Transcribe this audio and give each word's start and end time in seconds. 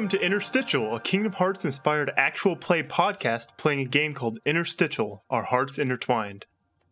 Welcome 0.00 0.18
to 0.18 0.24
Interstitial, 0.24 0.96
a 0.96 1.00
Kingdom 1.00 1.32
Hearts 1.32 1.62
inspired 1.62 2.10
actual 2.16 2.56
play 2.56 2.82
podcast 2.82 3.58
playing 3.58 3.80
a 3.80 3.84
game 3.84 4.14
called 4.14 4.38
Interstitial 4.46 5.24
Our 5.28 5.42
Hearts 5.42 5.78
Intertwined. 5.78 6.46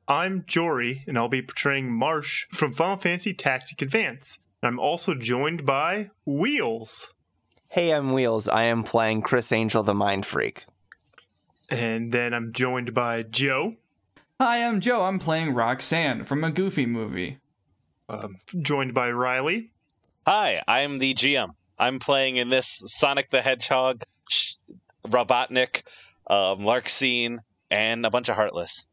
I'm 0.06 0.44
Jory, 0.46 1.04
and 1.06 1.16
I'll 1.16 1.30
be 1.30 1.40
portraying 1.40 1.90
Marsh 1.90 2.44
from 2.50 2.74
Final 2.74 2.98
Fantasy 2.98 3.32
Tactic 3.32 3.80
Advance. 3.80 4.40
I'm 4.62 4.78
also 4.78 5.14
joined 5.14 5.64
by 5.64 6.10
Wheels. 6.26 7.14
Hey, 7.68 7.94
I'm 7.94 8.12
Wheels. 8.12 8.46
I 8.46 8.64
am 8.64 8.84
playing 8.84 9.22
Criss 9.22 9.52
Angel, 9.52 9.82
the 9.82 9.94
Mind 9.94 10.26
Freak. 10.26 10.66
And 11.70 12.12
then 12.12 12.34
I'm 12.34 12.52
joined 12.52 12.92
by 12.92 13.22
Joe. 13.22 13.76
Hi, 14.38 14.62
I'm 14.62 14.80
Joe. 14.80 15.04
I'm 15.04 15.18
playing 15.18 15.54
Roxanne 15.54 16.24
from 16.24 16.44
a 16.44 16.50
Goofy 16.50 16.84
movie. 16.84 17.38
Um, 18.10 18.36
joined 18.60 18.92
by 18.92 19.10
Riley. 19.10 19.70
Hi, 20.26 20.62
I'm 20.68 20.98
the 20.98 21.14
GM. 21.14 21.54
I'm 21.78 21.98
playing 21.98 22.36
in 22.36 22.50
this 22.50 22.82
Sonic 22.86 23.30
the 23.30 23.42
Hedgehog, 23.42 24.02
Sh- 24.28 24.54
Robotnik, 25.06 25.82
um, 26.26 26.60
Larxene, 26.60 27.38
and 27.70 28.04
a 28.04 28.10
bunch 28.10 28.28
of 28.28 28.36
Heartless. 28.36 28.86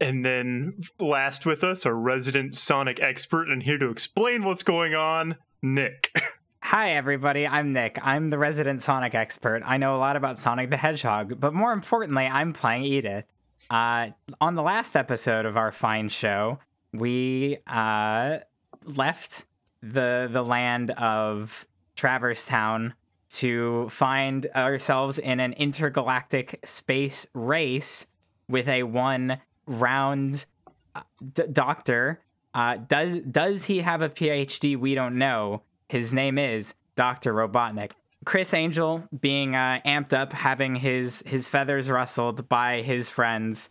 And 0.00 0.24
then 0.24 0.80
last 0.98 1.44
with 1.44 1.62
us, 1.62 1.84
our 1.84 1.94
resident 1.94 2.56
Sonic 2.56 3.00
expert, 3.02 3.48
and 3.48 3.62
here 3.62 3.78
to 3.78 3.90
explain 3.90 4.44
what's 4.44 4.62
going 4.62 4.94
on, 4.94 5.36
Nick. 5.62 6.10
Hi, 6.62 6.92
everybody. 6.92 7.46
I'm 7.46 7.72
Nick. 7.72 7.98
I'm 8.02 8.30
the 8.30 8.38
resident 8.38 8.82
Sonic 8.82 9.14
expert. 9.14 9.62
I 9.66 9.76
know 9.76 9.96
a 9.96 9.98
lot 9.98 10.16
about 10.16 10.38
Sonic 10.38 10.70
the 10.70 10.76
Hedgehog, 10.76 11.40
but 11.40 11.52
more 11.52 11.72
importantly, 11.72 12.26
I'm 12.26 12.52
playing 12.52 12.84
Edith. 12.84 13.24
Uh, 13.68 14.08
on 14.40 14.54
the 14.54 14.62
last 14.62 14.96
episode 14.96 15.46
of 15.46 15.56
our 15.56 15.72
fine 15.72 16.08
show, 16.08 16.60
we 16.92 17.58
uh, 17.66 18.38
left 18.84 19.44
the 19.82 20.28
the 20.30 20.42
land 20.42 20.90
of 20.92 21.66
Traverse 22.00 22.46
Town 22.46 22.94
to 23.28 23.90
find 23.90 24.46
ourselves 24.56 25.18
in 25.18 25.38
an 25.38 25.52
intergalactic 25.52 26.58
space 26.64 27.26
race 27.34 28.06
with 28.48 28.66
a 28.68 28.84
one 28.84 29.38
round 29.66 30.46
uh, 30.94 31.02
d- 31.34 31.42
doctor. 31.52 32.22
Uh, 32.54 32.78
does 32.78 33.20
does 33.20 33.66
he 33.66 33.80
have 33.80 34.00
a 34.00 34.08
PhD? 34.08 34.78
We 34.78 34.94
don't 34.94 35.18
know. 35.18 35.60
His 35.90 36.14
name 36.14 36.38
is 36.38 36.72
Doctor 36.96 37.34
Robotnik. 37.34 37.92
Criss 38.24 38.54
Angel, 38.54 39.06
being 39.20 39.54
uh, 39.54 39.80
amped 39.84 40.14
up, 40.14 40.32
having 40.32 40.76
his 40.76 41.22
his 41.26 41.46
feathers 41.46 41.90
rustled 41.90 42.48
by 42.48 42.80
his 42.80 43.10
friends, 43.10 43.68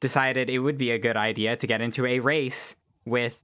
decided 0.00 0.50
it 0.50 0.58
would 0.58 0.76
be 0.76 0.90
a 0.90 0.98
good 0.98 1.16
idea 1.16 1.56
to 1.56 1.66
get 1.66 1.80
into 1.80 2.04
a 2.04 2.18
race 2.18 2.76
with 3.06 3.42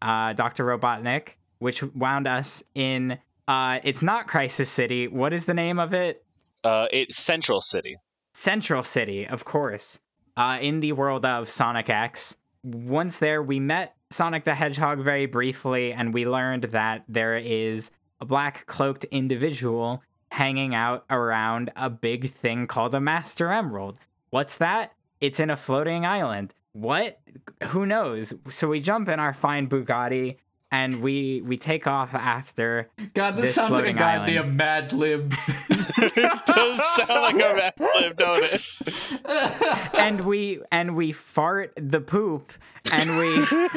uh, 0.00 0.32
Doctor 0.32 0.64
Robotnik, 0.64 1.34
which 1.58 1.82
wound 1.82 2.26
us 2.26 2.64
in. 2.74 3.18
Uh, 3.46 3.78
it's 3.84 4.02
not 4.02 4.26
Crisis 4.26 4.70
City. 4.70 5.06
What 5.06 5.32
is 5.32 5.44
the 5.44 5.54
name 5.54 5.78
of 5.78 5.92
it? 5.92 6.24
Uh, 6.62 6.86
it's 6.90 7.18
Central 7.18 7.60
City. 7.60 7.96
Central 8.32 8.82
City, 8.82 9.26
of 9.26 9.44
course, 9.44 10.00
uh, 10.36 10.58
in 10.60 10.80
the 10.80 10.92
world 10.92 11.24
of 11.24 11.50
Sonic 11.50 11.90
X. 11.90 12.36
Once 12.62 13.18
there, 13.18 13.42
we 13.42 13.60
met 13.60 13.94
Sonic 14.10 14.44
the 14.44 14.54
Hedgehog 14.54 15.00
very 15.00 15.26
briefly, 15.26 15.92
and 15.92 16.14
we 16.14 16.26
learned 16.26 16.64
that 16.64 17.04
there 17.08 17.36
is 17.36 17.90
a 18.20 18.24
black 18.24 18.66
cloaked 18.66 19.04
individual 19.04 20.02
hanging 20.30 20.74
out 20.74 21.04
around 21.10 21.70
a 21.76 21.90
big 21.90 22.30
thing 22.30 22.66
called 22.66 22.94
a 22.94 23.00
Master 23.00 23.52
Emerald. 23.52 23.98
What's 24.30 24.56
that? 24.58 24.92
It's 25.20 25.38
in 25.38 25.50
a 25.50 25.56
floating 25.56 26.06
island. 26.06 26.54
What? 26.72 27.20
Who 27.68 27.86
knows? 27.86 28.34
So 28.48 28.68
we 28.68 28.80
jump 28.80 29.08
in 29.08 29.20
our 29.20 29.32
fine 29.32 29.68
Bugatti 29.68 30.38
and 30.74 31.00
we 31.02 31.40
we 31.42 31.56
take 31.56 31.86
off 31.86 32.12
after 32.14 32.88
God, 33.14 33.36
this, 33.36 33.44
This 33.46 33.54
sounds 33.54 33.70
like 33.70 33.86
a 33.86 33.92
goddamn. 33.92 34.56
Mad 34.56 34.92
Lib. 34.92 35.32
it 35.78 36.46
does 36.46 36.84
sound 36.96 37.10
like 37.10 37.34
a 37.34 37.54
Mad 37.54 37.74
Lib, 37.78 38.16
don't 38.16 38.42
it? 38.42 39.94
and 39.94 40.22
we 40.22 40.60
and 40.72 40.96
we 40.96 41.12
fart 41.12 41.72
the 41.76 42.00
poop 42.00 42.52
and 42.92 43.18
we 43.18 43.28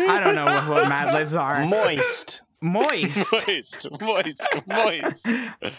I 0.08 0.20
don't 0.24 0.34
know 0.34 0.46
what, 0.46 0.68
what 0.68 0.90
Mad 0.90 1.14
Libs 1.14 1.36
are. 1.36 1.66
Moist. 1.66 2.42
Moist. 2.62 3.32
Moist, 3.48 3.88
moist, 4.02 4.58
moist. 4.66 5.28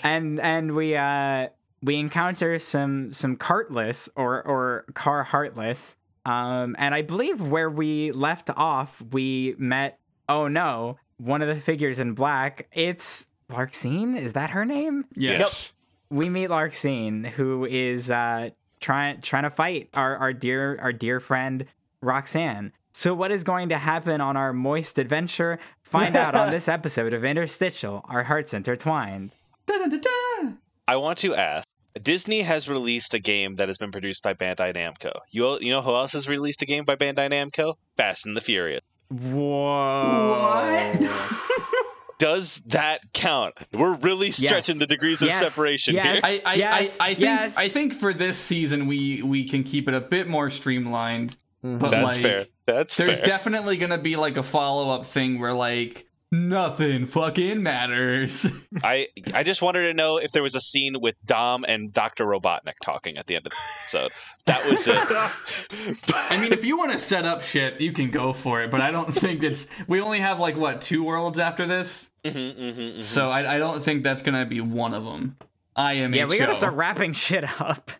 and 0.05 0.39
and 0.39 0.77
we 0.77 0.95
uh 0.95 1.49
we 1.83 1.97
encounter 1.97 2.61
some 2.61 3.13
some 3.13 3.35
cartless 3.35 4.09
or 4.15 4.41
or 4.47 4.85
car 4.95 5.25
heartless 5.25 5.97
um 6.25 6.77
and 6.79 6.95
i 6.95 7.03
believe 7.03 7.41
where 7.41 7.69
we 7.69 8.13
left 8.13 8.49
off 8.57 9.03
we 9.11 9.57
met 9.59 9.99
oh 10.29 10.47
no 10.47 10.99
one 11.19 11.43
of 11.43 11.49
the 11.49 11.61
figures 11.61 11.99
in 11.99 12.15
black 12.15 12.67
it's 12.73 13.29
Larxene 13.51 14.19
is 14.19 14.33
that 14.35 14.51
her 14.51 14.65
name 14.65 15.05
yes. 15.15 15.73
we 16.11 16.29
meet 16.29 16.51
Larxene 16.51 17.31
who 17.31 17.65
is 17.65 18.11
uh 18.11 18.51
trying 18.81 19.21
trying 19.21 19.43
to 19.45 19.51
fight 19.51 19.89
our 19.95 20.17
our 20.17 20.33
dear 20.33 20.79
our 20.81 20.93
dear 20.93 21.21
friend 21.21 21.67
roxanne 22.01 22.73
so 22.93 23.15
what 23.15 23.31
is 23.31 23.45
going 23.45 23.69
to 23.69 23.79
happen 23.79 24.21
on 24.21 24.37
our 24.37 24.53
moist 24.53 24.99
adventure 24.99 25.59
find 25.83 26.17
out 26.17 26.35
on 26.35 26.51
this 26.51 26.69
episode 26.69 27.13
of 27.13 27.25
interstitial 27.25 28.05
our 28.09 28.25
hearts 28.25 28.55
intertwined 28.55 29.31
Da-da-da-da. 29.69 30.55
I 30.89 30.97
want 30.97 31.19
to 31.19 31.35
ask. 31.35 31.69
Disney 32.03 32.41
has 32.41 32.71
released 32.71 33.13
a 33.13 33.19
game 33.19 33.57
that 33.57 33.69
has 33.69 33.77
been 33.77 33.93
produced 33.93 34.23
by 34.23 34.33
Bandai 34.33 34.75
Namco. 34.75 35.13
You 35.31 35.59
you 35.61 35.73
know 35.73 35.83
who 35.83 35.95
else 35.95 36.13
has 36.13 36.27
released 36.27 36.63
a 36.63 36.67
game 36.67 36.85
by 36.85 36.97
Bandai 36.97 37.31
Namco? 37.31 37.75
Fast 37.99 38.25
and 38.25 38.35
the 38.35 38.41
Furious. 38.41 38.81
Whoa. 39.11 41.09
Does 42.19 42.57
that 42.67 43.13
count? 43.13 43.55
We're 43.73 43.95
really 43.95 44.33
stretching 44.33 44.75
Yes. 44.75 44.81
the 44.81 44.87
degrees 44.89 45.23
of 45.23 45.29
Yes. 45.29 45.39
separation 45.39 45.95
Yes. 45.95 46.27
here. 46.27 46.41
I, 46.45 46.51
I, 46.51 46.55
Yes, 46.57 46.97
I, 46.99 47.05
I 47.05 47.09
think 47.15 47.21
yes. 47.21 47.57
I 47.57 47.69
think 47.69 47.95
for 47.95 48.13
this 48.13 48.37
season 48.37 48.89
we 48.89 49.23
we 49.23 49.49
can 49.49 49.63
keep 49.63 49.87
it 49.87 49.95
a 49.95 50.01
bit 50.01 50.27
more 50.29 50.51
streamlined. 50.51 51.37
Mm-hmm. 51.65 51.79
But 51.79 51.91
That's 51.93 52.17
like, 52.17 52.23
fair. 52.23 52.47
That's 52.67 52.97
There's 52.97 53.19
fair. 53.21 53.27
definitely 53.29 53.77
gonna 53.77 53.99
be 53.99 54.17
like 54.17 54.37
a 54.37 54.43
follow 54.43 54.91
up 54.91 55.07
thing 55.07 55.39
where 55.39 55.53
like 55.55 56.08
nothing 56.31 57.07
fucking 57.07 57.63
matters. 57.63 58.47
I 58.83 59.09
I 59.33 59.43
just 59.43 59.63
wanted 59.63 59.87
to 59.89 59.95
know 59.95 60.19
if 60.19 60.33
there 60.33 60.43
was 60.43 60.55
a 60.55 60.61
scene 60.61 61.01
with 61.01 61.15
Dom 61.25 61.65
and 61.67 61.93
Dr. 61.93 62.25
Robotnik 62.27 62.75
talking 62.83 63.17
at 63.19 63.27
the 63.27 63.37
end 63.37 63.47
of 63.47 63.53
the 63.53 63.59
episode. 63.81 64.11
That 64.47 64.65
was 64.69 64.87
it. 64.87 64.97
I 66.31 66.41
mean, 66.41 66.53
if 66.53 66.65
you 66.65 66.79
want 66.79 66.93
to 66.93 66.99
set 66.99 67.25
up 67.25 67.43
shit, 67.43 67.81
you 67.81 67.93
can 67.93 68.11
go 68.11 68.33
for 68.33 68.63
it. 68.63 68.71
But 68.71 68.81
I 68.81 68.91
don't 68.91 69.13
think 69.13 69.43
it's. 69.43 69.67
We 69.87 70.01
only 70.01 70.21
have 70.21 70.39
like 70.41 70.57
what 70.57 70.81
two 70.83 71.03
worlds 71.05 71.39
after 71.39 71.67
this, 71.67 72.09
Mhm, 72.25 72.55
mhm, 72.55 72.75
mhm. 72.75 73.03
so 73.03 73.31
I, 73.31 73.57
I 73.57 73.59
don't 73.59 73.83
think 73.83 74.03
that's 74.03 74.23
gonna 74.23 74.47
be 74.47 74.61
one 74.61 74.95
of 74.95 75.05
them. 75.05 75.37
I 75.77 75.95
am. 75.95 76.13
yeah, 76.15 76.25
we 76.27 76.39
gotta 76.39 76.55
start 76.57 76.75
wrapping 76.75 77.13
shit 77.15 77.45
up. 77.61 77.91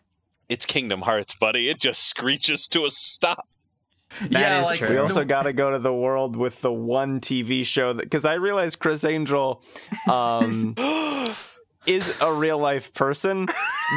It's 0.49 0.65
Kingdom 0.65 1.01
Hearts, 1.01 1.35
buddy. 1.35 1.69
It 1.69 1.79
just 1.79 2.03
screeches 2.07 2.67
to 2.69 2.85
a 2.85 2.89
stop. 2.89 3.47
yeah, 4.29 4.61
is 4.61 4.65
like 4.65 4.79
true. 4.79 4.89
We 4.89 4.97
also 4.97 5.23
got 5.23 5.43
to 5.43 5.53
go 5.53 5.71
to 5.71 5.79
the 5.79 5.93
world 5.93 6.35
with 6.35 6.61
the 6.61 6.73
one 6.73 7.19
TV 7.19 7.65
show 7.65 7.93
because 7.93 8.25
I 8.25 8.35
realized 8.35 8.79
Criss 8.79 9.03
Angel 9.03 9.63
um, 10.09 10.75
is 11.85 12.19
a 12.21 12.33
real 12.33 12.57
life 12.57 12.93
person, 12.93 13.45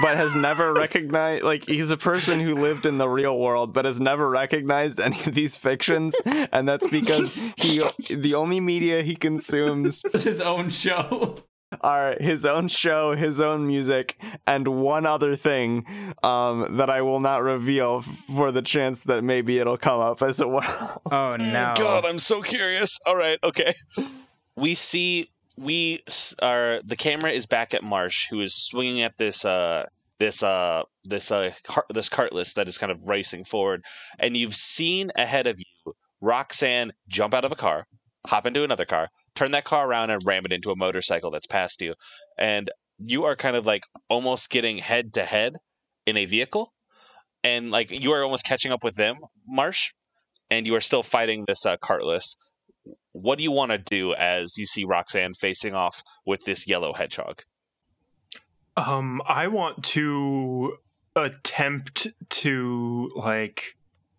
but 0.02 0.16
has 0.16 0.34
never 0.34 0.72
recognized 0.74 1.44
like 1.44 1.66
he's 1.66 1.90
a 1.90 1.96
person 1.96 2.40
who 2.40 2.54
lived 2.54 2.86
in 2.86 2.98
the 2.98 3.08
real 3.08 3.38
world, 3.38 3.72
but 3.72 3.84
has 3.84 4.00
never 4.00 4.28
recognized 4.28 5.00
any 5.00 5.18
of 5.24 5.34
these 5.34 5.56
fictions, 5.56 6.20
and 6.24 6.68
that's 6.68 6.88
because 6.88 7.34
he 7.56 7.80
the 8.10 8.34
only 8.34 8.60
media 8.60 9.02
he 9.02 9.16
consumes 9.16 10.04
is 10.12 10.24
his 10.24 10.40
own 10.40 10.70
show. 10.70 11.36
Are 11.80 12.16
his 12.20 12.44
own 12.46 12.68
show, 12.68 13.14
his 13.14 13.40
own 13.40 13.66
music, 13.66 14.16
and 14.46 14.68
one 14.68 15.06
other 15.06 15.36
thing 15.36 15.86
um, 16.22 16.76
that 16.76 16.90
I 16.90 17.02
will 17.02 17.20
not 17.20 17.42
reveal 17.42 18.02
for 18.02 18.52
the 18.52 18.62
chance 18.62 19.02
that 19.04 19.24
maybe 19.24 19.58
it'll 19.58 19.78
come 19.78 20.00
up 20.00 20.22
as 20.22 20.42
well. 20.44 21.02
Oh 21.12 21.36
no. 21.36 21.74
God, 21.76 22.04
I'm 22.04 22.18
so 22.18 22.42
curious. 22.42 22.98
All 23.06 23.16
right, 23.16 23.38
okay. 23.42 23.72
We 24.56 24.74
see 24.74 25.30
we 25.56 26.02
are 26.40 26.80
the 26.84 26.96
camera 26.96 27.30
is 27.30 27.46
back 27.46 27.74
at 27.74 27.84
Marsh, 27.84 28.28
who 28.30 28.40
is 28.40 28.54
swinging 28.54 29.02
at 29.02 29.18
this 29.18 29.44
uh 29.44 29.86
this 30.18 30.42
uh 30.42 30.82
this 31.04 31.30
uh 31.30 31.52
car- 31.64 31.86
this 31.90 32.08
cartless 32.08 32.54
that 32.54 32.68
is 32.68 32.78
kind 32.78 32.92
of 32.92 33.06
racing 33.08 33.44
forward, 33.44 33.84
and 34.18 34.36
you've 34.36 34.56
seen 34.56 35.10
ahead 35.16 35.46
of 35.46 35.58
you 35.58 35.94
Roxanne 36.20 36.92
jump 37.08 37.34
out 37.34 37.44
of 37.44 37.52
a 37.52 37.56
car, 37.56 37.86
hop 38.26 38.46
into 38.46 38.64
another 38.64 38.84
car, 38.84 39.08
turn 39.34 39.52
that 39.52 39.64
car 39.64 39.86
around, 39.86 40.10
and 40.10 40.22
ram 40.24 40.44
it 40.44 40.52
into 40.52 40.70
a 40.70 40.76
motorcycle 40.76 41.30
that's 41.30 41.46
past 41.46 41.80
you, 41.80 41.94
and 42.38 42.70
you 42.98 43.24
are 43.24 43.36
kind 43.36 43.56
of 43.56 43.66
like 43.66 43.84
almost 44.08 44.50
getting 44.50 44.78
head 44.78 45.14
to 45.14 45.24
head 45.24 45.54
in 46.06 46.16
a 46.16 46.26
vehicle, 46.26 46.72
and 47.42 47.70
like 47.70 47.90
you 47.90 48.12
are 48.12 48.22
almost 48.22 48.44
catching 48.44 48.72
up 48.72 48.84
with 48.84 48.96
them, 48.96 49.16
Marsh 49.46 49.90
and 50.52 50.66
you 50.66 50.74
are 50.74 50.82
still 50.82 51.02
fighting 51.02 51.44
this 51.48 51.64
uh, 51.64 51.78
cartless. 51.78 52.36
What 53.12 53.38
do 53.38 53.44
you 53.44 53.52
want 53.52 53.72
to 53.72 53.78
do 53.78 54.12
as 54.12 54.58
you 54.58 54.66
see 54.66 54.84
Roxanne 54.84 55.32
facing 55.32 55.74
off 55.74 56.02
with 56.26 56.44
this 56.44 56.68
yellow 56.68 56.92
hedgehog? 56.92 57.42
Um, 58.76 59.22
I 59.26 59.48
want 59.48 59.82
to 59.84 60.76
attempt 61.16 62.08
to 62.28 63.10
like 63.16 63.76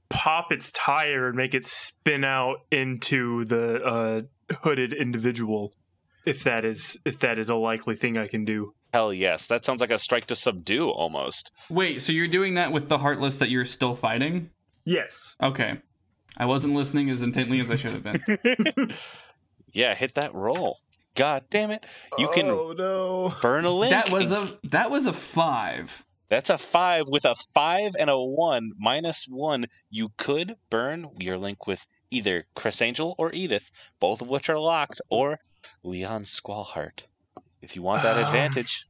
pop 0.09 0.51
its 0.51 0.71
tire 0.71 1.27
and 1.27 1.35
make 1.35 1.53
it 1.53 1.67
spin 1.67 2.23
out 2.23 2.65
into 2.71 3.45
the 3.45 3.83
uh, 3.83 4.21
hooded 4.61 4.93
individual. 4.93 5.73
if 6.25 6.43
that 6.43 6.63
is 6.65 6.97
if 7.05 7.19
that 7.19 7.37
is 7.37 7.49
a 7.49 7.55
likely 7.55 7.95
thing 7.95 8.17
I 8.17 8.27
can 8.27 8.45
do. 8.45 8.73
Hell 8.93 9.11
yes. 9.13 9.47
That 9.47 9.65
sounds 9.65 9.81
like 9.81 9.91
a 9.91 9.97
strike 9.97 10.25
to 10.27 10.35
subdue 10.35 10.89
almost. 10.89 11.51
Wait, 11.69 12.01
so 12.01 12.11
you're 12.13 12.27
doing 12.27 12.53
that 12.53 12.71
with 12.71 12.87
the 12.89 12.97
heartless 12.99 13.39
that 13.39 13.49
you're 13.49 13.65
still 13.65 13.95
fighting? 13.95 14.51
Yes. 14.85 15.35
Okay. 15.41 15.79
I 16.37 16.45
wasn't 16.45 16.75
listening 16.75 17.09
as 17.09 17.21
intently 17.21 17.59
as 17.59 17.69
I 17.71 17.75
should 17.75 17.91
have 17.91 18.03
been. 18.03 18.91
yeah, 19.73 19.93
hit 19.95 20.15
that 20.15 20.33
roll. 20.33 20.79
God 21.15 21.43
damn 21.49 21.71
it. 21.71 21.85
You 22.17 22.27
can 22.29 22.47
Oh 22.49 22.73
no. 22.75 23.33
burn 23.41 23.65
a 23.65 23.71
link. 23.71 23.91
that 23.91 24.11
was 24.11 24.31
a 24.31 24.57
that 24.65 24.89
was 24.91 25.05
a 25.07 25.13
five. 25.13 26.03
That's 26.29 26.49
a 26.49 26.57
five 26.57 27.05
with 27.07 27.25
a 27.25 27.35
five 27.53 27.91
and 27.99 28.09
a 28.09 28.17
one 28.19 28.71
minus 28.79 29.25
one. 29.29 29.67
You 29.91 30.09
could 30.17 30.55
burn 30.71 31.07
your 31.19 31.37
link 31.37 31.67
with 31.67 31.85
either 32.13 32.45
Criss 32.55 32.81
Angel 32.81 33.15
or 33.17 33.31
Edith, 33.33 33.71
both 33.99 34.21
of 34.21 34.29
which 34.29 34.49
are 34.49 34.59
locked, 34.59 35.01
or 35.09 35.39
Leon 35.83 36.23
Squallheart. 36.23 37.03
If 37.61 37.75
you 37.75 37.81
want 37.81 38.03
that 38.03 38.17
Ah. 38.17 38.25
advantage, 38.25 38.87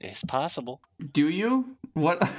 it's 0.00 0.24
possible. 0.24 0.80
Do 1.12 1.28
you? 1.28 1.76
What? 1.94 2.18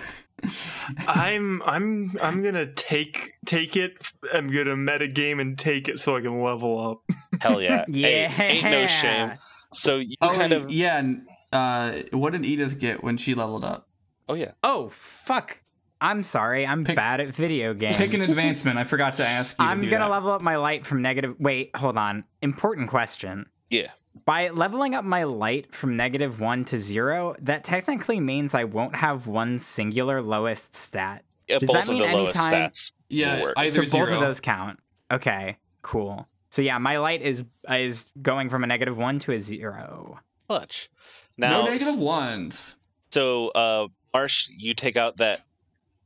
I'm 1.07 1.61
I'm 1.63 2.11
I'm 2.21 2.43
gonna 2.43 2.65
take 2.67 3.33
take 3.45 3.75
it. 3.75 3.93
I'm 4.33 4.47
gonna 4.47 4.75
meta 4.75 5.07
game 5.07 5.39
and 5.39 5.57
take 5.57 5.87
it 5.87 5.99
so 5.99 6.15
I 6.15 6.21
can 6.21 6.41
level 6.41 6.79
up. 6.79 7.17
Hell 7.41 7.61
yeah. 7.61 7.85
Yeah. 7.87 8.27
Hey, 8.37 8.49
ain't 8.59 8.63
no 8.65 8.87
shame. 8.87 9.33
So 9.73 9.97
you 9.97 10.15
oh, 10.21 10.29
kind 10.29 10.53
of 10.53 10.69
yeah. 10.71 10.97
and, 10.97 11.27
Uh, 11.51 12.03
what 12.11 12.33
did 12.33 12.45
Edith 12.45 12.77
get 12.79 13.03
when 13.03 13.17
she 13.17 13.33
leveled 13.35 13.63
up? 13.63 13.87
Oh 14.29 14.33
yeah. 14.33 14.51
Oh 14.63 14.89
fuck! 14.89 15.61
I'm 15.99 16.23
sorry. 16.23 16.65
I'm 16.65 16.83
Pick- 16.85 16.95
bad 16.95 17.19
at 17.21 17.33
video 17.33 17.73
games. 17.73 17.97
Pick 17.97 18.13
an 18.13 18.21
advancement. 18.21 18.77
I 18.77 18.83
forgot 18.83 19.15
to 19.17 19.27
ask 19.27 19.57
you. 19.59 19.65
I'm 19.65 19.81
do 19.81 19.89
gonna 19.89 20.05
that. 20.05 20.11
level 20.11 20.31
up 20.31 20.41
my 20.41 20.57
light 20.57 20.85
from 20.85 21.01
negative. 21.01 21.35
Wait, 21.39 21.75
hold 21.75 21.97
on. 21.97 22.23
Important 22.41 22.89
question. 22.89 23.47
Yeah. 23.69 23.91
By 24.25 24.49
leveling 24.49 24.95
up 24.95 25.03
my 25.05 25.23
light 25.23 25.73
from 25.73 25.95
negative 25.95 26.39
one 26.39 26.65
to 26.65 26.79
zero, 26.79 27.35
that 27.41 27.63
technically 27.63 28.19
means 28.19 28.53
I 28.53 28.63
won't 28.63 28.95
have 28.95 29.27
one 29.27 29.59
singular 29.59 30.21
lowest 30.21 30.75
stat. 30.75 31.23
yeah 31.47 31.59
Does 31.59 31.67
both 31.67 31.75
that 31.75 31.83
of 31.83 31.89
mean 31.89 32.01
the 32.11 32.17
lowest 32.17 32.37
anytime- 32.37 32.69
stats. 32.71 32.91
Yeah, 33.09 33.35
will 33.37 33.43
work. 33.55 33.67
so 33.67 33.81
both 33.83 33.89
zero. 33.91 34.13
of 34.15 34.19
those 34.19 34.39
count. 34.41 34.79
Okay, 35.11 35.57
cool. 35.81 36.27
So 36.49 36.61
yeah, 36.61 36.77
my 36.77 36.97
light 36.97 37.21
is 37.21 37.43
is 37.69 38.07
going 38.21 38.49
from 38.49 38.63
a 38.63 38.67
negative 38.67 38.97
one 38.97 39.19
to 39.19 39.31
a 39.33 39.39
zero. 39.39 40.19
Clutch. 40.49 40.89
Now 41.37 41.63
no 41.63 41.71
negative 41.71 41.99
ones. 41.99 42.75
So, 43.11 43.49
uh, 43.49 43.87
Marsh, 44.13 44.49
you 44.57 44.73
take 44.73 44.95
out 44.97 45.17
that 45.17 45.43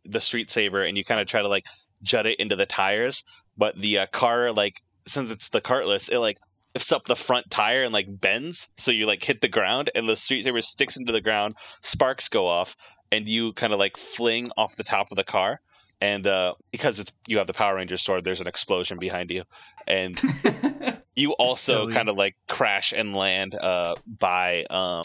the 0.06 0.21
street 0.21 0.50
saber 0.50 0.83
and 0.83 0.98
you 0.98 1.03
kind 1.03 1.21
of 1.21 1.27
try 1.27 1.42
to 1.42 1.48
like 1.48 1.65
jut 2.01 2.25
it 2.25 2.39
into 2.39 2.56
the 2.56 2.65
tires, 2.65 3.24
but 3.57 3.77
the 3.77 4.00
uh, 4.00 4.06
car 4.07 4.51
like 4.51 4.81
since 5.07 5.31
it's 5.31 5.50
the 5.50 5.62
cartless, 5.62 6.09
it 6.09 6.19
like 6.19 6.38
lifts 6.74 6.92
up 6.92 7.06
the 7.06 7.15
front 7.15 7.50
tire 7.50 7.83
and 7.83 7.94
like 7.94 8.07
bends, 8.09 8.69
so 8.77 8.92
you 8.92 9.06
like 9.06 9.24
hit 9.24 9.42
the 9.42 9.48
ground 9.48 9.89
and 9.95 10.07
the 10.07 10.15
street 10.15 10.44
saber 10.44 10.62
sticks 10.62 10.98
into 10.98 11.12
the 11.12 11.21
ground. 11.21 11.56
Sparks 11.81 12.30
go 12.30 12.48
off, 12.48 12.75
and 13.12 13.27
you 13.27 13.53
kind 13.53 13.74
of 13.74 13.80
like 13.80 13.98
fling 13.98 14.51
off 14.57 14.75
the 14.75 14.83
top 14.83 15.12
of 15.12 15.15
the 15.15 15.24
car. 15.24 15.59
And 16.00 16.25
uh, 16.25 16.56
because 16.71 17.00
it's 17.00 17.12
you 17.27 17.38
have 17.38 17.48
the 17.48 17.53
Power 17.53 17.75
Ranger 17.75 17.98
sword, 17.98 18.24
there's 18.24 18.42
an 18.42 18.48
explosion 18.48 18.98
behind 18.98 19.30
you, 19.30 19.44
and 19.86 20.19
you 21.15 21.33
also 21.33 21.88
yeah. 21.88 21.95
kind 21.95 22.09
of 22.09 22.15
like 22.15 22.36
crash 22.48 22.92
and 22.92 23.15
land 23.15 23.53
uh, 23.53 23.95
by 24.07 24.65
um, 24.69 25.03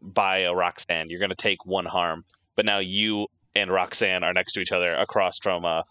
by 0.00 0.40
a 0.40 0.54
Roxanne. 0.54 1.06
You're 1.08 1.18
going 1.18 1.30
to 1.30 1.36
take 1.36 1.66
one 1.66 1.86
harm, 1.86 2.24
but 2.54 2.64
now 2.64 2.78
you 2.78 3.26
and 3.54 3.70
Roxanne 3.70 4.24
are 4.24 4.32
next 4.32 4.52
to 4.52 4.60
each 4.60 4.72
other 4.72 4.94
across 4.94 5.38
from 5.38 5.64
uh, 5.64 5.82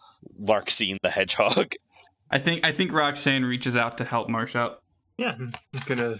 Larxene 0.42 0.98
the 1.02 1.10
Hedgehog. 1.10 1.74
I 2.32 2.40
think 2.40 2.66
I 2.66 2.72
think 2.72 2.92
Roxanne 2.92 3.44
reaches 3.44 3.76
out 3.76 3.98
to 3.98 4.06
help 4.06 4.30
Marsh 4.30 4.56
up. 4.56 4.84
Yeah, 5.18 5.36
I'm 5.38 5.52
gonna 5.86 6.16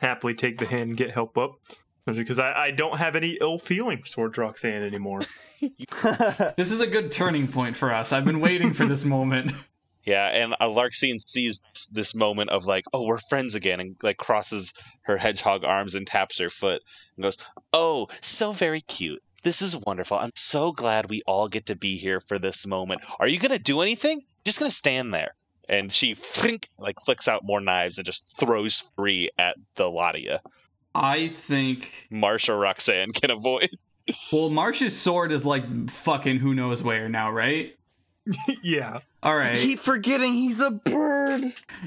happily 0.00 0.34
take 0.34 0.58
the 0.58 0.66
hand 0.66 0.90
and 0.90 0.96
get 0.96 1.10
help 1.10 1.36
up. 1.36 1.56
Because 2.06 2.38
I, 2.38 2.52
I 2.52 2.70
don't 2.70 2.96
have 2.96 3.16
any 3.16 3.36
ill 3.38 3.58
feelings 3.58 4.10
towards 4.10 4.38
Roxanne 4.38 4.82
anymore. 4.82 5.20
This 6.56 6.72
is 6.72 6.80
a 6.80 6.86
good 6.86 7.12
turning 7.12 7.48
point 7.48 7.76
for 7.76 7.92
us. 7.92 8.12
I've 8.12 8.24
been 8.24 8.40
waiting 8.40 8.72
for 8.72 8.86
this 8.86 9.04
moment. 9.04 9.52
Yeah, 10.04 10.28
and 10.28 10.54
uh, 10.54 10.68
Larxene 10.68 11.20
sees 11.28 11.60
this 11.92 12.14
moment 12.14 12.48
of 12.48 12.64
like, 12.64 12.84
oh, 12.94 13.04
we're 13.04 13.18
friends 13.18 13.54
again, 13.54 13.78
and 13.78 13.96
like 14.02 14.16
crosses 14.16 14.72
her 15.02 15.18
hedgehog 15.18 15.64
arms 15.64 15.94
and 15.94 16.06
taps 16.06 16.38
her 16.38 16.48
foot 16.48 16.82
and 17.16 17.24
goes, 17.24 17.36
oh, 17.74 18.08
so 18.22 18.52
very 18.52 18.80
cute. 18.80 19.22
This 19.42 19.62
is 19.62 19.76
wonderful. 19.76 20.18
I'm 20.18 20.30
so 20.34 20.72
glad 20.72 21.08
we 21.08 21.22
all 21.26 21.48
get 21.48 21.66
to 21.66 21.76
be 21.76 21.96
here 21.96 22.20
for 22.20 22.38
this 22.38 22.66
moment. 22.66 23.02
Are 23.20 23.28
you 23.28 23.38
gonna 23.38 23.58
do 23.58 23.80
anything? 23.80 24.22
Just 24.44 24.58
gonna 24.58 24.70
stand 24.70 25.14
there. 25.14 25.34
And 25.68 25.92
she 25.92 26.14
flink, 26.14 26.68
like 26.78 26.98
flicks 27.00 27.28
out 27.28 27.44
more 27.44 27.60
knives 27.60 27.98
and 27.98 28.06
just 28.06 28.36
throws 28.38 28.78
three 28.96 29.30
at 29.38 29.56
the 29.76 29.88
lot 29.88 30.14
of 30.16 30.22
you. 30.22 30.36
I 30.94 31.28
think 31.28 31.92
Marsha 32.10 32.58
Roxanne 32.58 33.12
can 33.12 33.30
avoid. 33.30 33.70
well 34.32 34.50
Marsha's 34.50 34.98
sword 34.98 35.30
is 35.32 35.44
like 35.44 35.90
fucking 35.90 36.38
who 36.38 36.54
knows 36.54 36.82
where 36.82 37.08
now, 37.08 37.30
right? 37.30 37.76
yeah, 38.62 39.00
All 39.22 39.36
right. 39.36 39.56
Keep 39.56 39.78
forgetting 39.80 40.32
he's 40.34 40.60
a 40.60 40.70
bird. 40.70 41.42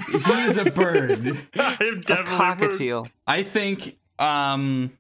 he 0.08 0.18
is 0.18 0.58
a 0.58 0.66
bird. 0.72 1.12
I 1.56 1.78
am 1.82 2.00
definitely 2.00 2.00
A 2.00 2.00
definitely. 2.02 2.68
cockatiel. 2.68 3.10
I 3.28 3.44
think 3.44 3.98
um 4.20 4.92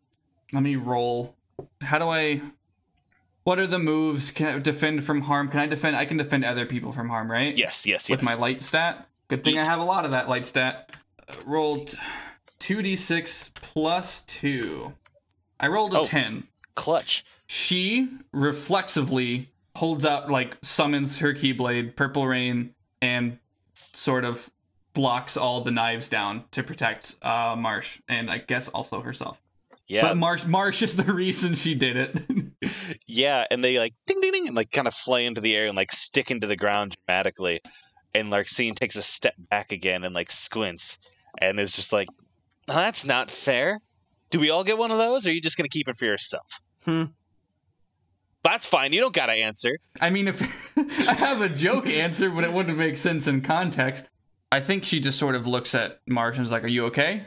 let 0.53 0.61
me 0.63 0.75
roll. 0.75 1.35
How 1.81 1.97
do 1.99 2.07
I 2.09 2.41
what 3.43 3.57
are 3.59 3.67
the 3.67 3.79
moves? 3.79 4.31
Can 4.31 4.47
I 4.47 4.59
defend 4.59 5.03
from 5.03 5.21
harm? 5.21 5.49
Can 5.49 5.59
I 5.59 5.65
defend 5.67 5.95
I 5.95 6.05
can 6.05 6.17
defend 6.17 6.45
other 6.45 6.65
people 6.65 6.91
from 6.91 7.09
harm, 7.09 7.29
right? 7.31 7.57
Yes, 7.57 7.85
yes, 7.85 8.09
yes. 8.09 8.17
With 8.17 8.23
my 8.23 8.35
light 8.35 8.61
stat. 8.61 9.07
Good 9.27 9.43
thing 9.43 9.57
I 9.57 9.67
have 9.67 9.79
a 9.79 9.83
lot 9.83 10.05
of 10.05 10.11
that 10.11 10.29
light 10.29 10.45
stat. 10.45 10.91
Uh, 11.27 11.33
rolled 11.45 11.97
2d6 12.59 13.49
plus 13.55 14.21
2. 14.27 14.93
I 15.59 15.67
rolled 15.67 15.93
a 15.93 15.99
Oh. 15.99 16.05
10. 16.05 16.43
Clutch. 16.75 17.25
She 17.47 18.09
reflexively 18.31 19.49
holds 19.75 20.05
out 20.05 20.29
like 20.29 20.57
summons 20.61 21.17
her 21.19 21.33
keyblade, 21.33 21.95
purple 21.95 22.27
rain, 22.27 22.73
and 23.01 23.37
sort 23.73 24.23
of 24.25 24.49
blocks 24.93 25.37
all 25.37 25.61
the 25.61 25.71
knives 25.71 26.09
down 26.09 26.43
to 26.51 26.61
protect 26.61 27.15
uh 27.21 27.55
Marsh 27.57 27.99
and 28.09 28.29
I 28.29 28.39
guess 28.39 28.67
also 28.67 29.01
herself. 29.01 29.39
Yeah, 29.91 30.03
But 30.03 30.17
Marsh 30.17 30.45
Marsh 30.45 30.81
is 30.83 30.95
the 30.95 31.03
reason 31.13 31.55
she 31.55 31.75
did 31.75 31.97
it. 31.97 32.71
yeah, 33.07 33.45
and 33.51 33.61
they 33.61 33.77
like 33.77 33.93
ding 34.07 34.21
ding 34.21 34.31
ding 34.31 34.47
and 34.47 34.55
like 34.55 34.71
kind 34.71 34.87
of 34.87 34.93
fly 34.93 35.19
into 35.21 35.41
the 35.41 35.53
air 35.55 35.67
and 35.67 35.75
like 35.75 35.91
stick 35.91 36.31
into 36.31 36.47
the 36.47 36.55
ground 36.55 36.95
dramatically. 37.05 37.59
And 38.13 38.31
Larxene 38.31 38.73
takes 38.75 38.95
a 38.95 39.01
step 39.01 39.33
back 39.37 39.73
again 39.73 40.05
and 40.05 40.15
like 40.15 40.31
squints 40.31 40.97
and 41.37 41.59
is 41.59 41.75
just 41.75 41.91
like, 41.91 42.07
"Oh, 42.69 42.73
"That's 42.73 43.05
not 43.05 43.29
fair. 43.29 43.79
Do 44.29 44.39
we 44.39 44.49
all 44.49 44.63
get 44.63 44.77
one 44.77 44.91
of 44.91 44.97
those, 44.97 45.27
or 45.27 45.29
are 45.29 45.33
you 45.33 45.41
just 45.41 45.57
gonna 45.57 45.67
keep 45.67 45.89
it 45.89 45.97
for 45.97 46.05
yourself?" 46.05 46.45
Hmm. 46.85 47.03
That's 48.43 48.65
fine. 48.65 48.93
You 48.93 49.01
don't 49.01 49.13
gotta 49.13 49.33
answer. 49.33 49.77
I 49.99 50.09
mean 50.09 50.29
if 50.29 50.41
I 51.09 51.13
have 51.19 51.41
a 51.41 51.49
joke 51.49 51.87
answer, 51.87 52.29
but 52.29 52.43
it 52.45 52.53
wouldn't 52.53 52.77
make 52.77 52.95
sense 52.97 53.27
in 53.27 53.41
context. 53.41 54.05
I 54.51 54.61
think 54.61 54.85
she 54.85 54.99
just 55.01 55.19
sort 55.19 55.35
of 55.35 55.47
looks 55.47 55.75
at 55.75 55.99
Marsh 56.07 56.37
and 56.37 56.45
is 56.45 56.51
like, 56.51 56.63
Are 56.63 56.67
you 56.67 56.85
okay? 56.85 57.25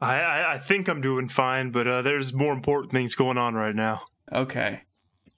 I, 0.00 0.20
I, 0.20 0.54
I 0.54 0.58
think 0.58 0.88
I'm 0.88 1.00
doing 1.00 1.28
fine, 1.28 1.70
but 1.70 1.86
uh, 1.86 2.02
there's 2.02 2.32
more 2.32 2.52
important 2.52 2.92
things 2.92 3.14
going 3.14 3.38
on 3.38 3.54
right 3.54 3.74
now. 3.74 4.02
Okay. 4.32 4.82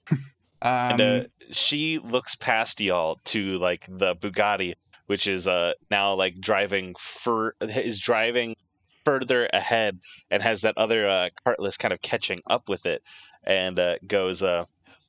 Um, 0.09 0.19
and 0.61 1.01
uh, 1.01 1.23
she 1.51 1.99
looks 1.99 2.35
past 2.35 2.79
y'all 2.81 3.17
to 3.25 3.57
like 3.57 3.85
the 3.89 4.15
Bugatti, 4.15 4.73
which 5.07 5.27
is 5.27 5.47
uh 5.47 5.73
now 5.89 6.13
like 6.13 6.39
driving 6.39 6.95
fur 6.99 7.53
is 7.59 7.99
driving 7.99 8.55
further 9.03 9.49
ahead 9.51 9.99
and 10.29 10.43
has 10.43 10.61
that 10.61 10.77
other 10.77 11.07
uh, 11.07 11.29
cartless 11.43 11.77
kind 11.77 11.93
of 11.93 12.01
catching 12.01 12.39
up 12.47 12.69
with 12.69 12.85
it, 12.85 13.01
and 13.43 13.79
uh, 13.79 13.95
goes 14.05 14.43
uh. 14.43 14.65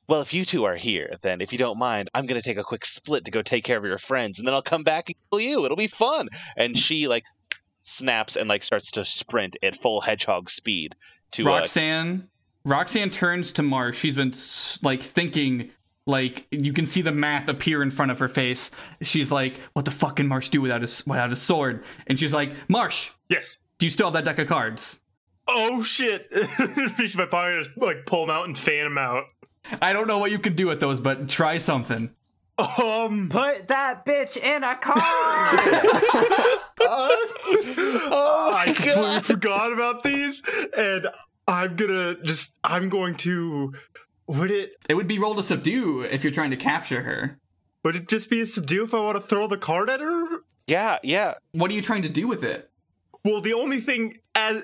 Well, 0.09 0.21
if 0.21 0.33
you 0.33 0.43
two 0.43 0.65
are 0.65 0.75
here, 0.75 1.13
then 1.21 1.39
if 1.39 1.53
you 1.53 1.57
don't 1.57 1.77
mind, 1.77 2.09
I'm 2.13 2.25
gonna 2.25 2.41
take 2.41 2.57
a 2.57 2.63
quick 2.63 2.83
split 2.83 3.25
to 3.25 3.31
go 3.31 3.41
take 3.41 3.63
care 3.63 3.77
of 3.77 3.85
your 3.85 3.97
friends, 3.97 4.39
and 4.39 4.47
then 4.47 4.53
I'll 4.53 4.61
come 4.61 4.83
back 4.83 5.07
and 5.07 5.15
kill 5.31 5.39
you. 5.39 5.63
It'll 5.63 5.77
be 5.77 5.87
fun. 5.87 6.27
And 6.57 6.77
she 6.77 7.07
like 7.07 7.23
snaps 7.83 8.35
and 8.35 8.49
like 8.49 8.63
starts 8.63 8.91
to 8.91 9.05
sprint 9.05 9.55
at 9.61 9.75
full 9.75 10.01
hedgehog 10.01 10.49
speed 10.49 10.95
to 11.31 11.43
uh, 11.47 11.59
Roxanne 11.59 12.27
Roxanne 12.65 13.09
turns 13.09 13.51
to 13.53 13.63
Marsh. 13.63 13.99
She's 13.99 14.15
been 14.15 14.33
like 14.81 15.03
thinking 15.03 15.69
like 16.05 16.45
you 16.51 16.73
can 16.73 16.85
see 16.85 17.01
the 17.01 17.11
math 17.11 17.47
appear 17.47 17.81
in 17.83 17.91
front 17.91 18.11
of 18.11 18.19
her 18.19 18.27
face. 18.27 18.71
She's 19.01 19.31
like, 19.31 19.57
"What 19.73 19.85
the 19.85 19.91
fuck 19.91 20.15
can 20.17 20.27
Marsh 20.27 20.49
do 20.49 20.61
without 20.61 20.81
his 20.81 21.05
without 21.05 21.31
a 21.31 21.35
sword?" 21.35 21.83
And 22.07 22.19
she's 22.19 22.33
like, 22.33 22.53
"Marsh, 22.67 23.11
Yes. 23.29 23.59
do 23.79 23.85
you 23.85 23.89
still 23.89 24.07
have 24.07 24.13
that 24.13 24.25
deck 24.25 24.39
of 24.39 24.47
cards?" 24.47 24.99
Oh 25.47 25.83
shit! 25.83 26.27
Reach 26.99 27.17
my 27.17 27.25
pocket, 27.25 27.65
just 27.65 27.77
like 27.77 28.05
pull 28.05 28.25
them 28.25 28.35
out 28.35 28.45
and 28.47 28.57
fan 28.57 28.85
them 28.85 28.97
out. 28.97 29.25
I 29.81 29.91
don't 29.93 30.07
know 30.07 30.17
what 30.17 30.31
you 30.31 30.39
can 30.39 30.55
do 30.55 30.67
with 30.67 30.79
those, 30.79 30.99
but 31.01 31.27
try 31.29 31.57
something. 31.57 32.13
Um. 32.57 33.29
Put 33.29 33.67
that 33.69 34.05
bitch 34.05 34.37
in 34.37 34.63
a 34.63 34.75
car. 34.75 34.95
oh, 38.09 38.53
I 38.55 38.65
completely 38.75 39.19
forgot 39.21 39.73
about 39.73 40.03
these, 40.03 40.43
and 40.77 41.07
I'm 41.47 41.75
gonna 41.75 42.15
just. 42.23 42.57
I'm 42.63 42.89
going 42.89 43.15
to. 43.15 43.73
Would 44.27 44.51
it? 44.51 44.71
It 44.87 44.93
would 44.93 45.07
be 45.07 45.17
roll 45.19 45.35
to 45.35 45.43
subdue 45.43 46.01
if 46.01 46.23
you're 46.23 46.31
trying 46.31 46.51
to 46.51 46.57
capture 46.57 47.01
her. 47.01 47.39
Would 47.83 47.95
it 47.95 48.07
just 48.07 48.29
be 48.29 48.41
a 48.41 48.45
subdue 48.45 48.83
if 48.83 48.93
I 48.93 48.99
want 48.99 49.15
to 49.15 49.21
throw 49.21 49.47
the 49.47 49.57
card 49.57 49.89
at 49.89 49.99
her? 49.99 50.43
yeah, 50.67 50.99
yeah. 51.03 51.33
What 51.51 51.71
are 51.71 51.73
you 51.73 51.81
trying 51.81 52.03
to 52.03 52.09
do 52.09 52.27
with 52.27 52.43
it? 52.43 52.69
Well, 53.25 53.41
the 53.41 53.53
only 53.53 53.79
thing 53.79 54.17
as 54.35 54.63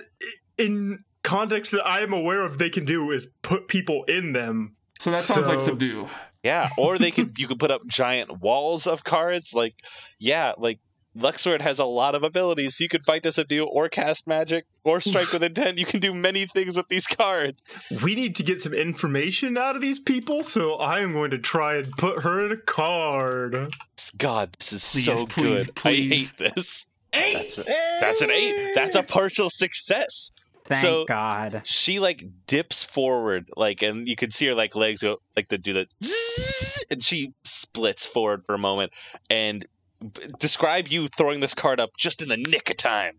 in 0.57 1.03
context 1.23 1.71
that 1.71 1.85
I 1.85 2.01
am 2.01 2.13
aware 2.13 2.43
of 2.43 2.57
they 2.57 2.69
can 2.69 2.85
do 2.85 3.11
is 3.11 3.27
put 3.41 3.67
people 3.67 4.03
in 4.05 4.33
them. 4.33 4.75
So 4.99 5.11
that 5.11 5.21
sounds 5.21 5.47
like 5.47 5.61
subdue. 5.61 6.07
Yeah, 6.43 6.69
or 6.77 6.97
they 6.97 7.11
could 7.11 7.37
you 7.37 7.47
could 7.47 7.59
put 7.59 7.71
up 7.71 7.85
giant 7.87 8.41
walls 8.41 8.87
of 8.87 9.03
cards. 9.03 9.53
Like, 9.53 9.75
yeah, 10.19 10.53
like 10.57 10.79
Luxord 11.17 11.61
has 11.61 11.79
a 11.79 11.85
lot 11.85 12.15
of 12.15 12.23
abilities. 12.23 12.79
You 12.79 12.87
could 12.87 13.03
fight 13.03 13.23
to 13.23 13.31
subdue, 13.31 13.65
or 13.65 13.89
cast 13.89 14.27
magic, 14.27 14.65
or 14.83 15.01
strike 15.01 15.33
with 15.33 15.43
intent. 15.49 15.77
You 15.77 15.85
can 15.85 15.99
do 15.99 16.13
many 16.13 16.45
things 16.45 16.77
with 16.77 16.87
these 16.87 17.07
cards. 17.07 17.61
We 18.03 18.15
need 18.15 18.35
to 18.37 18.43
get 18.43 18.61
some 18.61 18.73
information 18.73 19.57
out 19.57 19.75
of 19.75 19.81
these 19.81 19.99
people, 19.99 20.43
so 20.43 20.75
I 20.75 20.99
am 21.01 21.11
going 21.13 21.31
to 21.31 21.39
try 21.39 21.75
and 21.75 21.91
put 21.91 22.23
her 22.23 22.45
in 22.45 22.51
a 22.51 22.57
card. 22.57 23.73
God, 24.17 24.53
this 24.59 24.73
is 24.73 24.91
Please, 24.91 25.05
so 25.05 25.25
please, 25.25 25.43
good. 25.43 25.75
please. 25.75 26.11
I 26.11 26.15
hate 26.15 26.37
this. 26.55 26.87
Eight. 27.11 27.33
That's 27.33 27.57
a, 27.57 27.63
that's 27.63 28.21
an 28.21 28.31
eight. 28.31 28.73
That's 28.75 28.95
a 28.95 29.03
partial 29.03 29.49
success. 29.49 30.31
Thank 30.69 30.81
So- 30.81 31.05
God. 31.05 31.63
She 31.65 31.99
like 31.99 32.23
dips 32.47 32.83
forward, 32.83 33.49
like, 33.57 33.81
and 33.81 34.07
you 34.07 34.15
can 34.15 34.31
see 34.31 34.45
her 34.47 34.53
like 34.53 34.75
legs 34.75 35.01
go 35.01 35.17
like 35.35 35.47
to 35.49 35.57
do 35.57 35.73
the, 35.73 35.87
zzz, 36.03 36.85
and 36.91 37.03
she 37.03 37.33
splits 37.43 38.05
forward 38.05 38.45
for 38.45 38.53
a 38.53 38.59
moment. 38.59 38.93
And 39.29 39.65
b- 39.99 40.21
describe 40.39 40.87
you 40.87 41.07
throwing 41.07 41.39
this 41.39 41.55
card 41.55 41.79
up 41.79 41.91
just 41.97 42.21
in 42.21 42.29
the 42.29 42.37
nick 42.37 42.69
of 42.69 42.77
time. 42.77 43.17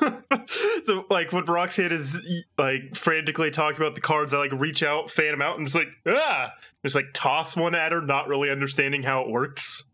so 0.84 1.04
like 1.10 1.32
when 1.32 1.44
Roxanne 1.44 1.92
is 1.92 2.20
like 2.56 2.94
frantically 2.94 3.50
talking 3.50 3.76
about 3.80 3.94
the 3.94 4.00
cards, 4.00 4.32
I 4.32 4.38
like 4.38 4.52
reach 4.52 4.82
out, 4.82 5.10
fan 5.10 5.32
them 5.32 5.42
out, 5.42 5.58
and 5.58 5.66
just 5.66 5.76
like 5.76 5.88
ah, 6.06 6.52
just 6.84 6.94
like 6.94 7.06
toss 7.12 7.56
one 7.56 7.74
at 7.74 7.92
her, 7.92 8.00
not 8.00 8.28
really 8.28 8.50
understanding 8.50 9.02
how 9.02 9.22
it 9.22 9.28
works, 9.28 9.84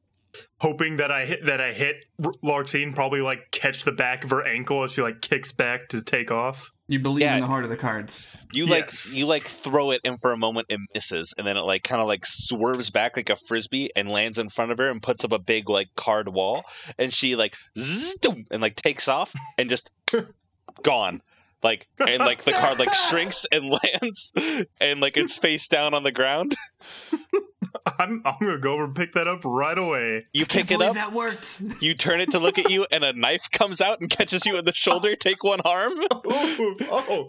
hoping 0.61 0.97
that 0.99 1.11
I 1.11 1.27
hit 1.27 1.45
that 1.47 1.61
I 1.61 1.73
hit 1.73 1.97
R- 2.25 2.33
Larxene, 2.43 2.95
probably 2.95 3.21
like 3.21 3.51
catch 3.51 3.85
the 3.85 3.93
back 3.93 4.25
of 4.25 4.31
her 4.31 4.47
ankle 4.47 4.83
as 4.85 4.93
she 4.93 5.03
like 5.03 5.21
kicks 5.21 5.53
back 5.53 5.89
to 5.91 6.03
take 6.03 6.31
off. 6.31 6.71
You 6.87 6.99
believe 6.99 7.23
Yeah. 7.23 7.37
in 7.37 7.41
the 7.43 7.47
heart 7.47 7.65
of 7.65 7.71
the 7.71 7.77
cards. 7.79 8.21
You 8.53 8.67
like 8.67 8.91
you 9.15 9.27
like 9.27 9.45
throw 9.45 9.91
it, 9.93 10.03
and 10.05 10.21
for 10.21 10.33
a 10.33 10.37
moment 10.37 10.67
it 10.69 10.81
misses, 10.95 11.35
and 11.39 11.47
then 11.47 11.57
it 11.57 11.63
like 11.63 11.83
kind 11.83 12.03
of 12.03 12.09
like 12.09 12.27
swerves 12.27 12.91
back 12.91 13.17
like 13.17 13.31
a 13.31 13.37
frisbee 13.37 13.89
and 13.97 14.11
lands 14.11 14.39
in 14.39 14.51
front 14.51 14.71
of 14.71 14.79
her 14.79 14.91
and 14.91 15.03
puts 15.03 15.25
up 15.25 15.33
a 15.33 15.39
big 15.39 15.69
like 15.71 15.89
card 15.97 16.29
wall, 16.29 16.63
and 16.99 17.13
she 17.13 17.37
like 17.37 17.57
zzz, 17.79 18.17
and 18.51 18.61
like 18.61 18.77
takes 18.77 19.09
off 19.09 19.33
and 19.57 19.71
just 19.71 19.91
gone. 20.83 21.23
Like 21.63 21.87
and 21.99 22.19
like 22.19 22.45
the 22.45 22.53
card 22.53 22.79
like 22.79 22.93
shrinks 22.93 23.47
and 23.51 23.65
lands 23.71 24.35
and 24.79 25.01
like 25.01 25.17
it's 25.17 25.39
face 25.39 25.69
down 25.69 25.95
on 25.95 26.03
the 26.03 26.13
ground. 26.13 26.55
I'm 27.99 28.23
I'm 28.25 28.35
gonna 28.41 28.59
go 28.59 28.75
over 28.75 28.85
and 28.85 28.95
pick 28.95 29.13
that 29.15 29.29
up 29.29 29.41
right 29.45 29.77
away. 29.77 30.27
You 30.33 30.47
Can't 30.47 30.69
pick 30.69 30.75
it 30.75 30.79
believe 30.79 30.91
up, 30.91 30.95
That 30.95 31.13
worked. 31.13 31.61
you 31.81 31.95
turn 31.95 32.21
it 32.21 32.31
to 32.33 32.39
look 32.39 32.59
at 32.59 32.71
you, 32.71 32.87
and 32.91 33.05
a 33.05 33.13
knife 33.13 33.51
comes 33.51 33.81
out 33.81 34.01
and 34.01 34.09
catches 34.11 34.47
you 34.47 34.57
in 34.57 34.65
the 34.65 34.73
shoulder. 34.73 35.17
Take 35.25 35.45
one 35.45 35.61
harm. 35.65 35.93
Oh, 36.13 36.75
oh, 36.91 37.29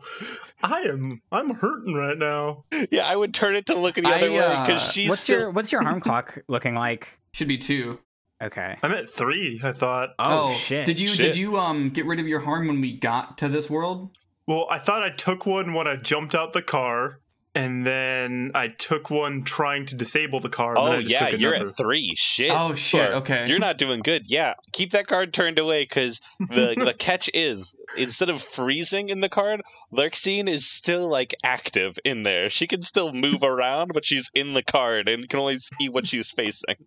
I 0.64 0.82
am 0.82 1.22
I'm 1.32 1.54
hurting 1.56 1.94
right 1.94 2.18
now. 2.18 2.66
Yeah, 2.90 3.08
I 3.08 3.16
would 3.16 3.34
turn 3.34 3.56
it 3.56 3.68
to 3.68 3.76
look 3.76 3.98
at 3.98 4.04
the 4.04 4.10
other 4.14 4.28
I, 4.28 4.32
way 4.32 4.40
uh, 4.40 4.62
because 4.66 4.92
she's 4.92 5.10
What's 5.10 5.22
still. 5.22 5.40
your 5.40 5.50
What's 5.52 5.72
your 5.72 5.82
harm 5.84 6.00
clock 6.00 6.40
looking 6.48 6.76
like? 6.76 7.20
Should 7.34 7.48
be 7.48 7.58
two. 7.58 8.00
Okay. 8.42 8.78
I'm 8.84 8.92
at 8.92 9.10
three. 9.10 9.62
I 9.64 9.72
thought. 9.72 10.10
Oh, 10.20 10.52
shit. 10.54 10.86
Did 10.86 11.00
you 11.00 11.08
Shit. 11.08 11.18
did 11.18 11.36
you 11.36 11.58
um 11.58 11.90
get 11.90 12.06
rid 12.06 12.20
of 12.20 12.28
your 12.28 12.40
harm 12.42 12.68
when 12.68 12.82
we 12.82 12.98
got 12.98 13.38
to 13.40 13.48
this 13.48 13.70
world? 13.70 14.10
Well, 14.48 14.68
I 14.70 14.78
thought 14.78 15.02
I 15.02 15.10
took 15.10 15.46
one 15.46 15.74
when 15.74 15.88
I 15.88 15.96
jumped 15.96 16.36
out 16.36 16.54
the 16.54 16.62
car, 16.62 17.20
and 17.56 17.86
then 17.86 18.52
I 18.54 18.68
took 18.68 19.10
one 19.10 19.44
trying 19.44 19.86
to 19.88 19.96
disable 19.96 20.40
the 20.40 20.50
car. 20.50 20.78
And 20.78 20.86
then 20.88 20.94
Oh 20.94 20.98
I 20.98 21.02
just 21.02 21.12
yeah, 21.12 21.30
took 21.30 21.40
you're 21.40 21.54
another. 21.54 21.70
at 21.72 21.78
three. 21.78 22.14
Shit. 22.16 22.52
Oh 22.52 22.76
shit. 22.76 23.12
Or- 23.12 23.14
Okay. 23.16 23.48
You're 23.48 23.60
not 23.60 23.78
doing 23.78 24.02
good. 24.02 24.24
Yeah, 24.30 24.54
keep 24.74 24.92
that 24.92 25.08
card 25.08 25.34
turned 25.34 25.58
away 25.58 25.84
because 25.84 26.20
the 26.40 26.76
the 26.86 26.94
catch 26.98 27.30
is 27.34 27.76
instead 27.98 28.30
of 28.30 28.42
freezing 28.42 29.10
in 29.10 29.22
the 29.22 29.30
card, 29.30 29.62
Larxene 29.94 30.48
is 30.50 30.68
still 30.70 31.08
like 31.10 31.34
active 31.44 31.98
in 32.04 32.24
there. 32.24 32.50
She 32.50 32.68
can 32.68 32.82
still 32.82 33.14
move 33.14 33.42
around, 33.44 33.92
but 33.94 34.06
she's 34.06 34.30
in 34.36 34.54
the 34.54 34.64
card 34.64 35.08
and 35.10 35.28
can 35.30 35.40
only 35.40 35.58
see 35.60 35.90
what 35.90 36.06
she's 36.08 36.32
facing. 36.32 36.76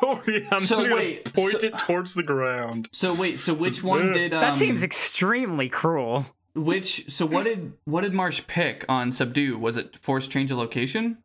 Oh 0.00 0.22
yeah, 0.28 0.42
I'm 0.52 0.60
So 0.64 0.76
just 0.76 0.88
gonna 0.88 0.94
wait, 0.94 1.34
point 1.34 1.60
so- 1.60 1.66
it 1.66 1.76
towards 1.76 2.14
the 2.14 2.22
ground. 2.22 2.88
So 2.92 3.12
wait. 3.14 3.40
So 3.40 3.52
which 3.52 3.82
one 3.82 4.12
did 4.14 4.32
um, 4.32 4.40
that 4.40 4.56
seems 4.56 4.80
extremely 4.84 5.68
cruel. 5.68 6.24
Which? 6.54 7.10
So 7.12 7.26
what 7.26 7.44
did 7.44 7.72
what 7.84 8.02
did 8.02 8.12
Marsh 8.12 8.42
pick 8.46 8.84
on 8.88 9.12
subdue? 9.12 9.58
Was 9.58 9.76
it 9.76 9.96
force 9.96 10.26
change 10.26 10.50
of 10.50 10.58
location? 10.58 11.18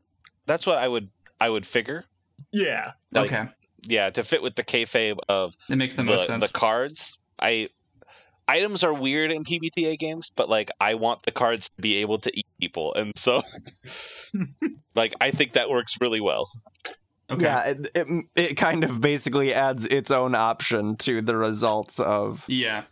That's 0.45 0.65
what 0.65 0.77
I 0.77 0.87
would 0.87 1.09
I 1.39 1.49
would 1.49 1.65
figure. 1.65 2.05
Yeah, 2.51 2.91
Like, 3.11 3.31
okay, 3.31 3.49
Yeah, 3.83 4.09
to 4.11 4.23
fit 4.23 4.41
with 4.41 4.55
the 4.55 4.63
kayfabe 4.63 5.17
of 5.27 5.55
it 5.69 5.75
makes 5.75 5.95
the, 5.95 6.03
most 6.03 6.27
sense. 6.27 6.45
the 6.45 6.51
cards. 6.53 7.17
I 7.39 7.69
items 8.47 8.83
are 8.83 8.93
weird 8.93 9.31
in 9.31 9.43
PBTA 9.43 9.97
games, 9.97 10.31
but 10.35 10.47
like 10.49 10.71
I 10.79 10.93
want 10.93 11.23
the 11.23 11.31
cards 11.31 11.67
to 11.75 11.81
be 11.81 11.97
able 11.97 12.19
to 12.19 12.31
eat 12.37 12.45
people, 12.61 12.93
and 12.93 13.11
so 13.17 13.41
like 14.95 15.13
I 15.19 15.31
think 15.31 15.53
that 15.53 15.69
works 15.69 15.97
really 15.99 16.21
well. 16.21 16.49
okay. 17.29 17.43
Yeah, 17.43 17.65
it, 17.65 17.87
it 17.95 18.25
it 18.35 18.53
kind 18.55 18.83
of 18.83 19.01
basically 19.01 19.53
adds 19.53 19.85
its 19.85 20.11
own 20.11 20.35
option 20.35 20.95
to 20.97 21.21
the 21.21 21.35
results 21.35 21.99
of 21.99 22.45
Yeah. 22.47 22.83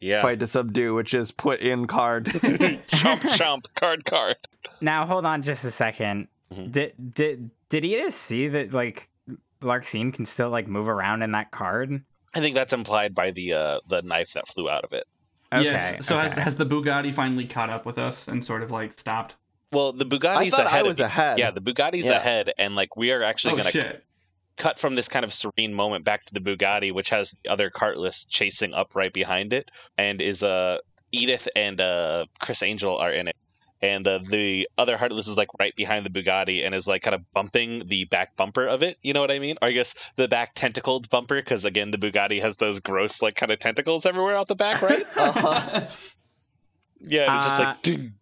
Yeah, 0.00 0.22
fight 0.22 0.40
to 0.40 0.46
subdue, 0.46 0.94
which 0.94 1.14
is 1.14 1.30
put 1.30 1.60
in 1.60 1.86
card. 1.86 2.24
chomp 2.26 3.20
chomp 3.20 3.66
card 3.74 4.04
card. 4.04 4.36
Now 4.80 5.06
hold 5.06 5.26
on 5.26 5.42
just 5.42 5.64
a 5.64 5.68
2nd 5.68 6.28
Mhm. 6.54 6.72
Did 6.72 7.14
did 7.14 7.50
did 7.68 7.84
Edith 7.84 8.14
see 8.14 8.48
that 8.48 8.72
like 8.72 9.08
Larxene 9.62 10.12
can 10.12 10.26
still 10.26 10.50
like 10.50 10.66
move 10.66 10.88
around 10.88 11.22
in 11.22 11.32
that 11.32 11.50
card? 11.50 12.02
I 12.34 12.40
think 12.40 12.54
that's 12.54 12.72
implied 12.72 13.14
by 13.14 13.30
the 13.30 13.52
uh 13.54 13.80
the 13.88 14.02
knife 14.02 14.32
that 14.32 14.48
flew 14.48 14.68
out 14.68 14.84
of 14.84 14.92
it. 14.92 15.06
Okay. 15.52 15.64
yes. 15.64 16.06
So 16.06 16.18
has 16.18 16.32
okay. 16.32 16.40
has 16.42 16.56
the 16.56 16.66
Bugatti 16.66 17.12
finally 17.12 17.46
caught 17.46 17.70
up 17.70 17.84
with 17.86 17.98
us 17.98 18.28
and 18.28 18.44
sort 18.44 18.62
of 18.62 18.70
like 18.70 18.98
stopped? 18.98 19.34
Well, 19.72 19.92
the 19.92 20.04
Bugatti's 20.04 20.50
thought 20.54 20.66
ahead. 20.66 20.84
I 20.84 20.88
was 20.88 20.98
of, 20.98 21.06
ahead. 21.06 21.38
Yeah, 21.38 21.52
the 21.52 21.60
Bugatti's 21.60 22.08
Yeah. 22.08 22.16
ahead, 22.16 22.52
and 22.58 22.74
like 22.74 22.96
we 22.96 23.12
are 23.12 23.22
actually 23.22 23.52
Oh 23.52 23.56
going 23.56 23.66
to 23.66 23.70
shit. 23.70 24.04
Cut 24.60 24.78
from 24.78 24.94
this 24.94 25.08
kind 25.08 25.24
of 25.24 25.32
serene 25.32 25.72
moment 25.72 26.04
back 26.04 26.24
to 26.26 26.34
the 26.34 26.40
Bugatti, 26.40 26.92
which 26.92 27.08
has 27.10 27.34
the 27.42 27.50
other 27.50 27.70
cartless 27.70 28.26
chasing 28.26 28.74
up 28.74 28.94
right 28.94 29.12
behind 29.12 29.54
it, 29.54 29.70
and 29.96 30.20
is 30.20 30.42
uh 30.42 30.78
Edith 31.12 31.48
and 31.56 31.80
uh 31.80 32.26
Criss 32.40 32.62
Angel 32.62 32.96
are 32.98 33.10
in 33.10 33.26
it. 33.28 33.36
And 33.82 34.06
uh, 34.06 34.18
the 34.18 34.68
other 34.76 34.98
Heartless 34.98 35.26
is 35.26 35.38
like 35.38 35.48
right 35.58 35.74
behind 35.74 36.04
the 36.04 36.10
Bugatti 36.10 36.66
and 36.66 36.74
is 36.74 36.86
like 36.86 37.00
kind 37.00 37.14
of 37.14 37.22
bumping 37.32 37.86
the 37.86 38.04
back 38.04 38.36
bumper 38.36 38.66
of 38.66 38.82
it. 38.82 38.98
You 39.02 39.14
know 39.14 39.22
what 39.22 39.30
I 39.30 39.38
mean? 39.38 39.56
Or 39.62 39.68
I 39.68 39.70
guess 39.72 39.94
the 40.16 40.28
back 40.28 40.54
tentacled 40.54 41.08
bumper, 41.08 41.36
because 41.36 41.64
again, 41.64 41.90
the 41.90 41.96
Bugatti 41.96 42.42
has 42.42 42.58
those 42.58 42.80
gross 42.80 43.22
like 43.22 43.36
kind 43.36 43.50
of 43.50 43.58
tentacles 43.58 44.04
everywhere 44.04 44.36
out 44.36 44.48
the 44.48 44.54
back, 44.54 44.82
right? 44.90 45.06
Uh-huh. 45.16 45.86
yeah, 47.00 47.26
and 47.26 47.36
it's 47.36 47.44
just 47.46 47.58
Uh, 47.60 47.64
like 47.64 47.80
ding, 47.82 48.12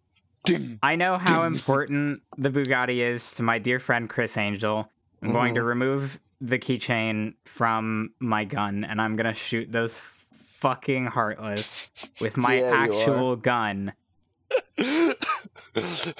ding. 0.45 0.79
I 0.81 0.95
know 0.95 1.17
how 1.17 1.43
important 1.43 2.21
the 2.37 2.49
Bugatti 2.49 2.99
is 2.99 3.33
to 3.33 3.43
my 3.43 3.59
dear 3.59 3.79
friend 3.81 4.09
Criss 4.09 4.37
Angel. 4.37 4.89
I'm 5.21 5.33
going 5.33 5.55
to 5.55 5.63
remove 5.63 6.21
the 6.41 6.57
keychain 6.59 7.33
from 7.45 8.11
my 8.19 8.45
gun 8.45 8.83
and 8.83 9.01
I'm 9.01 9.15
going 9.15 9.31
to 9.31 9.33
shoot 9.37 9.71
those 9.71 9.97
f- 9.97 10.25
fucking 10.33 11.07
heartless 11.07 11.91
with 12.21 12.37
my 12.37 12.59
Yeah, 12.59 12.71
actual 12.71 13.35
gun. 13.35 13.93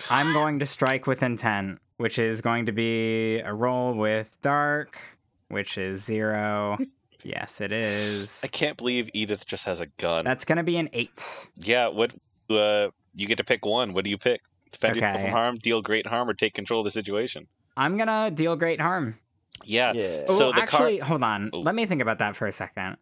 I'm 0.09 0.33
going 0.33 0.59
to 0.59 0.65
strike 0.65 1.07
with 1.07 1.23
intent, 1.23 1.79
which 1.97 2.19
is 2.19 2.41
going 2.41 2.65
to 2.67 2.71
be 2.71 3.39
a 3.39 3.53
roll 3.53 3.93
with 3.93 4.37
dark, 4.41 4.97
which 5.49 5.77
is 5.77 6.03
zero. 6.03 6.77
Yes, 7.23 7.59
it 7.61 7.73
is. 7.73 8.39
I 8.43 8.47
can't 8.47 8.77
believe 8.77 9.09
Edith 9.13 9.45
just 9.45 9.65
has 9.65 9.81
a 9.81 9.87
gun. 9.97 10.25
That's 10.25 10.45
going 10.45 10.57
to 10.57 10.63
be 10.63 10.77
an 10.77 10.89
eight. 10.93 11.47
Yeah, 11.57 11.87
what 11.89 12.13
uh 12.49 12.89
you 13.15 13.27
get 13.27 13.37
to 13.37 13.43
pick 13.43 13.65
one. 13.65 13.93
What 13.93 14.03
do 14.03 14.09
you 14.09 14.17
pick? 14.17 14.41
Defend 14.71 14.95
yourself 14.95 15.21
from 15.21 15.31
harm, 15.31 15.55
deal 15.55 15.81
great 15.81 16.05
harm, 16.07 16.29
or 16.29 16.33
take 16.33 16.53
control 16.53 16.81
of 16.81 16.85
the 16.85 16.91
situation. 16.91 17.47
I'm 17.75 17.97
going 17.97 18.07
to 18.07 18.29
deal 18.33 18.55
great 18.55 18.79
harm. 18.79 19.17
Yeah. 19.65 19.93
yeah. 19.93 20.25
So 20.27 20.47
the 20.47 20.53
car- 20.53 20.61
actually, 20.63 20.99
hold 20.99 21.23
on. 21.23 21.49
Oh. 21.53 21.59
Let 21.61 21.75
me 21.75 21.85
think 21.85 22.01
about 22.01 22.19
that 22.19 22.35
for 22.35 22.47
a 22.47 22.51
second. 22.51 22.97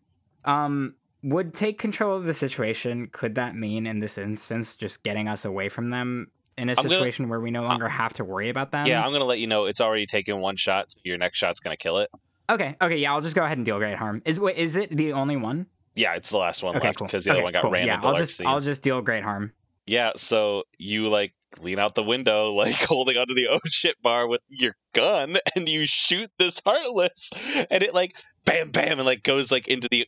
Um, 0.45 0.95
would 1.23 1.53
take 1.53 1.77
control 1.79 2.15
of 2.15 2.23
the 2.25 2.33
situation. 2.33 3.09
Could 3.11 3.35
that 3.35 3.55
mean 3.55 3.85
in 3.87 3.99
this 3.99 4.17
instance 4.17 4.75
just 4.75 5.03
getting 5.03 5.27
us 5.27 5.45
away 5.45 5.69
from 5.69 5.89
them 5.89 6.31
in 6.57 6.69
a 6.69 6.75
gonna- 6.75 6.89
situation 6.89 7.27
where 7.29 7.39
we 7.39 7.51
no 7.51 7.63
longer 7.63 7.89
have 7.89 8.13
to 8.13 8.23
worry 8.23 8.49
about 8.49 8.71
them? 8.71 8.85
Yeah, 8.87 9.03
I'm 9.05 9.11
gonna 9.11 9.25
let 9.25 9.39
you 9.39 9.47
know 9.47 9.65
it's 9.65 9.81
already 9.81 10.05
taken 10.05 10.39
one 10.39 10.55
shot, 10.55 10.91
so 10.91 10.99
your 11.03 11.17
next 11.17 11.37
shot's 11.37 11.59
gonna 11.59 11.77
kill 11.77 11.97
it. 11.99 12.09
Okay. 12.49 12.75
Okay. 12.81 12.97
Yeah. 12.97 13.13
I'll 13.13 13.21
just 13.21 13.35
go 13.35 13.43
ahead 13.43 13.57
and 13.57 13.65
deal 13.65 13.77
great 13.77 13.97
harm. 13.97 14.21
Is 14.25 14.39
wait, 14.39 14.55
is 14.57 14.75
it 14.75 14.95
the 14.95 15.13
only 15.13 15.35
one? 15.35 15.65
Yeah, 15.95 16.13
it's 16.15 16.29
the 16.29 16.37
last 16.37 16.63
one 16.63 16.75
Okay. 16.77 16.87
left 16.87 16.99
Cool. 16.99 17.07
because 17.07 17.25
the 17.25 17.31
other 17.31 17.41
one 17.43 17.51
got 17.51 17.63
cool. 17.63 17.71
ran 17.71 17.87
Yeah. 17.87 17.99
I'll 18.03 18.15
just 18.15 18.45
I'll 18.45 18.61
just 18.61 18.83
deal 18.83 19.01
great 19.01 19.23
harm. 19.23 19.51
Yeah, 19.87 20.11
so 20.15 20.63
you 20.77 21.09
like 21.09 21.33
lean 21.59 21.79
out 21.79 21.95
the 21.95 22.03
window, 22.03 22.53
like 22.53 22.75
holding 22.75 23.17
onto 23.17 23.33
the 23.33 23.47
oh 23.51 23.59
shit 23.65 24.01
bar 24.01 24.27
with 24.27 24.41
your 24.49 24.75
gun, 24.93 25.37
and 25.55 25.67
you 25.67 25.85
shoot 25.85 26.29
this 26.37 26.61
heartless, 26.65 27.31
and 27.69 27.83
it 27.83 27.93
like 27.93 28.15
bam 28.45 28.71
bam 28.71 28.99
and 28.99 29.05
like 29.05 29.23
goes 29.23 29.51
like 29.51 29.67
into 29.67 29.87
the 29.89 30.07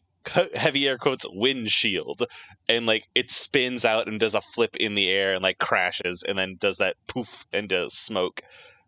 heavy 0.54 0.88
air 0.88 0.98
quotes 0.98 1.26
windshield, 1.30 2.24
and 2.68 2.86
like 2.86 3.08
it 3.16 3.32
spins 3.32 3.86
out 3.86 4.08
and 4.08 4.20
does 4.20 4.36
a 4.36 4.42
flip 4.42 4.76
in 4.76 4.96
the 4.96 5.10
air 5.10 5.34
and 5.34 5.44
like 5.44 5.58
crashes, 5.58 6.24
and 6.24 6.38
then 6.38 6.56
does 6.60 6.78
that 6.78 6.96
poof 7.08 7.46
into 7.52 7.90
smoke, 7.90 8.42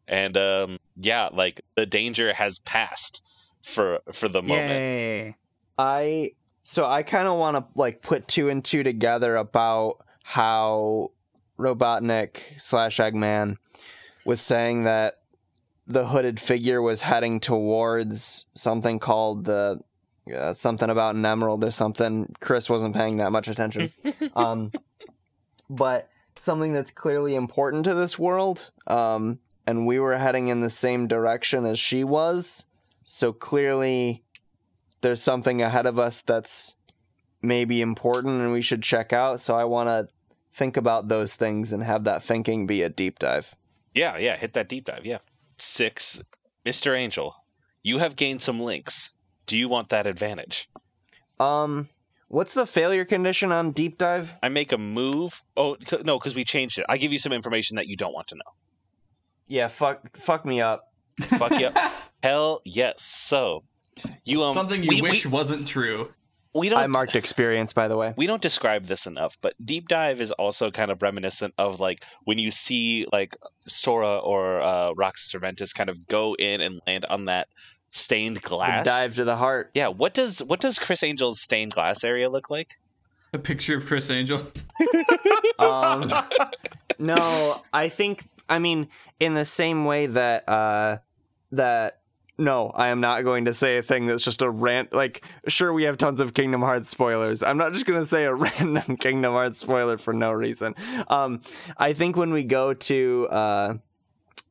and 0.08 0.38
um 0.38 0.78
yeah, 0.98 1.30
like 1.32 1.62
the 1.76 1.86
danger 1.86 2.34
has 2.34 2.60
passed 2.60 3.22
for 3.64 4.00
for 4.14 4.28
the 4.28 4.42
moment. 4.42 4.70
Yay! 4.72 5.36
I 5.78 6.32
So 6.64 6.86
I 6.86 7.04
kind 7.04 7.28
of 7.28 7.38
want 7.38 7.58
to 7.58 7.66
like 7.76 8.02
put 8.02 8.28
two 8.28 8.50
and 8.50 8.64
two 8.64 8.84
together 8.84 9.36
about 9.36 10.06
how 10.24 11.12
Robotnik 11.62 12.60
slash 12.60 12.98
Eggman 12.98 13.58
was 14.26 14.42
saying 14.42 14.84
that 14.84 15.20
the 15.88 16.08
hooded 16.08 16.40
figure 16.40 16.82
was 16.82 17.02
heading 17.02 17.40
towards 17.40 18.46
something 18.54 19.00
called 19.00 19.46
the 19.46 19.82
uh, 20.34 20.54
something 20.54 20.90
about 20.90 21.16
an 21.16 21.26
emerald 21.26 21.64
or 21.64 21.72
something. 21.72 22.34
Criss 22.40 22.70
wasn't 22.70 22.96
paying 22.96 23.18
that 23.18 23.32
much 23.32 23.48
attention, 23.48 23.92
um, 24.36 24.72
but 25.70 26.10
something 26.38 26.74
that's 26.74 26.92
clearly 26.92 27.36
important 27.36 27.84
to 27.86 27.94
this 27.94 28.18
world. 28.18 28.72
Um, 28.88 29.40
and 29.68 29.86
we 29.86 30.00
were 30.00 30.18
heading 30.18 30.48
in 30.48 30.62
the 30.62 30.70
same 30.70 31.08
direction 31.08 31.66
as 31.66 31.80
she 31.80 32.04
was, 32.04 32.66
so 33.04 33.34
clearly 33.34 34.24
there's 35.02 35.22
something 35.22 35.62
ahead 35.62 35.86
of 35.86 36.00
us 36.00 36.22
that's 36.22 36.76
maybe 37.42 37.82
important 37.82 38.42
and 38.42 38.52
we 38.52 38.62
should 38.62 38.84
check 38.84 39.12
out. 39.12 39.40
So 39.40 39.56
I 39.56 39.66
want 39.66 39.90
to 39.90 40.08
think 40.54 40.78
about 40.78 41.08
those 41.08 41.36
things 41.36 41.74
and 41.74 41.84
have 41.84 42.04
that 42.06 42.24
thinking 42.24 42.68
be 42.68 42.82
a 42.82 42.90
deep 42.90 43.20
dive. 43.20 43.56
Yeah, 43.94 44.18
yeah, 44.18 44.36
hit 44.38 44.54
that 44.54 44.70
deep 44.70 44.86
dive. 44.86 45.06
Yeah. 45.06 45.20
Six, 45.58 46.22
Mr. 46.66 46.98
Angel, 46.98 47.36
you 47.84 47.98
have 47.98 48.16
gained 48.16 48.42
some 48.42 48.60
links. 48.60 49.14
Do 49.48 49.58
you 49.58 49.68
want 49.70 49.90
that 49.90 50.08
advantage? 50.08 50.70
Um, 51.40 51.90
what's 52.30 52.54
the 52.54 52.66
failure 52.66 53.06
condition 53.06 53.52
on 53.52 53.72
deep 53.72 53.98
dive? 53.98 54.34
I 54.42 54.50
make 54.50 54.72
a 54.72 54.78
move. 54.78 55.44
Oh 55.58 55.76
c- 55.86 55.98
no, 56.04 56.18
because 56.18 56.36
we 56.36 56.44
changed 56.44 56.80
it. 56.80 56.86
I 56.88 56.98
give 56.98 57.12
you 57.12 57.20
some 57.20 57.34
information 57.34 57.76
that 57.78 57.88
you 57.88 57.98
don't 57.98 58.14
want 58.14 58.28
to 58.28 58.36
know. 58.36 58.52
Yeah, 59.48 59.68
fuck, 59.68 60.16
fuck 60.16 60.46
me 60.46 60.62
up. 60.62 60.84
Fuck 61.22 61.60
you. 61.60 61.68
up. 61.68 61.78
Hell 62.24 62.62
yes. 62.64 63.02
So 63.02 63.64
you 64.24 64.44
um 64.44 64.54
Something 64.54 64.84
you 64.84 64.90
we, 64.90 65.02
wish 65.02 65.26
we, 65.26 65.32
wasn't 65.32 65.68
true. 65.68 66.14
We 66.54 66.68
don't 66.70 66.80
I 66.80 66.88
marked 66.88 67.16
experience, 67.16 67.72
by 67.74 67.88
the 67.88 67.96
way. 67.96 68.14
we 68.18 68.28
don't 68.28 68.42
describe 68.42 68.86
this 68.86 69.08
enough, 69.08 69.38
but 69.42 69.54
deep 69.64 69.88
dive 69.88 70.20
is 70.20 70.32
also 70.32 70.70
kind 70.72 70.92
of 70.92 71.02
reminiscent 71.02 71.54
of 71.58 71.80
like 71.80 72.04
when 72.26 72.38
you 72.40 72.52
see 72.52 73.06
like 73.12 73.38
Sora 73.62 74.18
or 74.18 74.60
uh, 74.62 74.92
Roxas 74.94 75.32
Serventus 75.32 75.74
kind 75.74 75.90
of 75.90 76.08
go 76.08 76.36
in 76.36 76.60
and 76.60 76.82
land 76.86 77.06
on 77.10 77.26
that 77.26 77.48
stained 77.92 78.38
The 78.38 78.42
glass. 78.42 78.86
dive 78.86 79.16
to 79.16 79.24
the 79.24 79.36
heart. 79.38 79.72
Yeah, 79.74 79.88
what 79.90 80.14
does 80.14 80.40
what 80.40 80.60
does 80.60 80.78
Criss 80.78 81.04
Angel's 81.04 81.40
stained 81.40 81.72
glass 81.72 82.04
area 82.04 82.30
look 82.30 82.50
like? 82.50 82.78
A 83.34 83.38
picture 83.40 83.78
of 83.78 83.86
Criss 83.86 84.10
Angel. 84.10 84.42
Um, 85.60 86.12
no, 86.98 87.62
I 87.72 87.90
think. 87.90 88.24
I 88.50 88.58
mean, 88.60 88.90
in 89.20 89.36
the 89.36 89.46
same 89.46 89.86
way 89.86 90.08
that 90.08 90.50
uh, 90.50 90.98
that. 91.52 92.00
No, 92.42 92.72
I 92.74 92.88
am 92.88 93.02
not 93.02 93.24
going 93.24 93.46
to 93.46 93.54
say 93.54 93.78
a 93.78 93.84
thing 93.84 94.08
that's 94.08 94.24
just 94.24 94.42
a 94.42 94.50
rant. 94.50 94.94
Like, 94.94 95.24
sure, 95.48 95.72
we 95.72 95.84
have 95.84 95.98
tons 95.98 96.20
of 96.20 96.34
Kingdom 96.34 96.62
Hearts 96.62 96.90
spoilers. 96.90 97.44
I'm 97.44 97.58
not 97.58 97.72
just 97.72 97.86
going 97.86 98.00
to 98.00 98.06
say 98.06 98.24
a 98.24 98.34
random 98.36 98.98
Kingdom 98.98 99.34
Hearts 99.34 99.60
spoiler 99.60 100.00
for 100.00 100.12
no 100.12 100.32
reason. 100.32 100.74
Um, 101.08 101.42
I 101.78 101.94
think 101.94 102.18
when 102.18 102.34
we 102.34 102.44
go 102.44 102.74
to 102.74 103.28
uh, 103.30 103.74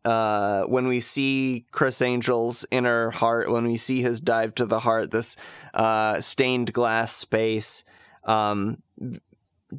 uh, 0.05 0.63
when 0.67 0.87
we 0.87 1.01
see 1.01 1.67
Criss 1.73 2.01
Angel's 2.01 2.65
inner 2.71 3.11
heart, 3.11 3.51
when 3.51 3.67
we 3.67 3.77
see 3.77 4.03
his 4.03 4.21
dive 4.21 4.55
to 4.55 4.67
the 4.67 4.79
heart, 4.79 5.11
this 5.11 5.37
uh, 5.75 6.21
stained 6.21 6.73
glass 6.73 7.13
space. 7.13 7.83
Um, 8.23 8.85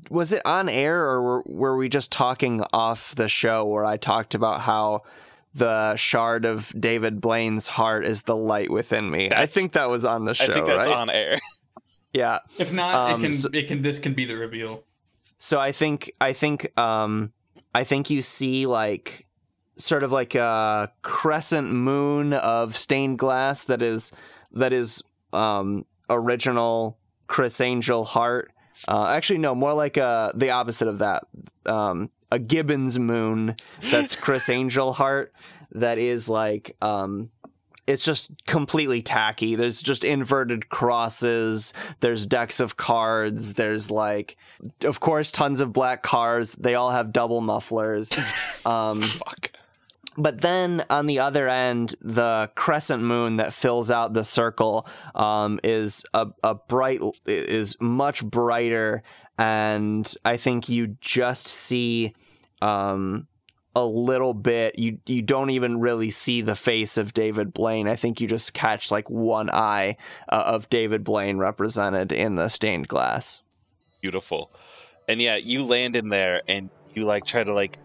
was 0.09 0.33
it 0.33 0.41
on 0.45 0.67
air 0.67 1.01
or 1.01 1.21
were, 1.21 1.43
were 1.45 1.77
we 1.77 1.87
just 1.87 2.11
talking 2.11 2.61
off 2.73 3.15
the 3.15 3.29
show 3.29 3.63
where 3.63 3.85
I 3.85 3.95
talked 3.95 4.35
about 4.35 4.61
how 4.61 5.03
the 5.53 5.95
shard 5.95 6.45
of 6.45 6.73
David 6.79 7.19
Blaine's 7.21 7.67
heart 7.67 8.05
is 8.05 8.23
the 8.23 8.35
light 8.35 8.71
within 8.71 9.09
me? 9.09 9.29
I 9.31 9.45
think 9.45 9.73
that 9.73 9.89
was 9.89 10.05
on 10.05 10.25
the 10.25 10.33
show. 10.35 10.45
I 10.51 10.53
think 10.53 10.65
that's 10.65 10.87
right? 10.87 10.95
on 10.97 11.09
air. 11.09 11.39
Yeah. 12.13 12.39
If 12.59 12.73
not, 12.73 12.93
Um, 13.13 13.21
it 13.21 13.23
can 13.23 13.31
so- 13.31 13.49
it 13.53 13.67
can 13.69 13.81
this 13.81 13.97
can 13.99 14.13
be 14.13 14.25
the 14.25 14.35
reveal. 14.35 14.83
So 15.37 15.59
I 15.61 15.71
think 15.71 16.11
I 16.19 16.33
think 16.33 16.77
um 16.77 17.31
I 17.73 17.85
think 17.85 18.09
you 18.09 18.21
see 18.21 18.65
like 18.65 19.27
sort 19.77 20.03
of 20.03 20.11
like 20.11 20.35
a 20.35 20.91
crescent 21.03 21.71
moon 21.71 22.33
of 22.33 22.75
stained 22.75 23.17
glass 23.17 23.63
that 23.63 23.81
is 23.81 24.11
that 24.51 24.73
is 24.73 25.01
um 25.31 25.85
original 26.09 26.97
Criss 27.27 27.61
Angel 27.61 28.03
heart. 28.03 28.51
Uh, 28.89 29.07
actually, 29.07 29.39
no, 29.39 29.55
more 29.55 29.73
like 29.73 29.97
uh 29.97 30.33
the 30.35 30.49
opposite 30.49 30.89
of 30.89 30.99
that. 30.99 31.23
Um, 31.65 32.09
a 32.31 32.39
gibbous 32.39 32.97
moon 32.97 33.55
that's 33.91 34.19
Criss 34.19 34.49
Angel 34.49 34.93
heart 34.93 35.33
that 35.71 35.97
is 35.97 36.27
like 36.29 36.75
um 36.81 37.29
it's 37.87 38.05
just 38.05 38.31
completely 38.45 39.01
tacky. 39.01 39.55
There's 39.55 39.81
just 39.81 40.03
inverted 40.03 40.69
crosses. 40.69 41.73
There's 41.99 42.27
decks 42.27 42.59
of 42.59 42.77
cards. 42.77 43.55
There's 43.55 43.89
like, 43.89 44.37
of 44.83 44.99
course, 44.99 45.31
tons 45.31 45.61
of 45.61 45.73
black 45.73 46.03
cars. 46.03 46.53
They 46.53 46.75
all 46.75 46.91
have 46.91 47.11
double 47.11 47.41
mufflers. 47.41 48.17
Um, 48.63 49.01
Fuck. 49.01 49.53
but 50.15 50.41
then 50.41 50.85
on 50.91 51.07
the 51.07 51.17
other 51.17 51.49
end, 51.49 51.95
the 51.99 52.51
crescent 52.53 53.01
moon 53.01 53.37
that 53.37 53.53
fills 53.53 53.89
out 53.89 54.13
the 54.13 54.23
circle 54.23 54.87
um, 55.15 55.59
is 55.63 56.05
a, 56.13 56.27
a 56.43 56.53
bright 56.53 57.01
is 57.25 57.75
much 57.81 58.23
brighter, 58.23 59.01
and 59.37 60.13
I 60.25 60.37
think 60.37 60.69
you 60.69 60.97
just 61.01 61.47
see 61.47 62.13
um, 62.61 63.27
a 63.75 63.85
little 63.85 64.33
bit. 64.33 64.77
You 64.77 64.99
you 65.05 65.21
don't 65.21 65.49
even 65.49 65.79
really 65.79 66.11
see 66.11 66.41
the 66.41 66.55
face 66.55 66.97
of 66.97 67.13
David 67.13 67.53
Blaine. 67.53 67.87
I 67.87 67.95
think 67.95 68.21
you 68.21 68.27
just 68.27 68.53
catch 68.53 68.91
like 68.91 69.09
one 69.09 69.49
eye 69.49 69.97
uh, 70.29 70.43
of 70.45 70.69
David 70.69 71.03
Blaine 71.03 71.37
represented 71.37 72.11
in 72.11 72.35
the 72.35 72.49
stained 72.49 72.87
glass. 72.87 73.41
Beautiful. 74.01 74.51
And 75.07 75.21
yeah, 75.21 75.35
you 75.35 75.63
land 75.63 75.95
in 75.95 76.09
there 76.09 76.41
and 76.47 76.69
you 76.93 77.05
like 77.05 77.25
try 77.25 77.43
to 77.43 77.53
like 77.53 77.77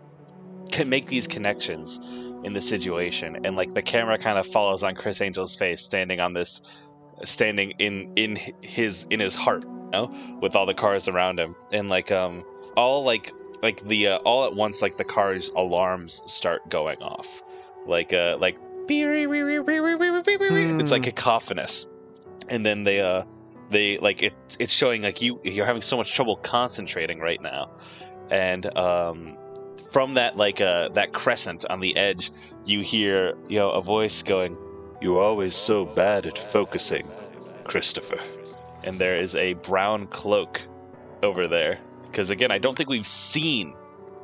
can 0.71 0.89
make 0.89 1.07
these 1.07 1.27
connections 1.27 2.01
in 2.45 2.53
the 2.53 2.61
situation 2.61 3.45
and 3.45 3.57
like 3.57 3.73
the 3.73 3.83
camera 3.83 4.19
kind 4.19 4.39
of 4.39 4.47
follows 4.47 4.83
on 4.83 4.95
Criss 4.95 5.21
Angel's 5.21 5.57
face 5.57 5.83
standing 5.83 6.21
on 6.21 6.33
this 6.33 6.63
standing 7.25 7.73
in 7.79 8.13
in 8.17 8.39
his 8.61 9.07
in 9.11 9.21
his 9.21 9.35
heart, 9.35 9.65
you 9.65 9.91
know, 9.93 10.39
with 10.41 10.57
all 10.57 10.67
the 10.67 10.75
cars 10.75 11.09
around 11.09 11.39
him 11.39 11.55
and 11.73 11.89
like 11.89 12.13
um 12.13 12.45
all 12.77 13.05
like 13.05 13.33
like 13.63 13.81
the 13.81 14.09
uh, 14.09 14.17
all 14.19 14.45
at 14.45 14.55
once 14.55 14.83
like 14.83 14.97
the 14.97 15.05
cars 15.05 15.51
alarms 15.57 16.23
start 16.27 16.69
going 16.69 17.03
off. 17.03 17.43
Like 17.87 18.13
uh 18.13 18.37
like 18.41 18.59
it's 20.81 20.93
like 20.93 21.03
cacophonous. 21.03 21.89
And 22.49 22.65
then 22.65 22.85
they 22.85 23.01
uh 23.01 23.25
they 23.71 23.99
like 23.99 24.23
it 24.23 24.35
it's 24.61 24.73
showing 24.73 25.03
like 25.03 25.23
you 25.23 25.41
you're 25.45 25.67
having 25.67 25.83
so 25.83 25.97
much 25.97 26.15
trouble 26.15 26.37
concentrating 26.37 27.19
right 27.19 27.41
now 27.43 27.71
and 28.31 28.77
um 28.77 29.37
from 29.91 30.15
that 30.15 30.37
like 30.37 30.61
uh 30.61 30.89
that 30.91 31.13
crescent 31.13 31.65
on 31.69 31.81
the 31.81 31.97
edge 31.97 32.31
you 32.65 32.81
hear 32.81 33.37
you 33.49 33.59
know 33.59 33.71
a 33.71 33.83
voice 33.83 34.23
going 34.23 34.57
you're 35.01 35.23
always 35.23 35.55
so 35.55 35.85
bad 35.85 36.27
at 36.27 36.39
focusing 36.39 37.07
christopher 37.65 38.19
and 38.85 38.99
there 38.99 39.17
is 39.17 39.35
a 39.35 39.55
brown 39.55 40.07
cloak 40.09 40.61
over 41.23 41.47
there 41.47 41.79
because 42.05 42.31
again 42.31 42.51
i 42.51 42.59
don't 42.59 42.77
think 42.77 42.89
we've 42.89 43.07
seen 43.07 43.75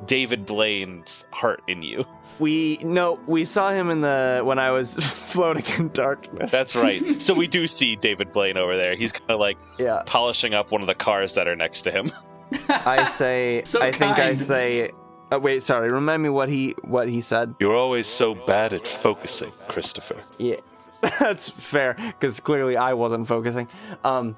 david 0.05 0.45
blaine's 0.45 1.25
heart 1.31 1.61
in 1.67 1.83
you 1.83 2.05
We 2.39 2.79
no, 2.81 3.19
we 3.27 3.45
saw 3.45 3.69
him 3.69 3.91
in 3.91 4.01
the 4.01 4.41
when 4.43 4.57
I 4.57 4.71
was 4.71 4.97
floating 5.01 5.65
in 5.77 5.89
darkness. 5.93 6.49
that's 6.49 6.75
right 6.75 7.21
so 7.27 7.33
we 7.35 7.45
do 7.47 7.67
see 7.67 7.95
david 7.95 8.31
blaine 8.31 8.57
over 8.57 8.75
there 8.75 8.95
he's 8.95 9.11
kind 9.11 9.29
of 9.29 9.39
like 9.39 9.57
yeah. 9.77 10.01
polishing 10.07 10.53
up 10.55 10.71
one 10.71 10.81
of 10.81 10.87
the 10.87 10.95
cars 10.95 11.35
that 11.35 11.47
are 11.47 11.55
next 11.55 11.83
to 11.83 11.91
him 11.91 12.09
I 12.69 13.05
say, 13.05 13.63
So 13.65 13.81
I 13.81 13.91
think 13.91 14.19
I 14.19 14.33
say. 14.35 14.91
Uh, 15.33 15.39
wait, 15.39 15.63
sorry. 15.63 15.91
Remind 15.91 16.21
me 16.21 16.29
what 16.29 16.47
he 16.49 16.75
what 16.83 17.09
he 17.09 17.21
said. 17.21 17.55
You're 17.59 17.75
always 17.75 18.07
so 18.07 18.35
bad 18.35 18.73
at 18.73 18.87
focusing, 18.87 19.51
Christopher. 19.67 20.17
Yeah, 20.37 20.57
that's 21.19 21.49
fair 21.49 21.95
because 21.97 22.39
clearly 22.39 22.77
I 22.77 22.93
wasn't 22.93 23.27
focusing. 23.27 23.67
Um, 24.03 24.37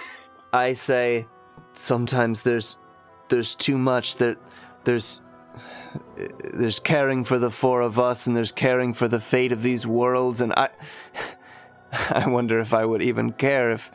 I 0.52 0.74
say 0.74 1.26
sometimes 1.72 2.42
there's 2.42 2.78
there's 3.28 3.56
too 3.56 3.76
much. 3.76 4.16
There 4.16 4.36
there's 4.84 5.22
there's 6.54 6.78
caring 6.78 7.24
for 7.24 7.38
the 7.38 7.50
four 7.50 7.80
of 7.80 7.98
us, 7.98 8.28
and 8.28 8.36
there's 8.36 8.52
caring 8.52 8.94
for 8.94 9.08
the 9.08 9.20
fate 9.20 9.50
of 9.50 9.62
these 9.62 9.84
worlds, 9.84 10.40
and 10.40 10.52
I 10.56 10.68
I 12.10 12.28
wonder 12.28 12.60
if 12.60 12.72
I 12.72 12.84
would 12.84 13.02
even 13.02 13.32
care 13.32 13.72
if 13.72 13.90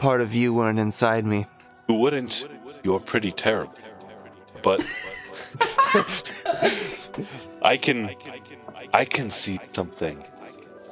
part 0.00 0.20
of 0.20 0.34
you 0.34 0.52
weren't 0.52 0.80
inside 0.80 1.24
me. 1.24 1.46
You 1.88 1.94
wouldn't. 1.94 2.48
You're 2.82 2.98
pretty 2.98 3.30
terrible. 3.30 3.74
But 4.62 4.84
I 7.62 7.76
can 7.76 8.10
I 8.92 9.04
can 9.04 9.30
see 9.30 9.58
something, 9.72 10.22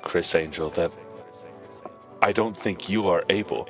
Criss 0.03 0.35
Angel, 0.35 0.71
that 0.71 0.93
I 2.21 2.33
don't 2.33 2.57
think 2.57 2.89
you 2.89 3.09
are 3.09 3.25
able. 3.29 3.69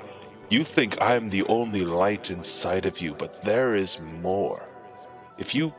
You 0.49 0.65
think 0.65 1.01
I'm 1.01 1.31
the 1.31 1.45
only 1.45 1.81
light 1.81 2.31
inside 2.31 2.87
of 2.87 3.01
you, 3.01 3.15
but 3.19 3.43
there 3.43 3.75
is 3.75 4.01
more. 4.01 4.63
If 5.39 5.55
you 5.55 5.73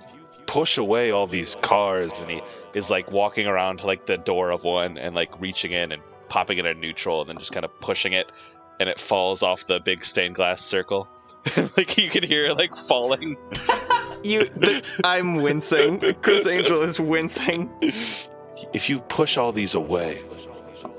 push 0.47 0.77
away 0.77 1.11
all 1.11 1.27
these 1.27 1.55
cars 1.55 2.21
and 2.21 2.29
he 2.29 2.41
is 2.73 2.89
like 2.89 3.11
walking 3.11 3.47
around 3.47 3.79
to 3.79 3.87
like 3.87 4.05
the 4.05 4.17
door 4.17 4.51
of 4.51 4.63
one 4.63 4.97
and 4.97 5.15
like 5.15 5.39
reaching 5.39 5.71
in 5.71 5.91
and 5.91 6.01
popping 6.29 6.57
it 6.57 6.65
in 6.65 6.79
neutral 6.79 7.21
and 7.21 7.29
then 7.29 7.37
just 7.37 7.51
kind 7.51 7.65
of 7.65 7.79
pushing 7.79 8.13
it 8.13 8.31
and 8.79 8.89
it 8.89 8.99
falls 8.99 9.43
off 9.43 9.67
the 9.67 9.79
big 9.79 10.03
stained 10.03 10.35
glass 10.35 10.61
circle. 10.61 11.07
like 11.77 11.97
you 11.97 12.09
can 12.09 12.23
hear 12.23 12.49
like 12.49 12.75
falling. 12.75 13.37
You, 14.25 14.45
the, 14.45 15.01
I'm 15.03 15.33
wincing. 15.33 15.99
Criss 15.99 16.47
Angel 16.47 16.81
is 16.81 16.97
wincing. 16.97 17.69
If 17.81 18.89
you 18.89 19.01
push 19.01 19.35
all 19.35 19.51
these 19.51 19.75
away, 19.75 20.21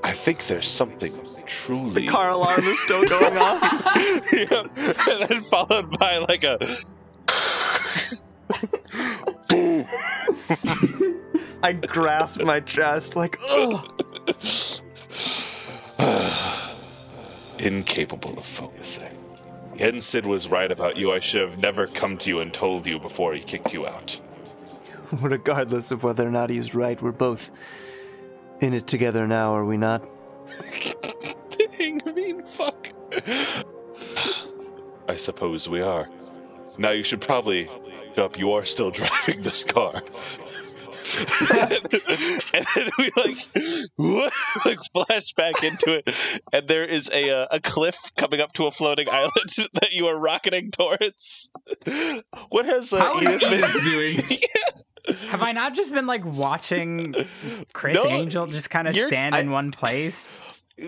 I 0.03 0.13
think 0.13 0.45
there's 0.45 0.67
something 0.67 1.11
truly. 1.47 2.01
The 2.01 2.07
car 2.07 2.29
alarm 2.29 2.63
is 2.65 2.79
still 2.81 3.03
going 3.03 3.35
off. 3.35 3.63
yeah. 4.31 4.61
And 4.61 5.27
then 5.27 5.41
followed 5.41 5.97
by 5.97 6.19
like 6.19 6.43
a 6.43 6.59
I 11.63 11.73
grasp 11.73 12.43
my 12.43 12.59
chest 12.59 13.15
like, 13.15 13.39
oh. 13.41 13.83
incapable 17.59 18.37
of 18.37 18.45
focusing. 18.45 19.24
Yensid 19.77 20.25
was 20.25 20.49
right 20.49 20.71
about 20.71 20.97
you. 20.97 21.11
I 21.11 21.19
should 21.19 21.41
have 21.41 21.59
never 21.59 21.87
come 21.87 22.17
to 22.17 22.29
you 22.29 22.39
and 22.39 22.53
told 22.53 22.85
you 22.85 22.99
before 22.99 23.33
he 23.33 23.41
kicked 23.41 23.73
you 23.73 23.85
out. 23.85 24.19
Regardless 25.21 25.91
of 25.91 26.03
whether 26.03 26.27
or 26.27 26.31
not 26.31 26.49
he's 26.49 26.73
right, 26.73 27.01
we're 27.01 27.11
both 27.11 27.51
in 28.61 28.73
it 28.73 28.87
together 28.87 29.27
now, 29.27 29.53
are 29.53 29.65
we 29.65 29.77
not? 29.77 30.03
thing. 31.75 32.01
I 32.05 32.11
mean, 32.11 32.43
fuck. 32.43 32.91
I 35.07 35.15
suppose 35.15 35.69
we 35.69 35.81
are. 35.81 36.09
Now 36.77 36.91
you 36.91 37.03
should 37.03 37.21
probably 37.21 37.69
up. 38.17 38.39
You 38.39 38.53
are 38.53 38.65
still 38.65 38.91
driving 39.01 39.41
this 39.41 39.63
car. 39.63 40.01
And 41.17 42.65
then 42.75 42.89
we 42.97 43.09
like 43.15 43.37
what? 43.95 44.33
like 44.65 44.79
flash 44.93 45.33
back 45.33 45.63
into 45.63 45.93
it, 45.93 46.41
and 46.53 46.67
there 46.67 46.83
is 46.83 47.09
a 47.13 47.29
uh, 47.43 47.47
a 47.51 47.59
cliff 47.59 47.97
coming 48.17 48.41
up 48.41 48.53
to 48.53 48.65
a 48.65 48.71
floating 48.71 49.09
island 49.09 49.31
that 49.73 49.93
you 49.93 50.07
are 50.07 50.17
rocketing 50.17 50.71
towards. 50.71 51.49
What 52.49 52.65
has 52.65 52.93
uh, 52.93 52.97
How 52.97 53.19
is 53.19 53.27
Edith 53.27 53.39
been 53.41 53.53
Edith 53.53 53.83
doing? 53.83 54.39
Have 55.29 55.43
I 55.43 55.51
not 55.51 55.75
just 55.75 55.93
been 55.93 56.07
like 56.07 56.25
watching 56.25 57.13
Criss 57.73 57.95
No, 58.03 58.09
Angel 58.09 58.47
just 58.47 58.71
kind 58.71 58.87
of 58.87 58.95
stand 58.95 59.35
I- 59.35 59.41
in 59.41 59.51
one 59.51 59.71
place? 59.71 60.33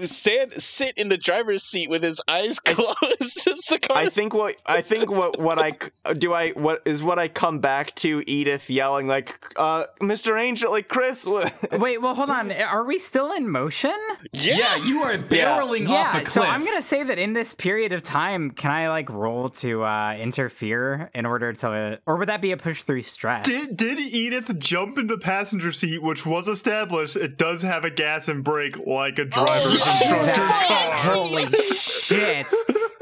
Stand 0.06 0.54
sit 0.54 0.94
in 0.98 1.10
the 1.10 1.18
driver's 1.18 1.64
seat 1.64 1.90
with 1.90 2.04
his 2.04 2.22
eyes 2.28 2.60
closed 2.60 2.98
as 3.48 3.66
the 3.70 3.80
car? 3.82 3.98
I 3.98 4.10
think 4.10 4.34
what 4.34 4.56
I 4.66 4.82
think 4.82 5.10
what 5.10 5.40
what 5.40 5.60
I 5.60 5.72
c- 5.72 6.14
do 6.18 6.34
I 6.34 6.52
what 6.52 6.82
is 6.86 7.02
what 7.04 7.20
I 7.20 7.28
come 7.28 7.60
back 7.60 7.96
to 7.96 8.22
Edith 8.28 8.70
yelling 8.70 9.08
like 9.08 9.54
uh 9.56 9.86
Mr. 10.02 10.40
Angel 10.42 10.72
like 10.72 10.88
Criss 10.88 11.28
Wait, 11.72 12.02
well, 12.02 12.16
hold 12.16 12.30
on. 12.30 12.52
Are 12.52 12.84
we 12.86 13.00
still 13.00 13.32
in 13.34 13.50
motion? 13.50 13.96
yeah. 14.34 14.58
Yeah, 14.58 14.76
you 14.86 15.00
are 15.02 15.14
barreling 15.14 15.88
off 15.90 16.16
a 16.16 16.20
cliff. 16.20 16.30
so 16.30 16.42
I'm 16.42 16.66
gonna 16.66 16.82
say 16.82 17.04
that 17.04 17.18
in 17.20 17.34
this 17.34 17.54
period 17.54 17.94
of 17.94 18.04
time, 18.04 18.52
can 18.52 18.72
I 18.72 18.90
like 18.90 19.10
roll 19.10 19.50
to 19.50 19.84
uh 19.84 20.16
interfere 20.16 21.10
in 21.14 21.26
order 21.26 21.54
to, 21.54 22.00
or 22.06 22.18
would 22.18 22.30
that 22.30 22.42
be 22.42 22.52
a 22.52 22.58
push 22.58 22.84
through 22.84 23.04
stress? 23.04 23.46
Did, 23.46 23.78
did 23.78 24.00
Edith 24.00 24.58
jump 24.60 24.98
into 24.98 25.16
the 25.16 25.22
passenger 25.22 25.72
seat, 25.72 26.02
which 26.02 26.26
was 26.26 26.48
established? 26.48 27.16
It 27.16 27.38
does 27.38 27.62
have 27.62 27.86
a 27.86 27.90
gas 27.92 28.28
and 28.28 28.44
brake 28.44 28.78
like 28.86 29.20
a 29.20 29.26
driver's 29.26 29.48
instructor's 29.66 29.77
car. 29.77 29.77
Holy 29.80 31.46
shit! 31.74 32.48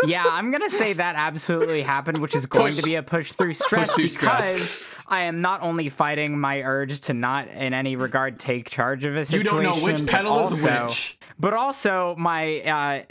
Yeah, 0.06 0.24
I'm 0.28 0.52
gonna 0.52 0.70
say 0.70 0.94
that 0.94 1.16
absolutely 1.16 1.82
happened, 1.82 2.20
which 2.20 2.36
is 2.36 2.46
going 2.46 2.74
to 2.74 2.82
be 2.82 2.96
a 2.96 3.04
push 3.04 3.32
through 3.32 3.54
stress 3.54 3.92
through 3.94 4.10
because 4.10 4.62
stress. 4.62 5.04
I 5.08 5.24
am 5.24 5.42
not 5.42 5.62
only 5.62 5.90
fighting 5.90 6.40
my 6.40 6.62
urge 6.62 7.02
to 7.02 7.14
not, 7.14 7.48
in 7.48 7.74
any 7.74 7.96
regard, 7.96 8.40
take 8.40 8.70
charge 8.70 9.06
of 9.06 9.16
a 9.16 9.20
you 9.20 9.26
situation. 9.26 9.54
don't 9.64 9.64
know 9.64 9.84
which 9.84 10.06
pedal 10.06 10.48
is 10.48 10.64
also- 10.66 10.84
which. 10.86 11.18
but 11.40 11.54
also 11.54 12.16
my 12.18 12.62
uh, 12.62 13.04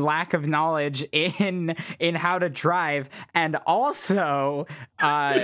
lack 0.00 0.34
of 0.34 0.46
knowledge 0.48 1.02
in 1.12 1.74
in 1.98 2.14
how 2.14 2.38
to 2.38 2.48
drive, 2.48 3.08
and 3.34 3.56
also 3.66 4.66
uh, 5.00 5.38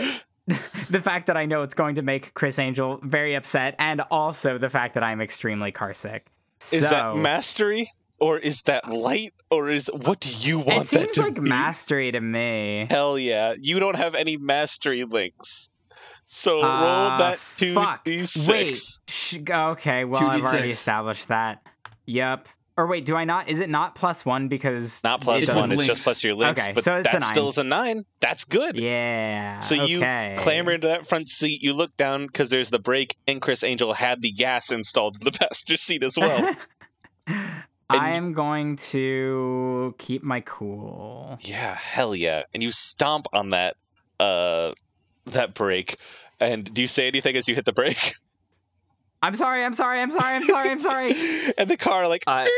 the 0.90 1.00
fact 1.00 1.26
that 1.26 1.36
I 1.36 1.46
know 1.46 1.62
it's 1.62 1.74
going 1.74 1.94
to 1.96 2.02
make 2.02 2.34
Criss 2.34 2.58
Angel 2.58 2.98
very 3.02 3.34
upset, 3.34 3.74
and 3.78 4.00
also 4.10 4.58
the 4.58 4.70
fact 4.70 4.94
that 4.94 5.02
I'm 5.02 5.20
extremely 5.20 5.72
car 5.72 5.94
sick. 5.94 6.26
Is 6.70 6.84
so, 6.84 6.90
that 6.90 7.16
mastery 7.16 7.90
or 8.18 8.38
is 8.38 8.62
that 8.62 8.88
light 8.88 9.32
or 9.50 9.68
is 9.68 9.90
what 9.92 10.20
do 10.20 10.28
you 10.30 10.58
want 10.58 10.86
It 10.92 10.98
that 10.98 11.00
seems 11.00 11.14
to 11.16 11.22
like 11.22 11.34
be? 11.34 11.40
mastery 11.48 12.12
to 12.12 12.20
me. 12.20 12.86
Hell 12.88 13.18
yeah! 13.18 13.54
You 13.60 13.80
don't 13.80 13.96
have 13.96 14.14
any 14.14 14.36
mastery 14.36 15.04
links, 15.04 15.70
so 16.28 16.62
roll 16.62 16.64
Uh, 16.72 17.16
that 17.18 17.38
two 17.56 17.74
fuck. 17.74 18.04
d 18.04 18.18
Wait. 18.18 18.26
six. 18.28 19.00
Sh- 19.08 19.38
okay. 19.50 20.04
Well, 20.04 20.24
I've 20.24 20.44
already 20.44 20.70
established 20.70 21.28
that. 21.28 21.62
Yep. 22.06 22.48
Or 22.76 22.86
wait, 22.86 23.04
do 23.04 23.16
I 23.16 23.24
not? 23.24 23.48
Is 23.48 23.60
it 23.60 23.68
not 23.68 23.94
plus 23.94 24.24
one 24.24 24.48
because 24.48 25.04
Not 25.04 25.20
plus 25.20 25.42
It's 25.42 25.52
one; 25.52 25.70
it's 25.72 25.86
just 25.86 26.04
plus 26.04 26.24
your 26.24 26.34
links. 26.34 26.62
Okay, 26.62 26.72
but 26.72 26.82
so 26.82 26.96
it's 26.96 27.08
a 27.08 27.12
that 27.12 27.20
nine. 27.20 27.30
still 27.30 27.48
is 27.48 27.58
a 27.58 27.64
nine. 27.64 28.04
That's 28.20 28.44
good. 28.44 28.78
Yeah. 28.78 29.58
So 29.58 29.74
you 29.74 29.98
okay. 29.98 30.36
clamber 30.38 30.72
into 30.72 30.86
that 30.86 31.06
front 31.06 31.28
seat. 31.28 31.62
You 31.62 31.74
look 31.74 31.94
down 31.98 32.26
because 32.26 32.48
there's 32.48 32.70
the 32.70 32.78
brake, 32.78 33.16
and 33.28 33.42
Criss 33.42 33.62
Angel 33.62 33.92
had 33.92 34.22
the 34.22 34.32
gas 34.32 34.72
installed 34.72 35.16
in 35.16 35.20
the 35.30 35.38
passenger 35.38 35.76
seat 35.76 36.02
as 36.02 36.16
well. 36.18 36.56
I 37.26 38.12
am 38.14 38.32
going 38.32 38.76
to 38.76 39.94
keep 39.98 40.22
my 40.22 40.40
cool. 40.40 41.36
yeah, 41.40 41.74
hell 41.74 42.16
yeah! 42.16 42.44
And 42.54 42.62
you 42.62 42.72
stomp 42.72 43.26
on 43.34 43.50
that 43.50 43.76
uh 44.18 44.72
that 45.26 45.52
brake. 45.52 45.96
And 46.40 46.72
do 46.72 46.80
you 46.82 46.88
say 46.88 47.06
anything 47.06 47.36
as 47.36 47.48
you 47.48 47.54
hit 47.54 47.66
the 47.66 47.72
brake? 47.72 48.14
I'm 49.22 49.34
sorry. 49.36 49.64
I'm 49.64 49.74
sorry. 49.74 50.00
I'm 50.00 50.10
sorry. 50.10 50.34
I'm 50.34 50.44
sorry. 50.44 50.70
I'm 50.70 50.80
sorry. 50.80 51.12
and 51.58 51.68
the 51.70 51.76
car 51.76 52.08
like 52.08 52.24
I- 52.26 52.48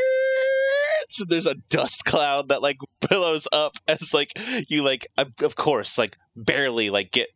so 1.10 1.24
there's 1.28 1.46
a 1.46 1.54
dust 1.68 2.04
cloud 2.06 2.48
that 2.48 2.62
like 2.62 2.78
billows 3.08 3.46
up 3.52 3.74
as 3.86 4.14
like 4.14 4.32
you 4.68 4.82
like 4.82 5.06
of 5.18 5.28
of 5.42 5.54
course 5.54 5.98
like 5.98 6.16
barely 6.34 6.88
like 6.90 7.12
get 7.12 7.28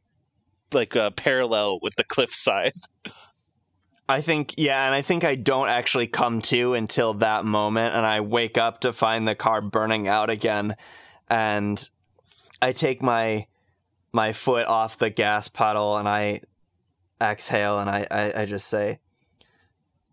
like 0.73 0.97
uh, 0.97 1.11
parallel 1.11 1.79
with 1.81 1.95
the 1.97 2.05
cliffside. 2.05 2.73
I 4.09 4.23
think 4.23 4.55
yeah, 4.57 4.87
and 4.87 4.95
I 4.95 5.03
think 5.03 5.23
I 5.23 5.35
don't 5.35 5.69
actually 5.69 6.07
come 6.07 6.41
to 6.43 6.73
until 6.75 7.15
that 7.15 7.45
moment 7.45 7.95
and 7.95 8.07
I 8.07 8.21
wake 8.21 8.57
up 8.57 8.81
to 8.81 8.93
find 8.93 9.29
the 9.29 9.35
car 9.35 9.61
burning 9.61 10.09
out 10.09 10.31
again 10.31 10.75
and 11.29 11.87
I 12.63 12.73
take 12.73 13.03
my 13.03 13.47
my 14.13 14.33
foot 14.33 14.67
off 14.67 14.97
the 14.97 15.11
gas 15.11 15.49
pedal 15.49 15.99
and 15.99 16.09
I 16.09 16.41
exhale 17.21 17.79
and 17.79 17.91
I, 17.91 18.07
I, 18.11 18.43
I 18.43 18.47
just 18.47 18.69
say 18.69 19.01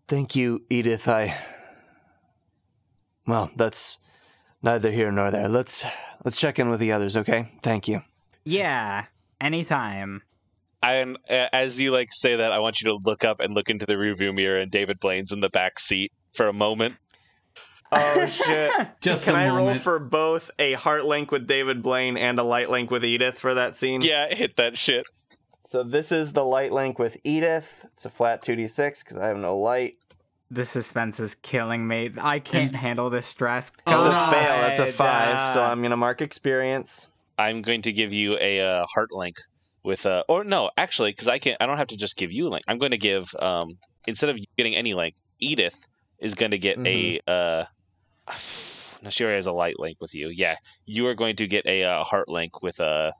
Thank 0.08 0.36
you, 0.36 0.64
Edith. 0.70 1.08
I 1.08 1.36
Well, 3.26 3.50
that's 3.56 3.98
neither 4.62 4.90
here 4.90 5.10
nor 5.10 5.30
there. 5.30 5.48
Let's 5.48 5.84
let's 6.24 6.40
check 6.40 6.58
in 6.58 6.68
with 6.68 6.80
the 6.80 6.92
others, 6.92 7.16
okay? 7.16 7.52
Thank 7.62 7.88
you. 7.88 8.02
Yeah. 8.44 9.06
Anytime. 9.40 10.22
And 10.82 11.18
uh, 11.28 11.48
as 11.52 11.80
you 11.80 11.90
like 11.90 12.08
say 12.12 12.36
that, 12.36 12.52
I 12.52 12.60
want 12.60 12.80
you 12.80 12.90
to 12.90 12.98
look 13.04 13.24
up 13.24 13.40
and 13.40 13.54
look 13.54 13.68
into 13.68 13.86
the 13.86 13.94
rearview 13.94 14.32
mirror, 14.32 14.58
and 14.58 14.70
David 14.70 15.00
Blaine's 15.00 15.32
in 15.32 15.40
the 15.40 15.48
back 15.48 15.80
seat 15.80 16.12
for 16.32 16.46
a 16.46 16.52
moment. 16.52 16.96
Oh 17.90 18.26
shit. 18.26 18.72
Just 19.00 19.24
Can 19.24 19.34
a 19.34 19.38
I 19.38 19.48
roll 19.48 19.74
for 19.76 19.98
both 19.98 20.50
a 20.58 20.74
heart 20.74 21.04
link 21.04 21.30
with 21.30 21.46
David 21.46 21.82
Blaine 21.82 22.16
and 22.16 22.38
a 22.38 22.42
light 22.42 22.70
link 22.70 22.90
with 22.90 23.04
Edith 23.04 23.38
for 23.38 23.54
that 23.54 23.76
scene? 23.76 24.00
Yeah, 24.02 24.32
hit 24.32 24.56
that 24.56 24.76
shit. 24.76 25.06
So 25.66 25.82
this 25.82 26.12
is 26.12 26.32
the 26.32 26.44
light 26.44 26.72
link 26.72 26.98
with 26.98 27.16
Edith. 27.24 27.86
It's 27.92 28.04
a 28.04 28.10
flat 28.10 28.40
2d6 28.42 29.02
because 29.02 29.18
I 29.18 29.26
have 29.26 29.36
no 29.36 29.58
light. 29.58 29.96
The 30.48 30.64
suspense 30.64 31.18
is 31.18 31.34
killing 31.34 31.88
me. 31.88 32.12
I 32.20 32.38
can't 32.38 32.68
And- 32.68 32.76
handle 32.76 33.10
this 33.10 33.26
stress. 33.26 33.72
That's 33.84 34.06
Oh, 34.06 34.12
a 34.12 34.30
fail. 34.30 34.60
That's 34.60 34.78
a 34.78 34.84
God, 34.84 34.94
five. 34.94 35.52
So 35.54 35.62
uh, 35.62 35.66
I'm 35.68 35.82
gonna 35.82 35.96
mark 35.96 36.20
experience. 36.22 37.08
I'm 37.36 37.62
going 37.62 37.82
to 37.82 37.92
give 37.92 38.12
you 38.12 38.30
a 38.40 38.60
uh, 38.60 38.86
heart 38.94 39.10
link 39.12 39.38
with 39.82 40.06
uh 40.06 40.22
or 40.28 40.44
no, 40.44 40.70
actually, 40.76 41.10
because 41.10 41.26
I 41.28 41.38
can't. 41.38 41.56
I 41.60 41.66
don't 41.66 41.76
have 41.78 41.88
to 41.88 41.96
just 41.96 42.16
give 42.16 42.30
you 42.32 42.46
a 42.46 42.50
link. 42.50 42.64
I'm 42.68 42.78
going 42.78 42.92
to 42.92 42.98
give 42.98 43.34
um 43.40 43.76
instead 44.06 44.30
of 44.30 44.38
getting 44.56 44.76
any 44.76 44.94
link, 44.94 45.16
Edith 45.40 45.86
is 46.20 46.34
going 46.34 46.52
to 46.52 46.58
get 46.58 46.78
a 46.78 47.20
uh. 47.26 47.64
No, 49.02 49.10
she 49.10 49.24
already 49.24 49.36
has 49.36 49.46
a 49.46 49.52
light 49.52 49.78
link 49.78 50.00
with 50.00 50.14
you. 50.14 50.28
Yeah, 50.28 50.56
you 50.86 51.06
are 51.08 51.14
going 51.14 51.36
to 51.36 51.46
get 51.46 51.66
a 51.66 51.84
uh, 51.84 52.04
heart 52.04 52.28
link 52.28 52.62
with 52.62 52.80
uh, 52.80 53.10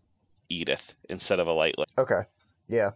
Edith 0.48 0.94
instead 1.08 1.38
of 1.38 1.46
a 1.48 1.52
light 1.52 1.74
link 1.76 1.88
Okay. 1.98 2.22
Yeah. 2.68 2.90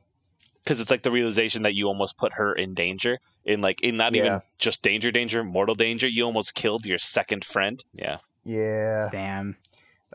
because 0.62 0.80
it's 0.80 0.90
like 0.90 1.02
the 1.02 1.10
realization 1.10 1.62
that 1.62 1.74
you 1.74 1.88
almost 1.88 2.18
put 2.18 2.32
her 2.34 2.52
in 2.52 2.74
danger 2.74 3.18
in 3.44 3.60
like 3.60 3.82
in 3.82 3.96
not 3.96 4.14
even 4.14 4.40
just 4.58 4.82
danger, 4.82 5.10
danger, 5.10 5.42
mortal 5.42 5.74
danger. 5.74 6.06
You 6.08 6.24
almost 6.24 6.54
killed 6.54 6.84
your 6.86 6.98
second 6.98 7.44
friend. 7.44 7.82
Yeah, 7.94 8.18
Yeah. 8.44 9.08
Damn. 9.10 9.56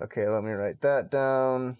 Okay, 0.02 0.28
let 0.28 0.44
me 0.44 0.52
write 0.52 0.82
that 0.82 1.10
down. 1.10 1.78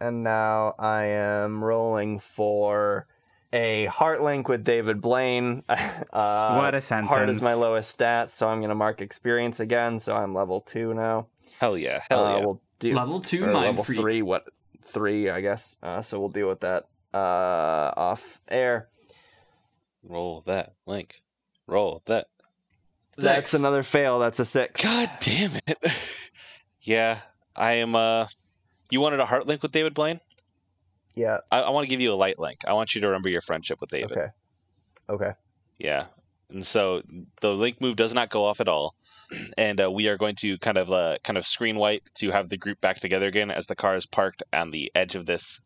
And 0.00 0.22
now 0.24 0.74
I 0.78 1.04
am 1.04 1.62
rolling 1.64 2.18
for 2.18 3.06
a 3.52 3.84
heart 3.86 4.20
link 4.22 4.48
with 4.48 4.64
David 4.64 5.00
Blaine. 5.00 5.62
uh, 5.68 6.56
What 6.56 6.74
a 6.74 6.80
sentence. 6.80 7.10
Heart 7.10 7.30
is 7.30 7.40
my 7.40 7.54
lowest 7.54 7.90
stat, 7.90 8.32
so 8.32 8.48
I'm 8.48 8.60
gonna 8.60 8.74
mark 8.74 9.00
experience 9.00 9.60
again. 9.60 9.98
So 10.00 10.14
I'm 10.16 10.34
level 10.34 10.60
two 10.60 10.92
now. 10.94 11.28
hell 11.60 11.78
yeah, 11.78 12.00
hell 12.10 12.24
uh, 12.24 12.36
yeah. 12.38 12.44
We'll 12.44 12.60
do 12.80 12.94
Level 12.94 13.20
two 13.20 13.42
mind 13.42 13.54
level 13.54 13.84
freak. 13.84 14.00
three. 14.00 14.22
What 14.22 14.48
three? 14.82 15.30
I 15.30 15.40
guess. 15.40 15.76
Uh, 15.82 16.02
so 16.02 16.18
we'll 16.18 16.28
deal 16.28 16.48
with 16.48 16.60
that 16.60 16.86
uh, 17.14 17.92
off 17.96 18.40
air. 18.50 18.88
Roll 20.02 20.42
that 20.46 20.74
link. 20.86 21.22
Roll 21.66 22.02
that. 22.06 22.26
That's 23.16 23.50
Six. 23.50 23.54
another 23.54 23.82
fail. 23.84 24.18
That's 24.18 24.40
a 24.40 24.44
six. 24.44 24.82
God 24.82 25.08
damn 25.20 25.52
it. 25.68 25.78
yeah, 26.80 27.20
I 27.54 27.74
am. 27.74 27.94
uh 27.94 28.26
You 28.90 29.00
wanted 29.00 29.20
a 29.20 29.26
heart 29.26 29.46
link 29.46 29.62
with 29.62 29.70
David 29.72 29.94
Blaine? 29.94 30.18
Yeah. 31.14 31.38
I, 31.50 31.60
I 31.60 31.70
want 31.70 31.84
to 31.84 31.88
give 31.88 32.00
you 32.00 32.12
a 32.12 32.16
light 32.16 32.40
link. 32.40 32.58
I 32.66 32.72
want 32.72 32.94
you 32.94 33.00
to 33.02 33.06
remember 33.06 33.28
your 33.28 33.40
friendship 33.40 33.80
with 33.80 33.90
David. 33.90 34.12
Okay. 34.12 34.26
Okay. 35.08 35.30
Yeah. 35.78 36.06
And 36.50 36.66
so 36.66 37.02
the 37.40 37.54
link 37.54 37.80
move 37.80 37.96
does 37.96 38.14
not 38.14 38.30
go 38.30 38.44
off 38.44 38.60
at 38.60 38.68
all, 38.68 38.94
and 39.58 39.80
uh, 39.80 39.90
we 39.90 40.08
are 40.08 40.18
going 40.18 40.34
to 40.36 40.58
kind 40.58 40.76
of 40.76 40.90
uh, 40.92 41.16
kind 41.24 41.38
of 41.38 41.46
screen 41.46 41.76
wipe 41.76 42.02
to 42.16 42.30
have 42.32 42.48
the 42.48 42.56
group 42.58 42.80
back 42.80 42.98
together 42.98 43.28
again 43.28 43.50
as 43.50 43.66
the 43.66 43.76
car 43.76 43.94
is 43.94 44.06
parked 44.06 44.42
on 44.52 44.70
the 44.70 44.90
edge 44.94 45.14
of 45.14 45.24
this 45.24 45.60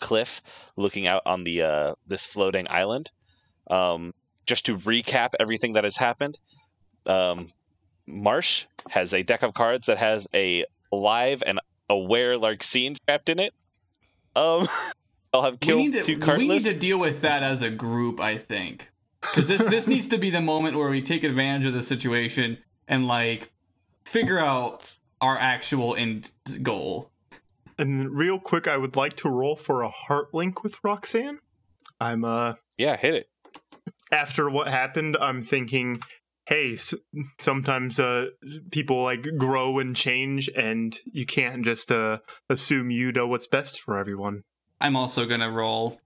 cliff, 0.00 0.42
looking 0.76 1.06
out 1.06 1.22
on 1.26 1.44
the 1.44 1.62
uh, 1.62 1.94
this 2.06 2.26
floating 2.26 2.66
island. 2.68 3.10
Um, 3.70 4.12
just 4.46 4.66
to 4.66 4.76
recap 4.76 5.34
everything 5.38 5.74
that 5.74 5.84
has 5.84 5.96
happened, 5.96 6.40
um, 7.06 7.48
Marsh 8.06 8.66
has 8.88 9.14
a 9.14 9.22
deck 9.22 9.42
of 9.42 9.54
cards 9.54 9.86
that 9.86 9.98
has 9.98 10.26
a 10.34 10.64
live 10.90 11.42
and 11.46 11.60
aware 11.88 12.36
Larxene 12.36 12.96
trapped 13.06 13.28
in 13.28 13.38
it. 13.38 13.54
Um, 14.34 14.66
I'll 15.32 15.42
have 15.42 15.54
We 15.54 15.58
killed 15.58 15.78
need, 15.78 15.92
to, 15.92 16.16
two 16.16 16.36
we 16.36 16.48
need 16.48 16.64
to 16.64 16.74
deal 16.74 16.98
with 16.98 17.20
that 17.20 17.42
as 17.42 17.62
a 17.62 17.70
group, 17.70 18.20
I 18.20 18.36
think. 18.36 18.88
Because 19.20 19.46
this, 19.48 19.64
this 19.64 19.86
needs 19.86 20.08
to 20.08 20.18
be 20.18 20.30
the 20.30 20.40
moment 20.40 20.76
where 20.76 20.88
we 20.88 21.02
take 21.02 21.24
advantage 21.24 21.66
of 21.66 21.74
the 21.74 21.82
situation 21.82 22.58
and, 22.88 23.06
like, 23.06 23.52
figure 24.04 24.38
out 24.38 24.90
our 25.20 25.36
actual 25.36 25.94
end 25.94 26.32
goal. 26.62 27.10
And 27.80 28.14
real 28.14 28.38
quick, 28.38 28.68
I 28.68 28.76
would 28.76 28.94
like 28.94 29.14
to 29.16 29.30
roll 29.30 29.56
for 29.56 29.80
a 29.82 29.88
heart 29.88 30.34
link 30.34 30.62
with 30.62 30.76
Roxanne. 30.84 31.38
I'm 31.98 32.24
uh 32.24 32.54
Yeah, 32.76 32.96
hit 32.96 33.14
it. 33.14 33.26
after 34.12 34.50
what 34.50 34.68
happened, 34.68 35.16
I'm 35.18 35.42
thinking, 35.42 36.00
hey, 36.46 36.74
s- 36.74 36.92
sometimes 37.38 37.98
uh 37.98 38.26
people 38.70 39.02
like 39.02 39.26
grow 39.38 39.78
and 39.78 39.96
change, 39.96 40.50
and 40.54 40.98
you 41.10 41.24
can't 41.24 41.64
just 41.64 41.90
uh 41.90 42.18
assume 42.50 42.90
you 42.90 43.12
know 43.12 43.26
what's 43.26 43.46
best 43.46 43.80
for 43.80 43.96
everyone. 43.96 44.42
I'm 44.78 44.94
also 44.96 45.24
going 45.24 45.40
to 45.40 45.50
roll 45.50 46.00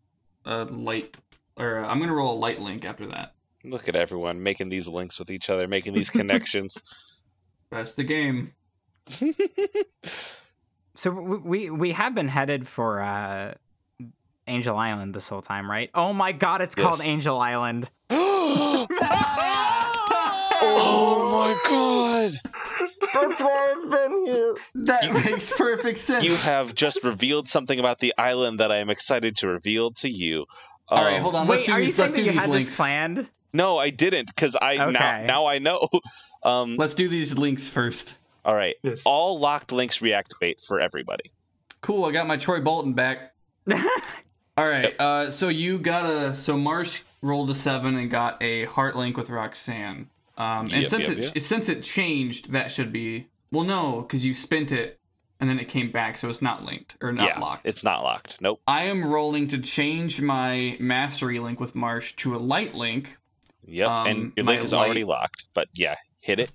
a 0.45 0.65
light, 0.65 1.17
or 1.57 1.79
uh, 1.85 1.89
I'm 1.89 1.99
going 1.99 2.09
to 2.09 2.15
roll 2.15 2.35
a 2.37 2.39
light 2.39 2.61
link 2.61 2.85
after 2.85 3.07
that. 3.09 3.33
Look 3.65 3.89
at 3.89 3.97
everyone 3.97 4.43
making 4.45 4.69
these 4.69 4.87
links 4.87 5.19
with 5.19 5.31
each 5.31 5.51
other, 5.51 5.67
making 5.67 5.95
these 5.95 6.11
connections. 6.21 6.83
That's 7.73 7.95
the 7.95 8.05
game. 8.05 8.53
So 10.97 11.11
we 11.11 11.71
we 11.71 11.93
have 11.93 12.15
been 12.15 12.29
headed 12.29 12.69
for 12.69 13.01
uh, 13.01 13.55
Angel 14.47 14.77
Island 14.77 15.15
this 15.15 15.29
whole 15.29 15.43
time, 15.43 15.71
right? 15.71 15.91
Oh 15.95 16.13
my 16.13 16.33
god, 16.33 16.61
it's 16.63 16.75
called 16.75 17.01
Angel 17.03 17.39
Island. 17.39 17.91
oh 20.67 21.31
my 21.33 21.71
god! 21.71 22.33
That's 23.13 23.41
why 23.41 23.75
I've 23.77 23.91
been 23.91 24.27
here. 24.27 24.55
That 24.75 25.13
makes 25.25 25.51
perfect 25.57 25.99
sense. 25.99 26.25
You 26.25 26.35
have 26.37 26.75
just 26.75 27.03
revealed 27.05 27.49
something 27.49 27.79
about 27.79 27.99
the 27.99 28.13
island 28.19 28.61
that 28.61 28.71
I 28.71 28.77
am 28.77 28.91
excited 28.91 29.37
to 29.37 29.49
reveal 29.49 29.91
to 29.93 30.09
you. 30.09 30.47
All 30.89 31.03
right, 31.03 31.17
Um, 31.17 31.23
hold 31.23 31.35
on. 31.35 31.49
let's 31.49 31.63
Wait, 31.63 31.67
do 31.67 31.73
are 31.73 31.81
you 31.81 31.87
these, 31.87 31.95
saying 31.97 32.13
that 32.13 32.23
you 32.23 32.33
had 32.33 32.51
links. 32.51 32.67
this 32.67 32.77
planned? 32.77 33.29
No, 33.53 33.79
I 33.79 33.91
didn't, 33.91 34.27
because 34.29 34.57
I 34.61 34.77
now 34.91 35.23
now 35.25 35.47
I 35.47 35.59
know. 35.59 35.89
Um, 36.45 36.77
Let's 36.77 36.93
do 36.93 37.09
these 37.09 37.39
links 37.39 37.69
first. 37.69 38.17
All 38.45 38.55
right, 38.55 38.77
Yes. 38.83 39.03
all 39.05 39.39
locked 39.39 39.73
links 39.73 39.99
reactivate 39.99 40.65
for 40.65 40.81
everybody. 40.81 41.31
Cool, 41.81 42.05
I 42.05 42.13
got 42.13 42.27
my 42.27 42.37
Troy 42.37 42.61
Bolton 42.61 42.93
back. 42.95 43.35
All 44.57 44.69
right, 44.69 44.95
uh, 45.01 45.31
so 45.33 45.49
you 45.49 45.79
got 45.79 46.07
a 46.09 46.35
so 46.37 46.57
Marsh 46.57 47.03
rolled 47.23 47.51
a 47.51 47.55
seven 47.57 47.97
and 47.97 48.09
got 48.09 48.41
a 48.41 48.67
heart 48.67 48.95
link 48.95 49.17
with 49.17 49.29
Roxanne. 49.29 50.09
Um, 50.39 50.69
and 50.71 50.83
Yep, 50.83 50.91
since 50.91 51.09
yep, 51.09 51.19
it 51.19 51.35
yep. 51.35 51.41
since 51.43 51.69
it 51.69 51.83
changed, 51.83 52.53
that 52.53 52.71
should 52.71 52.93
be 52.93 53.27
well, 53.51 53.65
no, 53.65 54.03
because 54.03 54.25
you 54.25 54.33
spent 54.33 54.71
it 54.71 55.01
and 55.41 55.51
then 55.51 55.59
it 55.59 55.69
came 55.69 55.91
back, 55.91 56.19
so 56.19 56.31
it's 56.31 56.41
not 56.41 56.65
linked 56.65 56.95
or 57.01 57.11
not 57.13 57.27
yeah, 57.27 57.39
locked. 57.41 57.67
it's 57.67 57.83
not 57.83 58.05
locked. 58.05 58.41
Nope. 58.41 58.61
I 58.69 58.85
am 58.85 59.05
rolling 59.05 59.49
to 59.49 59.59
change 59.59 60.21
my 60.21 60.77
mastery 60.79 61.41
link 61.41 61.59
with 61.59 61.75
Marsh 61.75 62.15
to 62.17 62.37
a 62.37 62.39
light 62.39 62.75
link. 62.75 63.19
Yep, 63.65 63.89
Um, 63.89 64.07
and 64.07 64.33
your 64.37 64.47
link 64.47 64.63
is 64.63 64.73
already 64.73 65.03
locked. 65.05 65.47
But 65.53 65.69
yeah, 65.75 65.97
hit 66.21 66.39
it. 66.39 66.53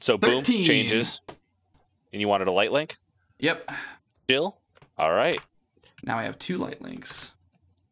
So 0.00 0.16
boom, 0.16 0.42
changes. 0.42 1.20
And 2.12 2.20
you 2.20 2.28
wanted 2.28 2.48
a 2.48 2.52
light 2.52 2.72
link? 2.72 2.96
Yep. 3.38 3.70
Still? 4.24 4.60
All 4.96 5.12
right. 5.12 5.40
Now 6.02 6.18
I 6.18 6.24
have 6.24 6.38
two 6.38 6.58
light 6.58 6.80
links. 6.80 7.32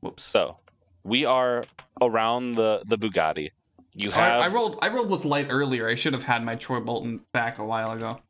Whoops. 0.00 0.24
So 0.24 0.58
we 1.04 1.24
are 1.24 1.64
around 2.00 2.54
the 2.54 2.82
the 2.86 2.98
Bugatti. 2.98 3.50
You 3.94 4.10
I, 4.10 4.14
have 4.14 4.40
I 4.42 4.54
rolled. 4.54 4.78
I 4.82 4.88
rolled 4.88 5.10
with 5.10 5.24
light 5.24 5.46
earlier. 5.50 5.88
I 5.88 5.94
should 5.94 6.12
have 6.12 6.22
had 6.22 6.44
my 6.44 6.54
Troy 6.54 6.80
Bolton 6.80 7.20
back 7.32 7.58
a 7.58 7.64
while 7.64 7.92
ago. 7.92 8.20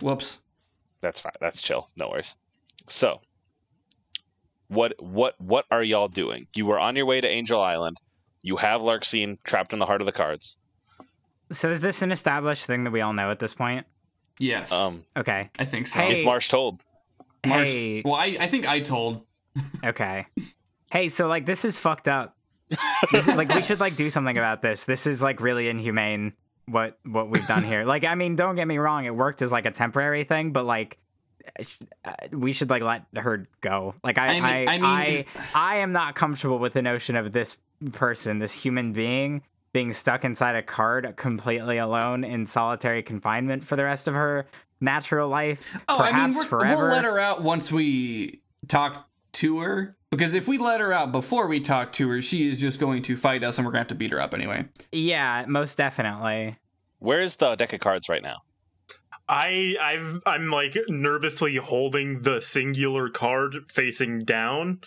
Whoops. 0.00 0.38
that's 1.00 1.20
fine. 1.20 1.32
That's 1.40 1.62
chill. 1.62 1.88
No 1.96 2.08
worries. 2.10 2.36
So 2.88 3.20
what 4.68 4.94
what 5.00 5.40
what 5.40 5.66
are 5.70 5.82
y'all 5.82 6.08
doing? 6.08 6.46
You 6.54 6.66
were 6.66 6.78
on 6.80 6.96
your 6.96 7.06
way 7.06 7.20
to 7.20 7.28
Angel 7.28 7.60
Island. 7.60 8.00
You 8.42 8.56
have 8.56 8.80
Larxene 8.80 9.38
trapped 9.44 9.72
in 9.72 9.78
the 9.78 9.86
heart 9.86 10.02
of 10.02 10.06
the 10.06 10.12
cards. 10.12 10.58
So 11.50 11.70
is 11.70 11.80
this 11.80 12.02
an 12.02 12.12
established 12.12 12.66
thing 12.66 12.84
that 12.84 12.90
we 12.90 13.00
all 13.00 13.12
know 13.12 13.30
at 13.30 13.38
this 13.38 13.54
point? 13.54 13.86
Yes. 14.38 14.72
Um, 14.72 15.04
Okay. 15.16 15.50
I 15.58 15.64
think 15.64 15.86
so. 15.86 15.98
Hey. 15.98 16.20
if 16.20 16.24
Marsh 16.24 16.48
told, 16.48 16.82
Marsh- 17.46 17.68
Hey. 17.68 18.02
Well, 18.04 18.14
I, 18.14 18.36
I 18.40 18.48
think 18.48 18.66
I 18.66 18.80
told. 18.80 19.22
Okay. 19.84 20.26
Hey, 20.90 21.08
so 21.08 21.26
like 21.28 21.46
this 21.46 21.64
is 21.64 21.78
fucked 21.78 22.08
up. 22.08 22.36
This 23.12 23.28
is, 23.28 23.36
like 23.36 23.48
we 23.54 23.62
should 23.62 23.78
like 23.80 23.94
do 23.96 24.10
something 24.10 24.36
about 24.36 24.62
this. 24.62 24.84
This 24.84 25.06
is 25.06 25.22
like 25.22 25.40
really 25.40 25.68
inhumane 25.68 26.32
what 26.66 26.96
what 27.04 27.28
we've 27.30 27.46
done 27.46 27.62
here. 27.62 27.84
Like 27.84 28.02
I 28.04 28.14
mean, 28.16 28.34
don't 28.36 28.56
get 28.56 28.66
me 28.66 28.78
wrong, 28.78 29.04
it 29.04 29.14
worked 29.14 29.42
as 29.42 29.52
like 29.52 29.66
a 29.66 29.70
temporary 29.70 30.24
thing, 30.24 30.52
but 30.52 30.64
like 30.64 30.98
uh, 32.04 32.14
we 32.32 32.52
should 32.52 32.70
like 32.70 32.82
let 32.82 33.04
her 33.16 33.46
go. 33.60 33.94
Like 34.02 34.18
I 34.18 34.26
I 34.28 34.32
mean- 34.34 34.44
I 34.44 34.66
I 34.74 34.78
mean, 34.78 34.84
I, 34.84 35.26
I 35.54 35.76
am 35.76 35.92
not 35.92 36.14
comfortable 36.16 36.58
with 36.58 36.72
the 36.72 36.82
notion 36.82 37.14
of 37.16 37.32
this 37.32 37.58
person, 37.92 38.38
this 38.38 38.54
human 38.54 38.92
being 38.92 39.42
being 39.74 39.92
stuck 39.92 40.24
inside 40.24 40.54
a 40.56 40.62
card 40.62 41.14
completely 41.16 41.76
alone 41.76 42.24
in 42.24 42.46
solitary 42.46 43.02
confinement 43.02 43.62
for 43.64 43.76
the 43.76 43.84
rest 43.84 44.08
of 44.08 44.14
her 44.14 44.46
natural 44.80 45.28
life, 45.28 45.62
Oh, 45.88 45.98
I 45.98 46.04
mean, 46.04 46.12
perhaps 46.12 46.36
we're, 46.38 46.44
forever. 46.60 46.82
we'll 46.84 46.92
let 46.92 47.04
her 47.04 47.18
out 47.18 47.42
once 47.42 47.70
we 47.70 48.40
talk 48.68 49.08
to 49.34 49.58
her. 49.58 49.96
Because 50.10 50.32
if 50.34 50.46
we 50.46 50.58
let 50.58 50.78
her 50.80 50.92
out 50.92 51.10
before 51.10 51.48
we 51.48 51.58
talk 51.58 51.92
to 51.94 52.08
her, 52.10 52.22
she 52.22 52.48
is 52.48 52.60
just 52.60 52.78
going 52.78 53.02
to 53.02 53.16
fight 53.16 53.42
us, 53.42 53.58
and 53.58 53.66
we're 53.66 53.72
going 53.72 53.80
to 53.84 53.88
have 53.88 53.88
to 53.88 53.94
beat 53.96 54.12
her 54.12 54.20
up 54.20 54.32
anyway. 54.32 54.64
yeah, 54.92 55.44
most 55.48 55.76
definitely. 55.76 56.56
where 57.00 57.20
is 57.20 57.34
the 57.36 57.56
deck 57.56 57.72
of 57.72 57.80
cards 57.80 58.08
right 58.08 58.22
now? 58.22 58.36
I 59.28 59.74
I've 59.80 60.20
I'm 60.26 60.50
like 60.50 60.76
nervously 60.88 61.56
holding 61.56 62.22
the 62.22 62.40
singular 62.40 63.08
card 63.08 63.70
facing 63.70 64.20
down 64.20 64.80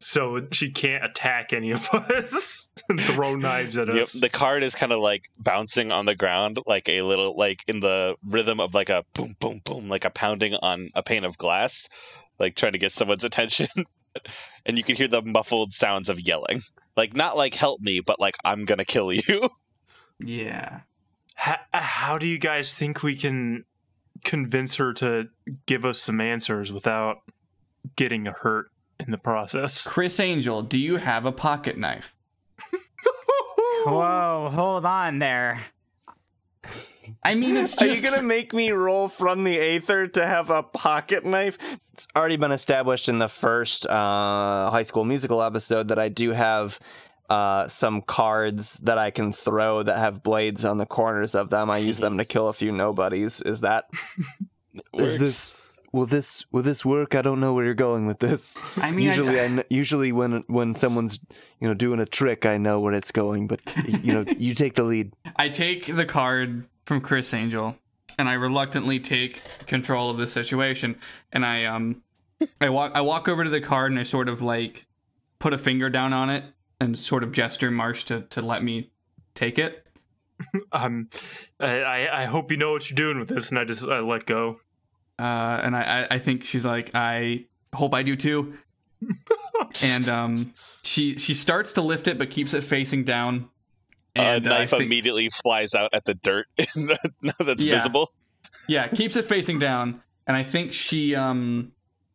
so 0.00 0.46
she 0.52 0.70
can't 0.70 1.04
attack 1.04 1.52
any 1.52 1.72
of 1.72 1.88
us 1.92 2.70
and 2.88 3.00
throw 3.00 3.34
knives 3.34 3.76
at 3.76 3.88
Yep, 3.88 4.02
us. 4.02 4.12
the 4.12 4.28
card 4.28 4.62
is 4.62 4.74
kind 4.74 4.92
of 4.92 5.00
like 5.00 5.30
bouncing 5.38 5.90
on 5.92 6.06
the 6.06 6.14
ground, 6.14 6.58
like 6.66 6.88
a 6.88 7.02
little, 7.02 7.36
like 7.36 7.64
in 7.66 7.80
the 7.80 8.14
rhythm 8.24 8.60
of 8.60 8.74
like 8.74 8.90
a 8.90 9.04
boom, 9.14 9.34
boom, 9.40 9.60
boom, 9.64 9.88
like 9.88 10.04
a 10.04 10.10
pounding 10.10 10.54
on 10.54 10.90
a 10.94 11.02
pane 11.02 11.24
of 11.24 11.36
glass, 11.38 11.88
like 12.38 12.54
trying 12.54 12.72
to 12.72 12.78
get 12.78 12.92
someone's 12.92 13.24
attention. 13.24 13.66
and 14.64 14.76
you 14.78 14.84
can 14.84 14.96
hear 14.96 15.08
the 15.08 15.22
muffled 15.22 15.72
sounds 15.72 16.08
of 16.08 16.18
yelling, 16.20 16.60
like 16.96 17.14
not 17.14 17.36
like 17.36 17.54
"help 17.54 17.80
me," 17.80 18.00
but 18.00 18.18
like 18.20 18.36
"I'm 18.44 18.64
gonna 18.64 18.84
kill 18.84 19.12
you." 19.12 19.48
Yeah. 20.20 20.80
How, 21.36 21.58
how 21.72 22.18
do 22.18 22.26
you 22.26 22.38
guys 22.38 22.74
think 22.74 23.04
we 23.04 23.14
can 23.14 23.64
convince 24.24 24.74
her 24.74 24.92
to 24.94 25.28
give 25.66 25.84
us 25.84 26.00
some 26.00 26.20
answers 26.20 26.72
without 26.72 27.18
getting 27.94 28.26
hurt 28.26 28.66
in 29.00 29.10
the 29.10 29.18
process? 29.18 29.86
Chris 29.86 30.20
Angel, 30.20 30.62
do 30.62 30.78
you 30.78 30.96
have 30.96 31.24
a 31.24 31.32
pocket 31.32 31.78
knife? 31.78 32.14
Whoa, 33.84 34.50
hold 34.52 34.84
on 34.84 35.18
there. 35.18 35.60
I 37.22 37.34
mean, 37.34 37.56
it's 37.56 37.74
Are 37.74 37.86
just. 37.86 38.02
you 38.02 38.10
gonna 38.10 38.22
make 38.22 38.52
me 38.52 38.70
roll 38.70 39.08
from 39.08 39.44
the 39.44 39.58
Aether 39.58 40.08
to 40.08 40.26
have 40.26 40.50
a 40.50 40.62
pocket 40.62 41.24
knife? 41.24 41.56
It's 41.92 42.06
already 42.14 42.36
been 42.36 42.52
established 42.52 43.08
in 43.08 43.18
the 43.18 43.28
first 43.28 43.86
uh, 43.86 44.70
High 44.70 44.82
School 44.82 45.04
Musical 45.04 45.42
episode 45.42 45.88
that 45.88 45.98
I 45.98 46.08
do 46.08 46.32
have 46.32 46.78
uh, 47.30 47.68
some 47.68 48.02
cards 48.02 48.80
that 48.80 48.98
I 48.98 49.10
can 49.10 49.32
throw 49.32 49.82
that 49.82 49.98
have 49.98 50.22
blades 50.22 50.64
on 50.64 50.78
the 50.78 50.86
corners 50.86 51.34
of 51.34 51.50
them. 51.50 51.70
I 51.70 51.78
use 51.78 51.98
them 51.98 52.18
to 52.18 52.24
kill 52.24 52.48
a 52.48 52.52
few 52.52 52.72
nobodies. 52.72 53.40
Is 53.40 53.62
that? 53.62 53.90
is 54.94 55.18
this? 55.18 55.67
Will 55.98 56.06
this 56.06 56.46
will 56.52 56.62
this 56.62 56.84
work? 56.84 57.16
I 57.16 57.22
don't 57.22 57.40
know 57.40 57.54
where 57.54 57.64
you're 57.64 57.74
going 57.74 58.06
with 58.06 58.20
this. 58.20 58.56
I 58.76 58.92
mean, 58.92 59.04
usually, 59.04 59.40
I, 59.40 59.46
I, 59.46 59.64
usually 59.68 60.12
when 60.12 60.44
when 60.46 60.72
someone's 60.76 61.18
you 61.58 61.66
know 61.66 61.74
doing 61.74 61.98
a 61.98 62.06
trick, 62.06 62.46
I 62.46 62.56
know 62.56 62.78
where 62.78 62.92
it's 62.92 63.10
going. 63.10 63.48
But 63.48 63.60
you 64.04 64.12
know, 64.12 64.24
you 64.38 64.54
take 64.54 64.76
the 64.76 64.84
lead. 64.84 65.12
I 65.36 65.48
take 65.48 65.86
the 65.86 66.06
card 66.06 66.68
from 66.84 67.00
Criss 67.00 67.34
Angel, 67.34 67.76
and 68.16 68.28
I 68.28 68.34
reluctantly 68.34 69.00
take 69.00 69.42
control 69.66 70.08
of 70.08 70.18
the 70.18 70.28
situation. 70.28 71.00
And 71.32 71.44
I 71.44 71.64
um, 71.64 72.02
I 72.60 72.68
walk 72.68 72.92
I 72.94 73.00
walk 73.00 73.26
over 73.26 73.42
to 73.42 73.50
the 73.50 73.60
card 73.60 73.90
and 73.90 73.98
I 73.98 74.04
sort 74.04 74.28
of 74.28 74.40
like 74.40 74.86
put 75.40 75.52
a 75.52 75.58
finger 75.58 75.90
down 75.90 76.12
on 76.12 76.30
it 76.30 76.44
and 76.80 76.96
sort 76.96 77.24
of 77.24 77.32
gesture 77.32 77.72
Marsh 77.72 78.04
to 78.04 78.20
to 78.20 78.40
let 78.40 78.62
me 78.62 78.92
take 79.34 79.58
it. 79.58 79.84
Um, 80.70 81.08
I, 81.58 81.80
I 81.80 82.22
I 82.22 82.24
hope 82.26 82.52
you 82.52 82.56
know 82.56 82.70
what 82.70 82.88
you're 82.88 82.94
doing 82.94 83.18
with 83.18 83.28
this, 83.28 83.50
and 83.50 83.58
I 83.58 83.64
just 83.64 83.84
I 83.88 83.98
let 83.98 84.24
go. 84.24 84.60
Uh, 85.18 85.60
and 85.64 85.74
I, 85.76 86.06
I, 86.12 86.18
think 86.18 86.44
she's 86.44 86.64
like, 86.64 86.92
I 86.94 87.46
hope 87.74 87.92
I 87.94 88.02
do 88.04 88.14
too. 88.16 88.54
and 89.82 90.08
um, 90.08 90.52
she 90.82 91.18
she 91.18 91.34
starts 91.34 91.72
to 91.72 91.82
lift 91.82 92.08
it, 92.08 92.18
but 92.18 92.30
keeps 92.30 92.54
it 92.54 92.62
facing 92.62 93.04
down. 93.04 93.48
A 94.16 94.20
And 94.20 94.46
uh, 94.46 94.50
knife 94.50 94.70
think- 94.70 94.82
immediately 94.84 95.28
flies 95.28 95.74
out 95.74 95.90
at 95.92 96.04
the 96.04 96.14
dirt 96.14 96.46
that's 97.40 97.64
Yeah. 97.64 97.74
visible. 97.74 98.12
yeah, 98.68 98.88
keeps 98.88 99.16
it 99.16 99.26
facing 99.26 99.58
down, 99.58 100.02
and 100.26 100.36
I 100.36 100.42
think 100.42 100.72
she 100.72 101.14
um 101.14 101.72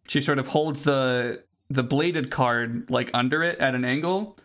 she 0.08 0.22
sort 0.22 0.40
of 0.40 0.48
holds 0.48 0.84
the 0.84 1.44
the 1.70 1.84
bladed 1.84 2.32
card 2.32 2.90
like 2.90 3.10
under 3.14 3.44
it 3.44 3.60
at 3.60 3.76
an 3.76 3.86
angle, 3.86 4.38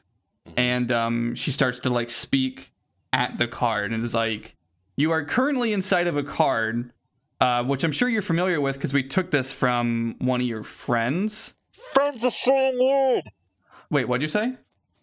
and 0.57 0.91
um 0.93 1.35
she 1.35 1.51
starts 1.53 1.81
to 1.81 1.91
like 1.91 2.11
speak 2.11 2.73
at 3.13 3.39
the 3.39 3.49
card 3.49 3.93
and 3.93 4.05
is 4.05 4.15
like, 4.15 4.55
"You 4.97 5.11
are 5.13 5.25
currently 5.25 5.73
inside 5.73 6.07
of 6.07 6.17
a 6.17 6.23
card, 6.23 6.93
uh, 7.41 7.65
which 7.65 7.85
I'm 7.85 7.93
sure 7.93 8.09
you're 8.09 8.23
familiar 8.23 8.61
with 8.61 8.77
because 8.77 8.93
we 8.93 9.03
took 9.03 9.31
this 9.31 9.53
from 9.53 10.17
one 10.19 10.41
of 10.41 10.47
your 10.47 10.65
friends." 10.65 11.55
Friend's 11.93 12.25
a 12.25 12.31
strong 12.31 12.79
word. 12.79 13.31
Wait, 13.91 14.07
what'd 14.09 14.23
you 14.23 14.29
say? 14.29 14.55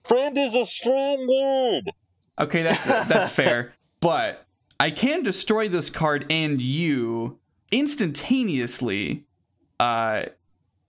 Friend 0.04 0.38
is 0.38 0.56
a 0.56 0.66
strong 0.66 1.28
word. 1.28 1.92
Okay, 2.40 2.62
that's 2.64 2.86
that's 2.86 3.32
fair. 3.32 3.74
But 4.00 4.46
I 4.80 4.92
can 4.92 5.24
destroy 5.24 5.70
this 5.70 5.90
card 5.90 6.26
and 6.30 6.62
you 6.62 7.40
instantaneously. 7.72 9.26
Uh 9.80 10.26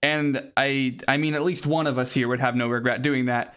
and 0.03 0.51
I 0.55 0.97
I 1.07 1.17
mean 1.17 1.33
at 1.33 1.43
least 1.43 1.65
one 1.65 1.87
of 1.87 1.97
us 1.97 2.13
here 2.13 2.27
would 2.27 2.39
have 2.39 2.55
no 2.55 2.67
regret 2.67 3.01
doing 3.01 3.25
that. 3.25 3.55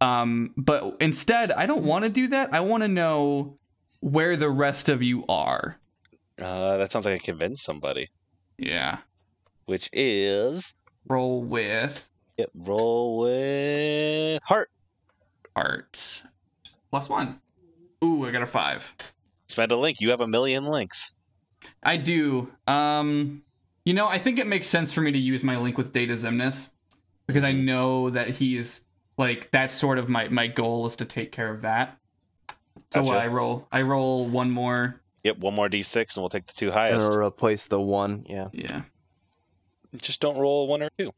Um 0.00 0.52
but 0.56 0.96
instead, 1.00 1.50
I 1.52 1.66
don't 1.66 1.84
want 1.84 2.04
to 2.04 2.08
do 2.08 2.28
that. 2.28 2.54
I 2.54 2.60
want 2.60 2.82
to 2.82 2.88
know 2.88 3.58
where 4.00 4.36
the 4.36 4.50
rest 4.50 4.88
of 4.88 5.02
you 5.02 5.24
are. 5.28 5.78
Uh, 6.42 6.76
that 6.78 6.92
sounds 6.92 7.06
like 7.06 7.14
I 7.14 7.18
convinced 7.18 7.64
somebody. 7.64 8.10
Yeah. 8.58 8.98
Which 9.66 9.88
is 9.92 10.74
Roll 11.08 11.42
with 11.42 12.08
yep, 12.36 12.50
roll 12.54 13.18
with 13.18 14.42
heart. 14.44 14.70
Heart. 15.56 16.22
Plus 16.90 17.08
1. 17.08 17.40
Ooh, 18.04 18.26
I 18.26 18.30
got 18.30 18.42
a 18.42 18.46
5. 18.46 18.94
Spend 19.48 19.72
a 19.72 19.76
link. 19.76 20.00
You 20.00 20.10
have 20.10 20.20
a 20.20 20.26
million 20.26 20.64
links. 20.64 21.14
I 21.82 21.96
do. 21.96 22.50
Um, 22.66 23.42
you 23.84 23.94
know, 23.94 24.06
I 24.06 24.18
think 24.18 24.38
it 24.38 24.46
makes 24.46 24.66
sense 24.66 24.92
for 24.92 25.00
me 25.00 25.12
to 25.12 25.18
use 25.18 25.42
my 25.42 25.56
link 25.58 25.76
with 25.76 25.92
Data 25.92 26.14
Zimnus 26.14 26.68
because 27.26 27.44
I 27.44 27.52
know 27.52 28.10
that 28.10 28.30
he's 28.30 28.82
like 29.18 29.50
that's 29.50 29.74
sort 29.74 29.98
of 29.98 30.08
my 30.08 30.28
my 30.28 30.46
goal 30.46 30.86
is 30.86 30.96
to 30.96 31.04
take 31.04 31.32
care 31.32 31.52
of 31.52 31.62
that. 31.62 31.98
So 32.92 33.02
Gotcha. 33.02 33.14
I 33.16 33.26
roll. 33.26 33.68
I 33.70 33.82
roll 33.82 34.26
one 34.26 34.50
more. 34.50 35.00
Yep, 35.24 35.38
one 35.38 35.54
more 35.54 35.68
d6 35.68 36.16
and 36.16 36.22
we'll 36.22 36.28
take 36.28 36.46
the 36.46 36.52
two 36.54 36.70
highest. 36.70 37.10
Gonna 37.10 37.26
replace 37.26 37.66
the 37.66 37.80
one. 37.80 38.24
Yeah. 38.28 38.48
Yeah, 38.52 38.82
Just 39.96 40.20
don't 40.20 40.36
roll 40.38 40.66
one 40.66 40.82
or 40.82 40.90
two. 40.98 41.12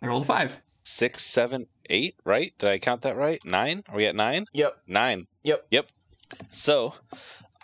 I 0.00 0.06
rolled 0.06 0.22
a 0.22 0.26
five. 0.26 0.60
Six, 0.82 1.22
seven, 1.22 1.66
eight, 1.88 2.14
right? 2.24 2.52
Did 2.58 2.68
I 2.68 2.78
count 2.78 3.02
that 3.02 3.16
right? 3.16 3.44
Nine? 3.44 3.82
Are 3.88 3.96
we 3.96 4.06
at 4.06 4.14
nine? 4.14 4.44
Yep. 4.52 4.76
Nine. 4.86 5.26
Yep. 5.42 5.66
Yep. 5.70 5.88
So, 6.50 6.94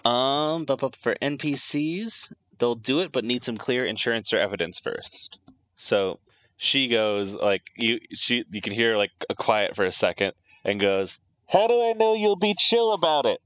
um, 0.04 0.64
but, 0.64 0.80
but 0.80 0.96
for 0.96 1.14
NPCs, 1.14 2.32
they'll 2.58 2.74
do 2.74 3.00
it, 3.00 3.12
but 3.12 3.24
need 3.24 3.44
some 3.44 3.56
clear 3.56 3.84
insurance 3.84 4.32
or 4.32 4.38
evidence 4.38 4.78
first. 4.78 5.38
So 5.76 6.18
she 6.56 6.88
goes 6.88 7.34
like 7.34 7.62
you. 7.76 8.00
She 8.12 8.44
you 8.50 8.60
can 8.60 8.72
hear 8.72 8.96
like 8.96 9.10
a 9.28 9.34
quiet 9.34 9.76
for 9.76 9.84
a 9.84 9.92
second 9.92 10.32
and 10.64 10.80
goes, 10.80 11.20
"How 11.46 11.66
do 11.66 11.82
I 11.82 11.92
know 11.94 12.14
you'll 12.14 12.36
be 12.36 12.54
chill 12.56 12.92
about 12.92 13.26
it?" 13.26 13.40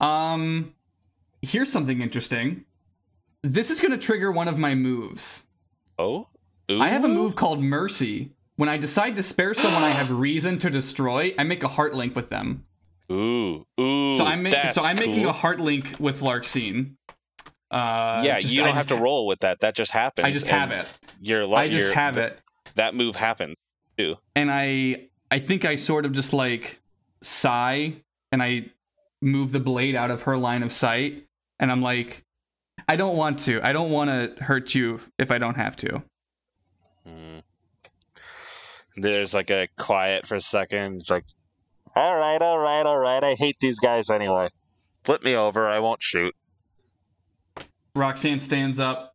Um, 0.00 0.74
here's 1.42 1.70
something 1.70 2.00
interesting. 2.00 2.64
This 3.42 3.70
is 3.70 3.80
going 3.80 3.90
to 3.92 3.98
trigger 3.98 4.30
one 4.32 4.48
of 4.48 4.58
my 4.58 4.74
moves. 4.74 5.44
Oh, 5.98 6.28
Ooh. 6.70 6.80
I 6.80 6.88
have 6.88 7.04
a 7.04 7.08
move 7.08 7.36
called 7.36 7.62
Mercy. 7.62 8.32
When 8.56 8.68
I 8.68 8.76
decide 8.76 9.16
to 9.16 9.22
spare 9.22 9.52
someone 9.54 9.82
I 9.82 9.90
have 9.90 10.10
reason 10.18 10.58
to 10.60 10.70
destroy, 10.70 11.34
I 11.38 11.44
make 11.44 11.64
a 11.64 11.68
heart 11.68 11.94
link 11.94 12.14
with 12.14 12.28
them. 12.28 12.64
Ooh, 13.12 13.66
ooh. 13.80 14.14
So 14.14 14.24
I'm 14.24 14.44
ma- 14.44 14.50
so 14.72 14.80
I'm 14.82 14.96
making 14.96 15.22
cool. 15.22 15.28
a 15.30 15.32
heart 15.32 15.60
link 15.60 15.96
with 15.98 16.20
Larxene. 16.20 16.94
Uh, 17.70 18.22
yeah, 18.24 18.38
just- 18.40 18.52
you 18.54 18.60
don't 18.62 18.74
have 18.74 18.86
just 18.86 18.96
to 18.96 19.02
roll 19.02 19.26
with 19.26 19.40
that. 19.40 19.60
That 19.60 19.74
just 19.74 19.90
happens. 19.90 20.24
I 20.26 20.30
just 20.30 20.46
have 20.46 20.70
it. 20.70 20.86
Your, 21.20 21.46
li- 21.46 21.54
I 21.56 21.68
just 21.68 21.86
your- 21.86 21.94
have 21.94 22.14
th- 22.14 22.30
it, 22.32 22.40
That 22.76 22.94
move 22.94 23.16
happened. 23.16 23.56
Too. 23.98 24.16
And 24.36 24.50
I 24.50 25.08
I 25.30 25.38
think 25.38 25.64
I 25.64 25.76
sort 25.76 26.06
of 26.06 26.12
just 26.12 26.32
like 26.32 26.80
sigh, 27.22 27.94
and 28.30 28.42
I 28.42 28.66
move 29.20 29.52
the 29.52 29.60
blade 29.60 29.94
out 29.94 30.10
of 30.10 30.22
her 30.22 30.36
line 30.38 30.62
of 30.62 30.72
sight, 30.72 31.26
and 31.62 31.70
I'm 31.70 31.80
like, 31.80 32.24
I 32.88 32.96
don't 32.96 33.16
want 33.16 33.38
to. 33.40 33.60
I 33.62 33.72
don't 33.72 33.92
want 33.92 34.10
to 34.10 34.44
hurt 34.44 34.74
you 34.74 34.98
if 35.16 35.30
I 35.30 35.38
don't 35.38 35.54
have 35.54 35.76
to. 35.76 36.02
Hmm. 37.06 37.38
There's 38.96 39.32
like 39.32 39.50
a 39.50 39.68
quiet 39.78 40.26
for 40.26 40.34
a 40.34 40.40
second. 40.40 40.96
It's 40.96 41.08
like, 41.08 41.24
all 41.94 42.16
right, 42.16 42.42
all 42.42 42.58
right, 42.58 42.84
all 42.84 42.98
right. 42.98 43.22
I 43.22 43.34
hate 43.34 43.58
these 43.60 43.78
guys 43.78 44.10
anyway. 44.10 44.48
Flip 45.04 45.22
me 45.22 45.36
over. 45.36 45.68
I 45.68 45.78
won't 45.78 46.02
shoot. 46.02 46.34
Roxanne 47.94 48.40
stands 48.40 48.80
up, 48.80 49.14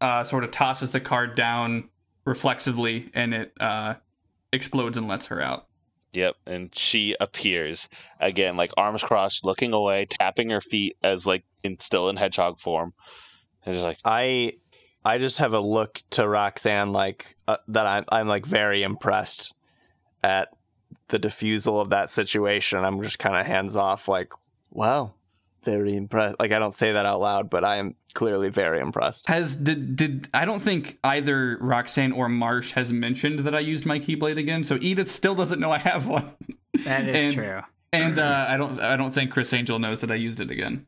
uh, 0.00 0.22
sort 0.22 0.44
of 0.44 0.52
tosses 0.52 0.92
the 0.92 1.00
card 1.00 1.34
down 1.34 1.88
reflexively, 2.24 3.10
and 3.14 3.34
it 3.34 3.52
uh, 3.58 3.94
explodes 4.52 4.96
and 4.96 5.08
lets 5.08 5.26
her 5.26 5.42
out. 5.42 5.66
Yep, 6.12 6.36
and 6.46 6.74
she 6.74 7.14
appears 7.20 7.88
again, 8.18 8.56
like 8.56 8.72
arms 8.76 9.02
crossed, 9.02 9.44
looking 9.44 9.72
away, 9.72 10.06
tapping 10.06 10.50
her 10.50 10.60
feet 10.60 10.96
as 11.02 11.26
like 11.26 11.44
in 11.62 11.78
still 11.78 12.08
in 12.08 12.16
hedgehog 12.16 12.58
form. 12.58 12.92
And 13.64 13.74
just 13.74 13.84
like, 13.84 13.98
I 14.04 14.54
I 15.04 15.18
just 15.18 15.38
have 15.38 15.52
a 15.52 15.60
look 15.60 16.02
to 16.10 16.28
Roxanne 16.28 16.92
like 16.92 17.36
uh, 17.46 17.58
that 17.68 17.86
I'm 17.86 18.04
I'm 18.10 18.28
like 18.28 18.44
very 18.44 18.82
impressed 18.82 19.54
at 20.22 20.48
the 21.08 21.18
diffusal 21.18 21.80
of 21.80 21.90
that 21.90 22.10
situation. 22.10 22.84
I'm 22.84 23.02
just 23.02 23.18
kind 23.18 23.36
of 23.36 23.46
hands 23.46 23.76
off 23.76 24.08
like 24.08 24.32
wow, 24.70 25.14
very 25.62 25.94
impressed. 25.96 26.36
Like 26.40 26.52
I 26.52 26.58
don't 26.58 26.74
say 26.74 26.92
that 26.92 27.06
out 27.06 27.20
loud, 27.20 27.50
but 27.50 27.64
I 27.64 27.76
am 27.76 27.94
clearly 28.14 28.48
very 28.48 28.80
impressed. 28.80 29.26
Has 29.28 29.56
did 29.56 29.96
did 29.96 30.28
I 30.34 30.44
don't 30.44 30.60
think 30.60 30.98
either 31.04 31.58
Roxanne 31.60 32.12
or 32.12 32.28
Marsh 32.28 32.72
has 32.72 32.92
mentioned 32.92 33.40
that 33.40 33.54
I 33.54 33.60
used 33.60 33.86
my 33.86 33.98
keyblade 33.98 34.38
again, 34.38 34.64
so 34.64 34.78
Edith 34.80 35.10
still 35.10 35.34
doesn't 35.34 35.60
know 35.60 35.70
I 35.72 35.78
have 35.78 36.06
one, 36.06 36.30
That 36.84 37.08
is 37.08 37.26
And- 37.26 37.34
true. 37.34 37.60
and 37.92 38.18
uh, 38.18 38.46
I 38.48 38.56
don't 38.56 38.80
I 38.80 38.96
don't 38.96 39.12
think 39.12 39.30
Criss 39.32 39.52
Angel 39.52 39.78
knows 39.78 40.00
that 40.02 40.10
I 40.10 40.14
used 40.16 40.40
it 40.40 40.50
again. 40.50 40.86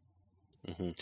mhm. 0.68 0.94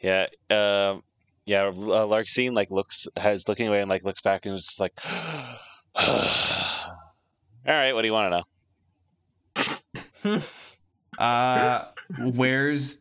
yeah, 0.00 0.26
um, 0.50 1.02
yeah. 1.46 1.66
Uh, 1.66 2.06
Larxene 2.06 2.52
like 2.54 2.70
looks 2.70 3.06
has 3.16 3.46
looking 3.48 3.68
away 3.68 3.80
and 3.80 3.88
like 3.88 4.04
looks 4.04 4.20
back 4.20 4.46
and 4.46 4.54
is 4.54 4.64
just 4.66 4.80
like, 4.80 4.92
all 5.94 6.96
right, 7.66 7.92
what 7.92 8.02
do 8.02 8.08
you 8.08 8.12
want 8.12 8.44
to 10.26 10.34
know? 10.34 10.40
Uh, 11.18 11.86
where's 12.34 12.98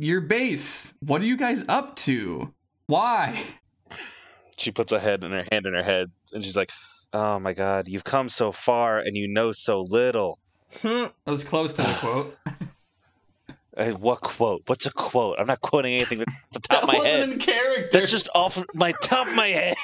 your 0.00 0.20
base? 0.22 0.92
What 1.00 1.20
are 1.22 1.26
you 1.26 1.36
guys 1.36 1.62
up 1.68 1.96
to? 1.96 2.52
Why? 2.86 3.42
she 4.58 4.70
puts 4.72 4.92
a 4.92 4.98
head 5.00 5.24
in 5.24 5.30
her 5.32 5.44
hand 5.50 5.64
in 5.66 5.72
her 5.72 5.82
head 5.82 6.10
and 6.34 6.44
she's 6.44 6.54
like 6.56 6.70
oh 7.14 7.38
my 7.38 7.54
god 7.54 7.88
you've 7.88 8.04
come 8.04 8.28
so 8.28 8.52
far 8.52 8.98
and 8.98 9.16
you 9.16 9.26
know 9.26 9.52
so 9.52 9.80
little 9.88 10.38
That 10.82 11.12
was 11.26 11.44
close 11.44 11.72
to 11.72 11.80
the 11.82 11.88
quote. 12.00 12.36
Uh, 13.74 13.92
what 13.92 14.20
quote 14.20 14.60
what's 14.66 14.84
a 14.84 14.90
quote 14.92 15.36
i'm 15.38 15.46
not 15.46 15.62
quoting 15.62 15.94
anything 15.94 16.20
at 16.20 16.28
the 16.52 16.60
top 16.68 16.68
that 16.68 16.82
of 16.82 16.88
my 16.88 16.94
wasn't 16.98 17.10
head 17.14 17.28
in 17.30 17.38
character. 17.38 17.88
that's 17.98 18.10
just 18.10 18.28
off 18.34 18.62
my 18.74 18.92
top 19.02 19.26
of 19.28 19.34
my 19.34 19.46
head 19.46 19.76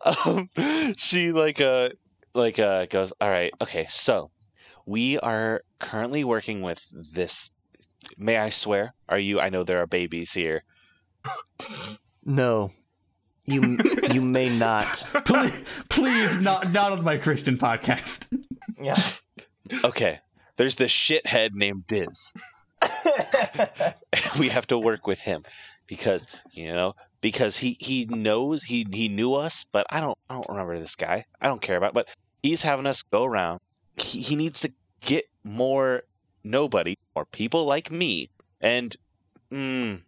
um, 0.26 0.48
she 0.96 1.30
like 1.30 1.60
uh 1.60 1.90
like 2.34 2.58
uh 2.58 2.86
goes 2.86 3.12
all 3.20 3.30
right 3.30 3.52
okay 3.62 3.86
so 3.88 4.30
we 4.86 5.18
are 5.18 5.62
currently 5.78 6.24
working 6.24 6.62
with 6.62 6.80
this 7.12 7.50
may 8.18 8.36
i 8.36 8.50
swear 8.50 8.94
are 9.08 9.18
you 9.18 9.40
i 9.40 9.48
know 9.48 9.64
there 9.64 9.80
are 9.80 9.86
babies 9.86 10.32
here 10.32 10.62
No, 12.26 12.70
you 13.46 13.78
you 14.12 14.20
may 14.22 14.48
not. 14.48 15.04
please, 15.26 15.52
please, 15.90 16.38
not 16.38 16.72
not 16.72 16.92
on 16.92 17.04
my 17.04 17.16
Christian 17.18 17.58
podcast. 17.58 18.24
Yeah. 18.80 18.94
okay 19.84 20.18
there's 20.56 20.76
this 20.76 20.92
shithead 20.92 21.52
named 21.52 21.86
diz 21.86 22.34
we 24.38 24.48
have 24.50 24.66
to 24.68 24.78
work 24.78 25.06
with 25.06 25.18
him 25.20 25.42
because 25.86 26.28
you 26.52 26.72
know 26.74 26.94
because 27.20 27.56
he 27.56 27.76
he 27.80 28.04
knows 28.04 28.62
he 28.62 28.86
he 28.92 29.08
knew 29.08 29.34
us 29.34 29.64
but 29.72 29.86
i 29.90 30.00
don't 30.00 30.18
i 30.28 30.34
don't 30.34 30.48
remember 30.48 30.78
this 30.78 30.96
guy 30.96 31.24
i 31.40 31.46
don't 31.46 31.62
care 31.62 31.76
about 31.76 31.88
it, 31.90 31.94
but 31.94 32.08
he's 32.42 32.62
having 32.62 32.86
us 32.86 33.02
go 33.04 33.24
around 33.24 33.60
he, 33.96 34.20
he 34.20 34.36
needs 34.36 34.60
to 34.62 34.72
get 35.00 35.24
more 35.42 36.02
nobody 36.42 36.96
or 37.14 37.24
people 37.24 37.64
like 37.64 37.90
me 37.90 38.28
and 38.60 38.96
mm, 39.50 40.00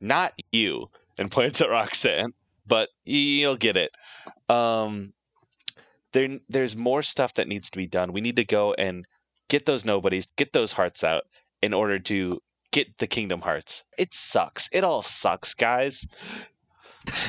not 0.00 0.32
you 0.52 0.88
and 1.18 1.30
points 1.30 1.60
at 1.60 1.70
roxanne 1.70 2.32
but 2.66 2.88
you'll 3.04 3.56
get 3.56 3.76
it 3.76 3.90
um 4.48 5.12
there 6.12 6.38
there's 6.48 6.76
more 6.76 7.02
stuff 7.02 7.34
that 7.34 7.48
needs 7.48 7.70
to 7.70 7.78
be 7.78 7.86
done 7.86 8.12
we 8.12 8.20
need 8.20 8.36
to 8.36 8.44
go 8.44 8.74
and 8.74 9.06
get 9.48 9.66
those 9.66 9.84
nobodies, 9.84 10.26
get 10.36 10.52
those 10.52 10.72
hearts 10.72 11.02
out 11.02 11.24
in 11.62 11.74
order 11.74 11.98
to 11.98 12.40
get 12.70 12.96
the 12.98 13.06
kingdom 13.06 13.40
hearts. 13.40 13.84
It 13.96 14.14
sucks. 14.14 14.68
It 14.72 14.84
all 14.84 15.02
sucks, 15.02 15.54
guys. 15.54 16.06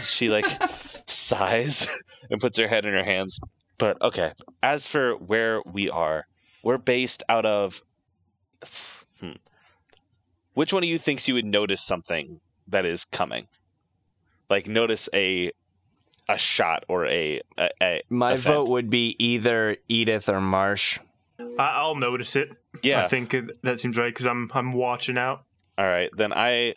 she 0.03 0.29
like 0.29 0.45
sighs 1.07 1.87
and 2.29 2.39
puts 2.39 2.59
her 2.59 2.67
head 2.67 2.85
in 2.85 2.93
her 2.93 3.03
hands. 3.03 3.39
But 3.79 3.99
okay, 4.01 4.31
as 4.61 4.85
for 4.87 5.13
where 5.15 5.61
we 5.65 5.89
are, 5.89 6.27
we're 6.63 6.77
based 6.77 7.23
out 7.27 7.45
of. 7.47 7.81
Hmm. 9.19 9.31
Which 10.53 10.73
one 10.73 10.83
of 10.83 10.89
you 10.89 10.97
thinks 10.97 11.27
you 11.27 11.33
would 11.35 11.45
notice 11.45 11.81
something 11.81 12.39
that 12.67 12.85
is 12.85 13.05
coming? 13.05 13.47
Like 14.49 14.67
notice 14.67 15.09
a 15.13 15.51
a 16.27 16.37
shot 16.37 16.83
or 16.87 17.07
a, 17.07 17.41
a, 17.57 17.69
a 17.81 18.01
My 18.09 18.33
event. 18.33 18.43
vote 18.55 18.69
would 18.69 18.89
be 18.89 19.15
either 19.17 19.77
Edith 19.87 20.29
or 20.29 20.39
Marsh. 20.41 20.99
I- 21.39 21.71
I'll 21.75 21.95
notice 21.95 22.35
it. 22.35 22.51
Yeah. 22.83 23.03
I 23.03 23.07
think 23.07 23.33
that 23.63 23.79
seems 23.79 23.97
right 23.97 24.13
because 24.13 24.25
I'm 24.27 24.51
I'm 24.53 24.73
watching 24.73 25.17
out. 25.17 25.43
All 25.77 25.85
right, 25.87 26.09
then 26.15 26.33
I 26.33 26.75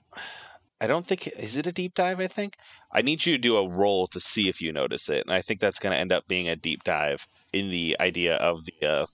I 0.82 0.88
don't 0.88 1.06
think 1.06 1.28
is 1.28 1.56
it 1.56 1.68
a 1.68 1.72
deep 1.72 1.94
dive, 1.94 2.18
I 2.18 2.26
think. 2.26 2.56
I 2.90 3.02
need 3.02 3.24
you 3.24 3.34
to 3.34 3.38
do 3.38 3.56
a 3.56 3.68
roll 3.68 4.08
to 4.08 4.18
see 4.18 4.48
if 4.48 4.60
you 4.60 4.72
notice 4.72 5.08
it. 5.08 5.24
And 5.24 5.32
I 5.32 5.40
think 5.40 5.60
that's 5.60 5.78
going 5.78 5.92
to 5.92 5.98
end 5.98 6.10
up 6.10 6.26
being 6.26 6.48
a 6.48 6.56
deep 6.56 6.82
dive 6.82 7.24
in 7.52 7.70
the 7.70 7.96
idea 8.00 8.34
of 8.34 8.64
the 8.64 8.88
uh 8.88 9.06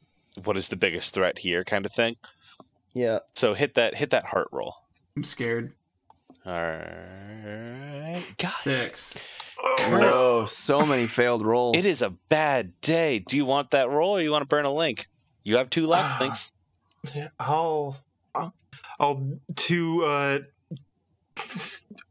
what 0.45 0.57
is 0.57 0.69
the 0.69 0.77
biggest 0.77 1.12
threat 1.12 1.37
here 1.37 1.64
kind 1.64 1.85
of 1.85 1.93
thing. 1.93 2.16
Yeah. 2.95 3.19
So 3.35 3.53
hit 3.53 3.75
that 3.75 3.95
hit 3.95 4.11
that 4.11 4.25
heart 4.25 4.49
roll. 4.51 4.75
I'm 5.14 5.25
scared. 5.25 5.75
All 6.47 6.53
right. 6.55 8.23
God, 8.39 8.51
Six. 8.53 9.14
No, 9.91 10.47
so 10.47 10.87
many 10.87 11.07
failed 11.07 11.45
rolls. 11.45 11.77
it 11.77 11.85
is 11.85 12.01
a 12.01 12.11
bad 12.31 12.81
day. 12.81 13.19
Do 13.19 13.37
you 13.37 13.45
want 13.45 13.73
that 13.73 13.91
roll 13.91 14.16
or 14.16 14.23
you 14.23 14.31
want 14.31 14.43
to 14.43 14.49
burn 14.49 14.64
a 14.64 14.73
link? 14.73 15.07
You 15.43 15.57
have 15.59 15.69
two 15.69 15.87
left, 15.87 16.21
links. 16.23 16.53
Yeah, 17.14 17.29
I'll, 17.39 17.99
I'll, 18.35 18.55
I'll 18.99 19.39
to 19.55 20.05
uh, 20.05 20.39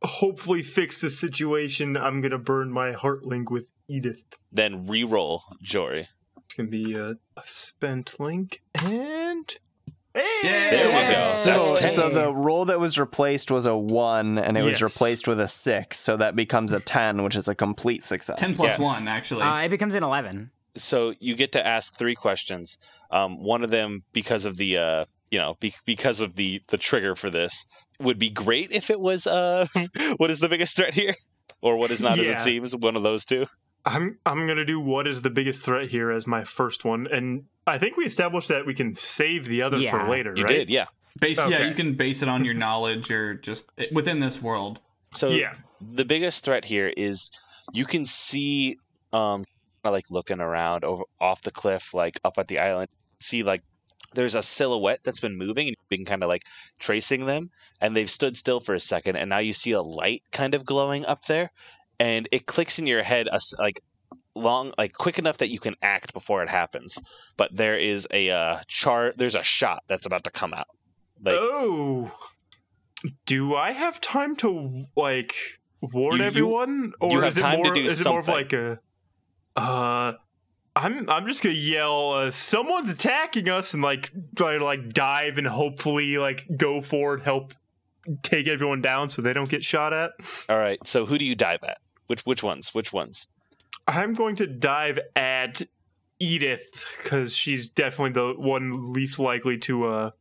hopefully 0.04 0.64
fix 0.64 1.00
the 1.02 1.10
situation. 1.10 1.98
I'm 1.98 2.22
gonna 2.22 2.38
burn 2.38 2.72
my 2.72 2.92
heart 2.94 3.26
link 3.26 3.50
with 3.52 3.70
Edith. 3.88 4.24
Then 4.52 4.88
re-roll, 4.88 5.44
Jory. 5.62 6.08
It's 6.46 6.54
gonna 6.56 6.70
be 6.70 6.96
a, 6.96 7.12
a 7.36 7.44
spent 7.46 8.20
link 8.20 8.62
and. 8.84 9.54
Hey! 10.14 10.24
There 10.72 10.88
we 10.88 11.14
go. 11.14 11.32
So, 11.34 11.76
That's 11.76 11.96
so 11.96 12.10
the 12.10 12.34
roll 12.34 12.66
that 12.66 12.80
was 12.80 12.98
replaced 12.98 13.52
was 13.52 13.68
a 13.68 13.78
one, 13.78 14.40
and 14.40 14.58
it 14.58 14.64
was 14.64 14.82
replaced 14.82 15.28
with 15.28 15.40
a 15.40 15.48
six, 15.48 16.00
so 16.00 16.18
that 16.18 16.36
becomes 16.36 16.74
a 16.74 16.80
ten, 16.80 17.22
which 17.22 17.36
is 17.36 17.48
a 17.48 17.54
complete 17.54 18.04
success. 18.04 18.40
Ten 18.40 18.56
plus 18.56 18.80
Yeah. 18.80 18.84
one, 18.84 19.08
actually. 19.08 19.44
Uh, 19.44 19.60
it 19.60 19.70
becomes 19.70 19.94
an 19.94 20.02
11. 20.04 20.50
so 20.76 21.14
you 21.20 21.36
get 21.36 21.52
to 21.52 21.66
ask 21.66 21.96
three 22.00 22.16
questions. 22.16 22.80
Um, 23.12 23.44
one 23.44 23.64
of 23.64 23.70
them, 23.70 24.04
because 24.12 24.46
of 24.46 24.58
the, 24.58 24.78
uh, 24.78 25.06
you 25.32 25.40
know, 25.40 25.56
be- 25.60 25.74
because 25.86 26.20
of 26.22 26.36
the 26.36 26.62
the 26.68 26.78
trigger 26.78 27.16
for 27.16 27.30
this, 27.30 27.66
would 28.00 28.20
be 28.20 28.30
great 28.30 28.72
if 28.72 28.90
it 28.90 29.00
was, 29.00 29.28
uh, 29.28 29.68
what 30.18 30.32
is 30.32 30.40
the 30.40 30.50
biggest 30.50 30.78
threat 30.78 30.94
here, 30.94 31.16
or 31.62 31.78
what 31.78 31.92
is 31.92 32.02
not 32.02 32.20
as 32.20 32.28
it 32.28 32.40
seems. 32.40 32.76
One 32.76 32.96
of 32.96 33.04
those 33.04 33.26
two. 33.26 33.46
I'm 33.86 34.20
I'm 34.26 34.48
gonna 34.48 34.66
do 34.66 34.80
what 34.80 35.08
is 35.08 35.22
the 35.22 35.30
biggest 35.30 35.64
threat 35.64 35.90
here 35.90 36.12
as 36.12 36.28
my 36.28 36.44
first 36.44 36.84
one, 36.86 37.08
and 37.08 37.46
I 37.66 37.78
think 37.78 37.98
we 37.98 38.06
established 38.06 38.48
that 38.50 38.66
we 38.66 38.74
can 38.74 38.96
save 38.96 39.46
the 39.46 39.62
other 39.62 39.78
Yeah. 39.78 39.92
for 39.92 40.10
later, 40.10 40.34
You 40.36 40.44
right? 40.44 40.54
did, 40.54 40.70
yeah. 40.70 40.86
Base, 41.20 41.38
yeah, 41.38 41.68
you 41.68 41.74
can 41.74 41.96
base 41.96 42.22
it 42.22 42.30
on 42.30 42.46
your 42.46 42.54
knowledge 42.54 43.10
or 43.12 43.34
just 43.34 43.66
within 43.92 44.20
this 44.20 44.42
world. 44.42 44.80
So 45.14 45.30
Yeah. 45.30 45.54
the 45.82 46.06
biggest 46.06 46.46
threat 46.46 46.64
here 46.64 46.94
is 46.96 47.32
you 47.74 47.86
can 47.86 48.06
see, 48.06 48.78
um, 49.14 49.44
like 49.84 50.06
looking 50.12 50.40
around 50.42 50.84
over 50.84 51.04
off 51.20 51.42
the 51.42 51.52
cliff, 51.52 51.94
like 51.94 52.20
up 52.24 52.38
at 52.38 52.48
the 52.50 52.60
island, 52.60 52.90
see 53.20 53.42
like 53.44 53.64
there's 54.14 54.36
a 54.36 54.42
silhouette 54.44 55.00
that's 55.04 55.20
been 55.20 55.38
moving 55.38 55.68
and 55.68 55.76
you've 55.80 55.90
been 55.90 56.06
kind 56.06 56.24
of 56.24 56.30
like 56.30 56.44
tracing 56.80 57.26
them 57.26 57.50
and 57.82 57.96
they've 57.96 58.10
stood 58.10 58.38
still 58.38 58.60
for 58.60 58.74
a 58.76 58.80
second 58.80 59.16
and 59.16 59.30
now 59.30 59.40
you 59.40 59.54
see 59.54 59.72
a 59.74 59.82
light 59.82 60.24
kind 60.32 60.56
of 60.56 60.66
glowing 60.66 61.06
up 61.06 61.26
there 61.26 61.52
and 62.00 62.28
it 62.32 62.46
clicks 62.46 62.80
in 62.80 62.88
your 62.88 63.04
head 63.04 63.28
a 63.32 63.40
like 63.60 63.80
long 64.36 64.72
like 64.78 64.94
quick 64.94 65.20
enough 65.20 65.38
that 65.38 65.50
you 65.50 65.60
can 65.60 65.76
act 65.82 66.14
before 66.14 66.44
it 66.44 66.50
happens 66.50 67.00
but 67.38 67.56
there 67.56 67.78
is 67.78 68.08
a 68.12 68.30
uh 68.30 68.58
char 68.68 69.14
there's 69.18 69.36
a 69.36 69.44
shot 69.44 69.84
that's 69.88 70.06
about 70.06 70.24
to 70.24 70.32
come 70.32 70.54
out 70.54 70.68
like 71.24 71.36
oh, 71.40 72.12
do 73.26 73.56
I 73.56 73.72
have 73.72 74.00
time 74.02 74.36
to 74.38 74.86
like 74.96 75.34
warn 75.82 76.18
You- 76.18 76.24
everyone, 76.24 76.94
or 77.00 77.12
you 77.12 77.24
is 77.24 77.38
it 77.38 77.42
more? 77.42 77.78
is 77.78 78.02
it 78.02 78.10
more 78.10 78.20
of 78.20 78.28
like 78.28 78.54
a? 78.54 78.80
Uh, 79.56 80.14
I'm 80.78 81.10
I'm 81.10 81.26
just 81.26 81.42
gonna 81.44 81.56
yell. 81.56 82.12
Uh, 82.14 82.32
Someone's 82.32 82.90
attacking 82.90 83.50
us, 83.50 83.74
and 83.74 83.82
like 83.84 84.12
try 84.36 84.58
to 84.58 84.64
like 84.64 84.94
dive 84.94 85.38
and 85.38 85.48
hopefully 85.48 86.18
like 86.18 86.46
go 86.56 86.82
forward, 86.82 87.22
help 87.22 87.54
take 88.22 88.48
everyone 88.48 88.82
down 88.82 89.10
so 89.10 89.22
they 89.22 89.34
don't 89.34 89.50
get 89.50 89.64
shot 89.66 89.92
at. 89.92 90.12
all 90.48 90.58
right 90.58 90.80
so 90.88 91.06
who 91.06 91.18
do 91.18 91.26
you 91.26 91.36
dive 91.36 91.60
at 91.64 91.80
which 92.06 92.22
which 92.26 92.42
ones 92.42 92.74
which 92.74 92.94
ones 92.94 93.28
I'm 93.86 94.14
going 94.14 94.38
to 94.38 94.48
dive 94.48 94.98
at 95.16 95.62
Edith 96.20 96.86
because 97.04 97.36
she's 97.36 97.70
definitely 97.70 98.14
the 98.14 98.34
one 98.40 98.94
least 98.94 99.20
likely 99.20 99.58
to. 99.60 99.86
uh 99.88 100.12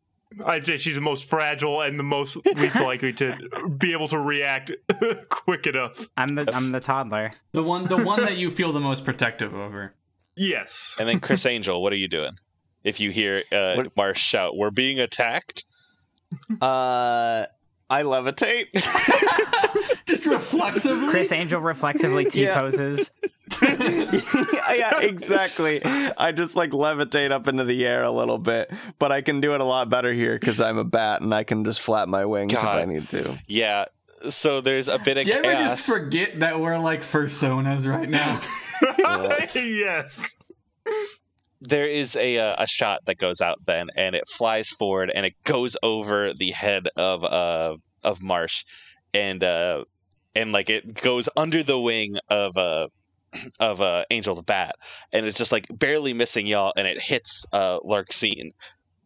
I'd 0.44 0.66
say 0.66 0.76
she's 0.76 0.96
the 0.96 1.00
most 1.00 1.28
fragile 1.28 1.80
and 1.80 1.96
the 1.98 2.02
most 2.02 2.44
least 2.57 2.80
likely 2.80 3.12
to 3.14 3.36
be 3.78 3.92
able 3.92 4.09
to 4.09 4.18
react 4.18 4.72
quick 5.28 5.66
enough. 5.68 6.09
I'm 6.16 6.34
the 6.34 6.52
I'm 6.54 6.72
the 6.72 6.80
toddler. 6.80 7.34
The 7.52 7.62
one, 7.62 7.84
the 7.84 7.96
one 8.04 8.20
that 8.22 8.36
you 8.36 8.50
feel 8.50 8.72
the 8.72 8.80
most 8.80 9.04
protective 9.04 9.54
over. 9.54 9.94
Yes. 10.37 10.95
And 10.99 11.09
then 11.09 11.20
Criss 11.20 11.47
Angel, 11.47 11.82
what 11.82 11.93
are 11.93 11.97
you 11.97 12.09
doing? 12.09 12.32
If 12.84 13.01
you 13.01 13.11
hear 13.11 13.43
uh, 13.51 13.74
What- 13.74 13.97
Marsh 13.97 14.20
shout, 14.20 14.57
"We're 14.57 14.70
being 14.70 15.01
attacked!" 15.01 15.64
Uh, 16.61 17.47
I 17.89 18.03
levitate. 18.03 18.66
Just 20.07 20.26
reflexively. 20.26 21.09
Criss 21.09 21.32
Angel 21.32 21.61
reflexively 21.61 22.24
T 22.26 22.45
Yeah. 22.45 22.59
poses. 22.61 23.11
yeah, 23.62 25.01
exactly. 25.01 25.80
I 25.84 26.32
just 26.32 26.55
like 26.57 26.70
levitate 26.70 27.30
up 27.32 27.49
into 27.49 27.64
the 27.64 27.84
air 27.87 28.03
a 28.05 28.11
little 28.11 28.39
bit, 28.39 28.70
but 28.99 29.11
I 29.12 29.22
can 29.22 29.41
do 29.41 29.55
it 29.55 29.61
a 29.61 29.64
lot 29.64 29.89
better 29.89 30.12
here 30.12 30.39
because 30.39 30.61
I'm 30.61 30.78
a 30.78 30.84
bat 30.84 31.22
and 31.22 31.34
I 31.34 31.45
can 31.45 31.64
just 31.64 31.80
flap 31.80 32.09
my 32.09 32.24
wings 32.24 32.53
if 32.53 32.62
I 32.62 32.84
need 32.84 33.09
to. 33.11 33.39
Yeah. 33.49 33.87
So 34.28 34.61
there's 34.61 34.89
a 34.89 34.99
bit 34.99 35.16
of 35.18 35.24
Do 35.24 35.30
you 35.30 35.37
ever 35.39 35.43
chaos. 35.51 35.76
just 35.76 35.89
forget 35.89 36.41
that 36.41 36.59
we're 36.61 36.78
like 36.78 37.03
personas 37.03 37.87
right 37.87 38.09
now? 38.09 38.41
yes. 39.54 40.36
there 41.60 41.86
is 41.86 42.16
a 42.16 42.38
uh, 42.38 42.56
a 42.58 42.66
shot 42.66 43.00
that 43.06 43.18
goes 43.18 43.40
out 43.40 43.58
then, 43.66 43.88
and 43.96 44.14
it 44.14 44.24
flies 44.28 44.70
forward, 44.70 45.10
and 45.14 45.26
it 45.26 45.34
goes 45.44 45.76
over 45.82 46.32
the 46.34 46.50
head 46.50 46.88
of 46.96 47.24
uh 47.24 47.76
of 48.04 48.22
Marsh, 48.22 48.64
and 49.14 49.42
uh 49.42 49.84
and 50.34 50.52
like 50.52 50.70
it 50.70 50.94
goes 50.94 51.28
under 51.36 51.62
the 51.62 51.78
wing 51.78 52.16
of 52.28 52.56
uh 52.56 52.88
of 53.58 53.80
uh 53.80 54.04
Angel 54.10 54.34
the 54.34 54.42
Bat, 54.42 54.76
and 55.12 55.26
it's 55.26 55.38
just 55.38 55.52
like 55.52 55.66
barely 55.70 56.12
missing 56.12 56.46
y'all, 56.46 56.72
and 56.76 56.86
it 56.86 57.00
hits 57.00 57.46
uh 57.52 57.78
Larxene 57.80 58.52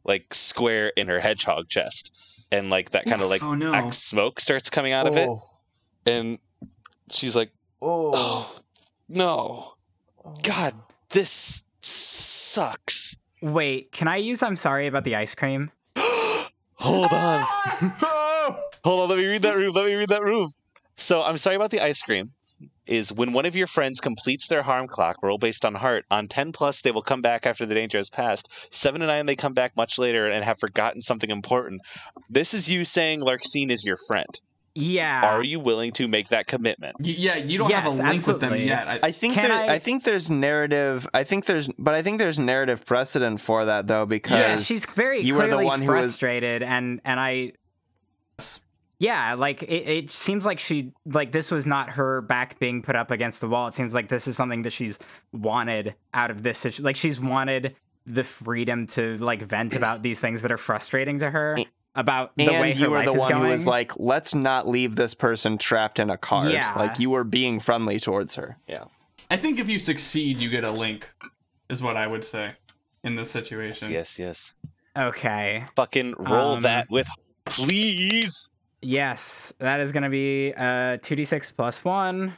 like 0.04 0.32
square 0.32 0.88
in 0.88 1.08
her 1.08 1.20
hedgehog 1.20 1.68
chest, 1.68 2.16
and 2.50 2.70
like 2.70 2.90
that 2.90 3.06
kind 3.06 3.22
of 3.22 3.28
like 3.28 3.42
oh 3.42 3.54
no. 3.54 3.70
black 3.70 3.92
smoke 3.92 4.40
starts 4.40 4.70
coming 4.70 4.92
out 4.92 5.06
of 5.06 5.16
it, 5.16 5.28
and 6.06 6.38
she's 7.10 7.36
like, 7.36 7.50
"Oh 7.80 8.52
no, 9.08 9.74
God, 10.42 10.74
oh. 10.76 10.94
this 11.10 11.64
sucks." 11.80 13.16
Wait, 13.42 13.90
can 13.92 14.06
I 14.06 14.16
use 14.16 14.42
I'm 14.42 14.56
sorry 14.56 14.86
about 14.86 15.04
the 15.04 15.16
ice 15.16 15.34
cream? 15.34 15.70
Hold 16.74 17.12
on, 17.12 17.44
Oh! 18.02 18.60
hold 18.84 19.00
on. 19.00 19.08
Let 19.08 19.18
me 19.18 19.26
read 19.26 19.42
that 19.42 19.56
room. 19.56 19.72
Let 19.74 19.84
me 19.84 19.94
read 19.94 20.08
that 20.08 20.22
room. 20.22 20.50
So 20.96 21.22
I'm 21.22 21.38
sorry 21.38 21.56
about 21.56 21.70
the 21.70 21.80
ice 21.80 22.02
cream. 22.02 22.32
Is 22.86 23.12
when 23.12 23.32
one 23.32 23.46
of 23.46 23.54
your 23.54 23.66
friends 23.66 24.00
completes 24.00 24.48
their 24.48 24.62
harm 24.62 24.88
clock 24.88 25.16
roll 25.22 25.38
based 25.38 25.64
on 25.64 25.74
heart. 25.74 26.04
On 26.10 26.26
10 26.26 26.52
plus, 26.52 26.82
they 26.82 26.90
will 26.90 27.02
come 27.02 27.22
back 27.22 27.46
after 27.46 27.64
the 27.64 27.74
danger 27.74 27.98
has 27.98 28.10
passed. 28.10 28.48
7 28.74 29.00
to 29.00 29.06
9, 29.06 29.26
they 29.26 29.36
come 29.36 29.54
back 29.54 29.76
much 29.76 29.98
later 29.98 30.28
and 30.28 30.44
have 30.44 30.58
forgotten 30.58 31.00
something 31.00 31.30
important. 31.30 31.82
This 32.28 32.52
is 32.52 32.68
you 32.68 32.84
saying 32.84 33.20
Larxene 33.20 33.70
is 33.70 33.84
your 33.84 33.96
friend. 34.08 34.40
Yeah. 34.74 35.34
Are 35.34 35.42
you 35.42 35.58
willing 35.58 35.92
to 35.92 36.06
make 36.06 36.28
that 36.28 36.46
commitment? 36.46 36.96
Y- 37.00 37.14
yeah, 37.18 37.36
you 37.36 37.58
don't 37.58 37.70
have 37.70 37.92
a 37.92 37.96
Yes, 37.96 37.98
link 37.98 38.26
with 38.26 38.40
them 38.40 38.56
yet. 38.56 38.88
I, 38.88 39.00
I 39.04 39.12
think 39.12 39.34
there, 39.34 39.52
I- 39.52 39.74
I... 39.74 39.78
think 39.78 40.04
there's 40.04 40.30
narrative. 40.30 41.08
I 41.12 41.24
think 41.24 41.46
there's, 41.46 41.68
but 41.78 41.94
I 41.94 42.02
think 42.02 42.18
there's 42.18 42.38
narrative 42.38 42.84
precedent 42.84 43.40
for 43.40 43.64
that 43.64 43.86
though 43.86 44.06
because 44.06 44.38
yeah, 44.38 44.56
she's 44.58 44.86
very 44.86 45.20
you 45.22 45.34
were 45.34 45.40
the 45.40 45.46
clearly 45.48 45.64
one 45.64 45.82
who 45.82 45.92
was- 45.92 46.06
frustrated, 46.06 46.62
and 46.62 47.00
and 47.04 47.18
I. 47.18 47.52
Yeah, 48.98 49.32
like 49.32 49.62
it, 49.62 49.88
it 49.88 50.10
seems 50.10 50.44
like 50.44 50.58
she 50.58 50.92
like 51.06 51.32
this 51.32 51.50
was 51.50 51.66
not 51.66 51.90
her 51.90 52.20
back 52.20 52.58
being 52.58 52.82
put 52.82 52.96
up 52.96 53.10
against 53.10 53.40
the 53.40 53.48
wall. 53.48 53.66
It 53.66 53.72
seems 53.72 53.94
like 53.94 54.08
this 54.08 54.28
is 54.28 54.36
something 54.36 54.62
that 54.62 54.74
she's 54.74 54.98
wanted 55.32 55.94
out 56.12 56.30
of 56.30 56.42
this 56.42 56.58
situation. 56.58 56.84
Like 56.84 56.96
she's 56.96 57.18
wanted 57.18 57.76
the 58.06 58.24
freedom 58.24 58.86
to 58.88 59.16
like 59.16 59.42
vent 59.42 59.74
about 59.74 60.02
these 60.02 60.20
things 60.20 60.42
that 60.42 60.52
are 60.52 60.58
frustrating 60.58 61.18
to 61.20 61.30
her 61.30 61.56
mm. 61.58 61.66
About 61.94 62.36
the 62.36 62.46
way 62.46 62.70
and 62.70 62.78
her 62.78 62.84
you 62.84 62.90
were 62.90 63.04
the 63.04 63.12
one 63.12 63.30
going. 63.30 63.44
who 63.44 63.50
was 63.50 63.66
like, 63.66 63.98
let's 63.98 64.34
not 64.34 64.68
leave 64.68 64.96
this 64.96 65.14
person 65.14 65.58
trapped 65.58 65.98
in 65.98 66.10
a 66.10 66.16
card. 66.16 66.52
Yeah. 66.52 66.72
Like 66.76 66.98
you 66.98 67.10
were 67.10 67.24
being 67.24 67.60
friendly 67.60 67.98
towards 67.98 68.36
her. 68.36 68.58
Yeah. 68.68 68.84
I 69.30 69.36
think 69.36 69.58
if 69.58 69.68
you 69.68 69.78
succeed, 69.78 70.38
you 70.38 70.48
get 70.50 70.64
a 70.64 70.70
link, 70.70 71.08
is 71.68 71.82
what 71.82 71.96
I 71.96 72.06
would 72.06 72.24
say 72.24 72.52
in 73.04 73.16
this 73.16 73.30
situation. 73.30 73.90
Yes, 73.90 74.18
yes. 74.18 74.54
yes. 74.96 75.06
Okay. 75.08 75.64
Fucking 75.76 76.14
roll 76.18 76.54
Um, 76.54 76.60
that 76.60 76.90
with, 76.90 77.08
please. 77.44 78.50
Yes, 78.82 79.52
that 79.58 79.80
is 79.80 79.92
going 79.92 80.04
to 80.04 80.08
be 80.10 80.52
uh 80.56 80.96
2d6 80.98 81.54
plus 81.56 81.84
1. 81.84 82.36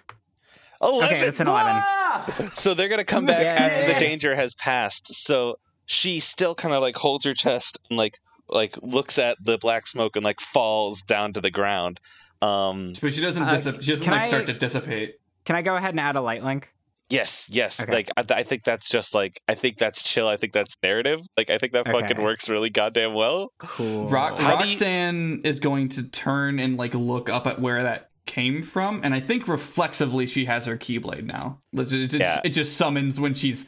Eleven. 0.83 1.07
Okay, 1.15 1.25
that's 1.25 1.39
an 1.41 1.47
11. 1.47 2.51
So 2.55 2.75
they're 2.75 2.89
gonna 2.89 3.05
come 3.05 3.25
back 3.27 3.47
after 3.47 3.93
the 3.93 4.01
danger 4.01 4.35
has 4.35 4.53
passed. 4.55 5.15
So 5.15 5.59
she 5.87 6.19
still 6.19 6.55
kind 6.57 6.75
of 6.75 6.83
like 6.83 6.97
holds 6.97 7.25
her 7.25 7.35
chest 7.35 7.79
and 7.89 7.97
like 7.97 8.19
like 8.53 8.77
looks 8.83 9.19
at 9.19 9.37
the 9.45 9.59
black 9.59 9.87
smoke 9.87 10.17
and 10.17 10.25
like 10.25 10.41
falls 10.41 11.03
down 11.03 11.33
to 11.35 11.41
the 11.41 11.51
ground. 11.51 12.01
Um, 12.41 12.93
But 13.01 13.15
she 13.15 13.21
doesn't 13.21 13.43
Uh. 13.43 13.57
She 13.59 13.91
doesn't 13.93 14.01
can 14.05 14.13
like 14.13 14.25
start 14.27 14.47
to 14.47 14.53
dissipate. 14.53 15.17
Can 15.45 15.57
I 15.57 15.63
go 15.63 15.77
ahead 15.77 15.91
and 15.91 16.01
add 16.01 16.17
a 16.17 16.21
light 16.21 16.43
link? 16.45 16.69
yes, 17.11 17.47
yes. 17.51 17.83
Okay. 17.83 17.93
Like 17.93 18.11
I, 18.17 18.25
I 18.31 18.43
think 18.43 18.65
that's 18.65 18.89
just 18.89 19.15
like 19.15 19.41
I 19.47 19.55
think 19.55 19.77
that's 19.77 20.03
chill. 20.11 20.27
I 20.29 20.37
think 20.39 20.53
that's 20.55 20.75
narrative. 20.83 21.21
Like 21.37 21.51
I 21.51 21.59
think 21.59 21.75
that 21.75 21.87
fucking 21.87 22.23
works 22.23 22.49
really 22.49 22.71
goddamn 22.71 23.13
well. 23.15 23.53
Cool. 23.59 24.09
Rock, 24.09 24.39
How 24.39 24.57
do 24.57 24.65
you- 24.65 24.71
Roxanne 24.71 25.41
is 25.45 25.61
going 25.61 25.91
to 25.91 26.05
turn 26.05 26.59
and 26.59 26.77
like 26.79 26.95
look 26.95 27.29
up 27.29 27.47
at 27.47 27.61
where 27.61 27.83
that 27.83 28.09
came 28.25 28.63
from, 28.63 29.01
and 29.05 29.13
I 29.13 29.21
think 29.21 29.47
reflexively 29.49 30.27
she 30.27 30.45
has 30.47 30.65
her 30.67 30.79
keyblade 30.79 31.25
now. 31.27 31.59
It 31.75 31.85
just, 31.87 32.15
Yeah. 32.15 32.41
it 32.45 32.51
just 32.51 32.77
summons 32.79 33.21
when 33.21 33.35
she's 33.35 33.67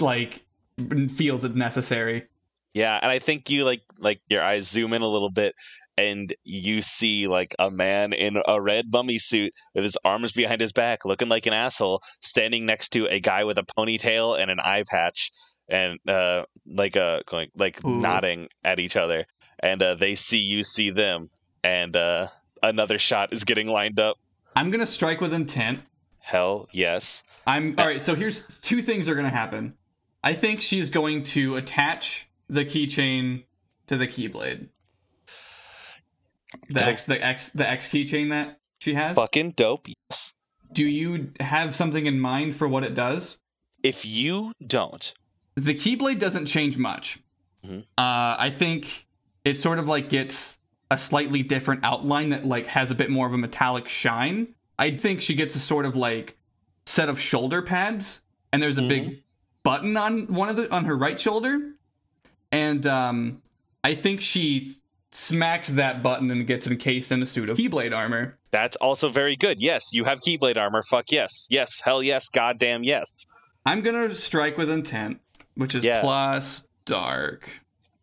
like 0.00 0.44
feels 1.14 1.44
it 1.44 1.54
necessary. 1.54 2.24
Yeah, 2.76 2.98
and 3.00 3.10
I 3.10 3.20
think 3.20 3.48
you 3.48 3.64
like 3.64 3.80
like 3.96 4.20
your 4.28 4.42
eyes 4.42 4.68
zoom 4.68 4.92
in 4.92 5.00
a 5.00 5.08
little 5.08 5.30
bit 5.30 5.54
and 5.96 6.30
you 6.44 6.82
see 6.82 7.26
like 7.26 7.54
a 7.58 7.70
man 7.70 8.12
in 8.12 8.38
a 8.46 8.60
red 8.60 8.92
mummy 8.92 9.16
suit 9.16 9.54
with 9.74 9.82
his 9.82 9.96
arms 10.04 10.32
behind 10.32 10.60
his 10.60 10.74
back 10.74 11.06
looking 11.06 11.30
like 11.30 11.46
an 11.46 11.54
asshole 11.54 12.02
standing 12.20 12.66
next 12.66 12.90
to 12.90 13.06
a 13.06 13.18
guy 13.18 13.44
with 13.44 13.56
a 13.56 13.62
ponytail 13.62 14.38
and 14.38 14.50
an 14.50 14.60
eye 14.60 14.84
patch 14.86 15.30
and 15.70 15.98
uh 16.06 16.44
like 16.66 16.98
uh 16.98 17.20
going 17.24 17.48
like 17.56 17.82
Ooh. 17.82 17.98
nodding 17.98 18.50
at 18.62 18.78
each 18.78 18.94
other 18.94 19.24
and 19.58 19.82
uh 19.82 19.94
they 19.94 20.14
see 20.14 20.40
you 20.40 20.62
see 20.62 20.90
them 20.90 21.30
and 21.64 21.96
uh 21.96 22.26
another 22.62 22.98
shot 22.98 23.32
is 23.32 23.44
getting 23.44 23.68
lined 23.68 23.98
up. 23.98 24.18
I'm 24.54 24.70
gonna 24.70 24.84
strike 24.84 25.22
with 25.22 25.32
intent. 25.32 25.80
Hell 26.18 26.68
yes. 26.72 27.22
I'm 27.46 27.74
all 27.78 27.86
right. 27.86 28.02
So 28.02 28.14
here's 28.14 28.42
two 28.60 28.82
things 28.82 29.08
are 29.08 29.14
gonna 29.14 29.30
happen. 29.30 29.78
I 30.22 30.34
think 30.34 30.60
she's 30.60 30.90
going 30.90 31.22
to 31.24 31.56
attach 31.56 32.25
the 32.48 32.64
keychain 32.64 33.44
to 33.86 33.96
the 33.96 34.06
keyblade. 34.06 34.68
The 36.68 36.74
Dope. 36.74 36.88
X, 36.88 37.04
the 37.04 37.24
X, 37.24 37.50
the 37.50 37.68
X 37.68 37.88
keychain 37.88 38.30
that 38.30 38.60
she 38.78 38.94
has. 38.94 39.16
Fucking 39.16 39.52
dope. 39.52 39.88
Yes. 40.10 40.34
Do 40.72 40.84
you 40.84 41.32
have 41.40 41.74
something 41.76 42.06
in 42.06 42.18
mind 42.20 42.56
for 42.56 42.66
what 42.68 42.82
it 42.84 42.94
does? 42.94 43.38
If 43.82 44.04
you 44.04 44.52
don't, 44.66 45.12
The 45.54 45.74
keyblade 45.74 46.18
doesn't 46.18 46.46
change 46.46 46.76
much. 46.76 47.18
Mhm. 47.64 47.80
Uh, 47.96 48.36
I 48.38 48.52
think 48.54 49.06
it 49.44 49.54
sort 49.56 49.78
of 49.78 49.88
like 49.88 50.08
gets 50.10 50.58
a 50.90 50.98
slightly 50.98 51.42
different 51.42 51.82
outline 51.84 52.28
that 52.30 52.44
like 52.44 52.66
has 52.66 52.90
a 52.90 52.94
bit 52.94 53.10
more 53.10 53.26
of 53.26 53.32
a 53.32 53.38
metallic 53.38 53.88
shine. 53.88 54.48
I 54.78 54.96
think 54.96 55.22
she 55.22 55.34
gets 55.34 55.54
a 55.56 55.58
sort 55.58 55.86
of 55.86 55.96
like 55.96 56.36
set 56.84 57.08
of 57.08 57.18
shoulder 57.18 57.62
pads, 57.62 58.20
and 58.52 58.62
there's 58.62 58.76
a 58.78 58.82
big 58.86 59.22
button 59.62 59.96
on 59.96 60.26
one 60.26 60.48
of 60.50 60.56
the 60.56 60.70
on 60.72 60.84
her 60.84 60.96
right 60.96 61.18
shoulder, 61.18 61.72
and 62.56 62.86
um, 62.86 63.42
I 63.84 63.94
think 63.94 64.20
she 64.20 64.76
smacks 65.10 65.68
that 65.68 66.02
button 66.02 66.30
and 66.30 66.46
gets 66.46 66.66
encased 66.66 67.10
in 67.12 67.22
a 67.22 67.26
suit 67.26 67.48
of 67.50 67.56
keyblade 67.56 67.94
armor. 67.96 68.36
that's 68.50 68.76
also 68.76 69.08
very 69.08 69.36
good. 69.36 69.60
Yes, 69.60 69.92
you 69.92 70.04
have 70.04 70.20
keyblade 70.20 70.56
armor. 70.56 70.82
Fuck 70.82 71.12
yes. 71.12 71.46
Yes, 71.50 71.80
hell 71.80 72.02
yes, 72.02 72.28
goddamn 72.28 72.84
yes. 72.84 73.12
I'm 73.64 73.80
gonna 73.82 74.14
strike 74.14 74.56
with 74.58 74.70
intent, 74.70 75.20
which 75.54 75.74
is 75.74 75.84
Yeah. 75.84 76.00
plus 76.00 76.64
dark. 76.84 77.48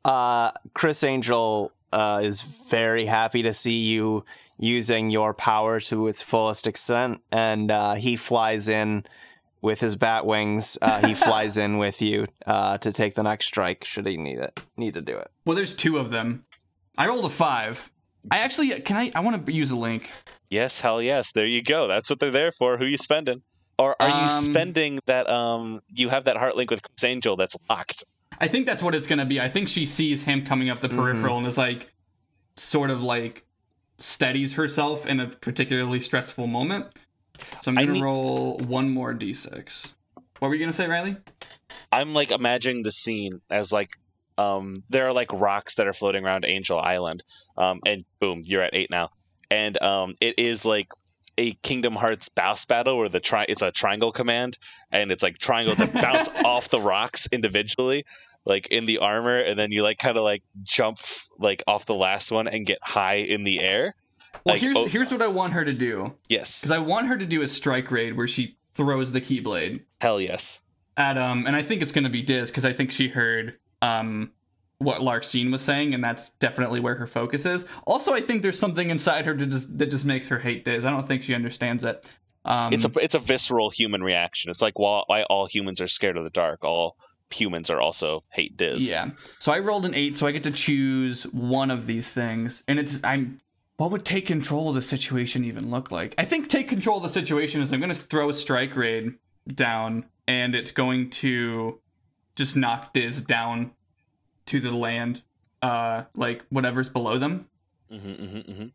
Uh, 0.05 0.51
Criss 0.73 1.03
Angel 1.03 1.71
uh, 1.91 2.19
is 2.23 2.41
very 2.69 3.05
happy 3.05 3.41
to 3.43 3.53
see 3.53 3.79
you 3.83 4.25
using 4.59 5.09
your 5.09 5.33
power 5.33 5.79
to 5.79 6.07
its 6.07 6.21
fullest 6.21 6.67
extent, 6.67 7.21
and 7.31 7.71
uh, 7.71 7.93
he 7.95 8.15
flies 8.15 8.67
in 8.67 9.05
with 9.63 9.79
his 9.79 9.95
bat 9.95 10.27
wings. 10.27 10.77
Uh, 10.79 11.07
he 11.07 11.13
flies 11.25 11.57
in 11.57 11.79
with 11.79 11.99
you 12.03 12.27
uh, 12.45 12.77
to 12.77 12.93
take 12.93 13.15
the 13.15 13.23
next 13.23 13.47
strike. 13.47 13.83
Should 13.83 14.05
he 14.05 14.17
need 14.17 14.37
it? 14.37 14.59
Need 14.77 14.93
to 14.93 15.01
do 15.01 15.17
it? 15.17 15.31
Well, 15.45 15.55
there's 15.55 15.73
two 15.73 15.97
of 15.97 16.11
them. 16.11 16.45
I 16.95 17.07
rolled 17.07 17.25
a 17.25 17.29
five. 17.29 17.89
I 18.29 18.37
actually 18.39 18.79
can 18.81 18.95
I 18.97 19.11
I 19.15 19.21
want 19.21 19.43
to 19.45 19.51
use 19.51 19.71
a 19.71 19.75
link. 19.75 20.09
Yes, 20.49 20.79
hell 20.79 21.01
yes. 21.01 21.31
There 21.31 21.47
you 21.47 21.63
go. 21.63 21.87
That's 21.87 22.09
what 22.09 22.19
they're 22.19 22.29
there 22.29 22.51
for. 22.51 22.77
Who 22.77 22.85
you 22.85 22.97
spending? 22.97 23.41
Or 23.79 23.95
are 23.99 24.07
you 24.07 24.13
Um, 24.15 24.29
spending 24.29 24.99
that 25.07 25.27
um 25.29 25.81
you 25.93 26.09
have 26.09 26.25
that 26.25 26.37
heart 26.37 26.55
link 26.55 26.69
with 26.69 26.83
Criss 26.83 27.03
Angel 27.03 27.35
that's 27.35 27.57
locked? 27.69 28.03
I 28.39 28.47
think 28.47 28.65
that's 28.65 28.83
what 28.83 28.93
it's 28.95 29.07
gonna 29.07 29.25
be. 29.25 29.41
I 29.41 29.49
think 29.49 29.67
she 29.67 29.85
sees 29.85 30.23
him 30.23 30.45
coming 30.45 30.69
up 30.69 30.79
the 30.79 30.89
peripheral 30.89 31.37
and 31.37 31.47
is 31.47 31.57
like, 31.57 31.91
sort 32.55 32.89
of 32.91 33.01
like, 33.01 33.45
steadies 33.97 34.53
herself 34.53 35.05
in 35.05 35.19
a 35.19 35.27
particularly 35.27 35.99
stressful 35.99 36.47
moment. 36.47 36.87
So 37.61 37.71
I'm 37.71 37.77
I 37.77 37.81
gonna 37.83 37.93
need- 37.93 38.03
roll 38.03 38.57
one 38.57 38.89
more 38.89 39.13
d6. 39.13 39.93
What 40.39 40.49
were 40.49 40.55
you 40.55 40.59
gonna 40.61 40.73
say, 40.73 40.87
Riley? 40.87 41.17
I'm 41.91 42.13
like 42.13 42.31
imagining 42.31 42.83
the 42.83 42.91
scene 42.91 43.41
as 43.49 43.71
like 43.71 43.89
um 44.37 44.83
there 44.89 45.07
are 45.07 45.13
like 45.13 45.31
rocks 45.31 45.75
that 45.75 45.87
are 45.87 45.93
floating 45.93 46.25
around 46.25 46.45
Angel 46.45 46.79
Island. 46.79 47.23
Um 47.57 47.79
and 47.85 48.05
boom, 48.19 48.41
you're 48.45 48.61
at 48.61 48.73
8 48.75 48.89
now. 48.89 49.09
And 49.49 49.81
um 49.81 50.15
it 50.21 50.37
is 50.39 50.65
like 50.65 50.87
a 51.37 51.53
Kingdom 51.53 51.95
Hearts 51.95 52.29
boss 52.29 52.65
battle 52.65 52.97
where 52.97 53.09
the 53.09 53.19
tri- 53.19 53.45
it's 53.49 53.63
a 53.63 53.71
triangle 53.71 54.11
command 54.11 54.57
and 54.91 55.11
it's 55.11 55.23
like 55.23 55.37
triangle 55.39 55.75
to 55.75 55.87
bounce 55.87 56.29
off 56.45 56.69
the 56.69 56.79
rocks 56.81 57.27
individually 57.31 58.05
like 58.45 58.67
in 58.67 58.85
the 58.85 58.99
armor 58.99 59.37
and 59.39 59.57
then 59.57 59.71
you 59.71 59.81
like 59.81 59.97
kind 59.97 60.17
of 60.17 60.23
like 60.23 60.43
jump 60.61 60.99
like 61.39 61.63
off 61.65 61.85
the 61.87 61.95
last 61.95 62.31
one 62.31 62.47
and 62.47 62.65
get 62.67 62.77
high 62.83 63.15
in 63.15 63.43
the 63.43 63.59
air. 63.61 63.95
Well, 64.45 64.55
Like, 64.55 64.61
here's 64.61 64.77
oh- 64.77 64.85
here's 64.87 65.11
what 65.11 65.21
I 65.21 65.27
want 65.27 65.53
her 65.53 65.63
to 65.65 65.73
do 65.73 66.13
Yes. 66.29 66.61
because 66.61 66.71
I 66.71 66.79
want 66.79 67.07
her 67.07 67.17
to 67.17 67.25
do 67.25 67.41
a 67.41 67.47
strike 67.47 67.91
raid 67.91 68.17
where 68.17 68.27
she 68.27 68.57
throws 68.75 69.11
the 69.11 69.21
keyblade 69.21 69.81
Hell 70.01 70.19
yes. 70.19 70.61
at 70.97 71.17
um, 71.17 71.45
and 71.47 71.55
I 71.55 71.63
think 71.63 71.81
it's 71.81 71.91
gonna 71.91 72.09
be 72.09 72.21
Diz 72.21 72.49
because 72.49 72.65
I 72.65 72.73
think 72.73 72.91
she 72.91 73.07
heard 73.07 73.57
um 73.81 74.31
what 74.79 74.99
Larxene 74.99 75.49
was 75.51 75.61
saying, 75.61 75.93
and 75.93 76.03
that's 76.03 76.31
definitely 76.31 76.81
where 76.81 76.95
her 76.95 77.07
focus 77.07 77.45
is. 77.45 77.63
Also, 77.87 78.13
I 78.13 78.19
think 78.21 78.41
there's 78.41 78.59
something 78.59 78.89
inside 78.89 79.25
her 79.25 79.33
to 79.33 79.45
just, 79.45 79.77
that 79.77 79.85
just 79.85 80.03
makes 80.03 80.27
her 80.27 80.37
hate 80.39 80.65
Diz. 80.65 80.83
I 80.83 80.89
don't 80.89 81.07
think 81.07 81.23
she 81.23 81.33
understands 81.33 81.85
it. 81.85 82.05
Um, 82.43 82.73
It's 82.73 82.83
a 82.83 82.91
it's 82.99 83.15
a 83.15 83.19
visceral 83.19 83.69
human 83.69 84.03
reaction. 84.03 84.51
It's 84.51 84.61
like 84.61 84.77
why, 84.77 85.03
why 85.07 85.23
all 85.23 85.45
humans 85.45 85.79
are 85.79 85.87
scared 85.87 86.17
of 86.17 86.25
the 86.25 86.29
dark. 86.31 86.65
All 86.65 86.97
humans 87.31 87.69
are 87.69 87.79
also 87.79 88.23
hate 88.31 88.57
Diz. 88.57 88.89
yeah. 88.89 89.11
So 89.39 89.53
I 89.53 89.59
rolled 89.59 89.85
an 89.85 89.93
eight, 89.95 90.17
so 90.17 90.27
I 90.27 90.31
get 90.31 90.43
to 90.43 90.51
choose 90.51 91.23
one 91.27 91.71
of 91.71 91.85
these 91.87 92.09
things, 92.09 92.63
and 92.67 92.77
it's 92.77 92.99
I'm. 93.05 93.39
What 93.77 93.91
would 93.91 94.05
take 94.05 94.27
control 94.27 94.69
of 94.69 94.75
the 94.75 94.81
situation 94.81 95.43
even 95.45 95.69
look 95.69 95.91
like? 95.91 96.13
I 96.17 96.25
think 96.25 96.47
take 96.47 96.69
control 96.69 96.97
of 96.97 97.03
the 97.03 97.09
situation 97.09 97.61
is 97.61 97.73
I'm 97.73 97.79
going 97.79 97.93
to 97.93 97.95
throw 97.95 98.29
a 98.29 98.33
strike 98.33 98.75
raid 98.75 99.15
down, 99.47 100.05
and 100.27 100.53
it's 100.55 100.71
going 100.71 101.09
to 101.11 101.79
just 102.35 102.55
knock 102.55 102.93
Diz 102.93 103.21
down 103.21 103.71
to 104.47 104.59
the 104.59 104.71
land, 104.71 105.23
uh, 105.61 106.03
like 106.15 106.43
whatever's 106.49 106.89
below 106.89 107.17
them. 107.17 107.47
hmm 107.89 107.97
hmm 107.97 108.39
hmm 108.39 108.65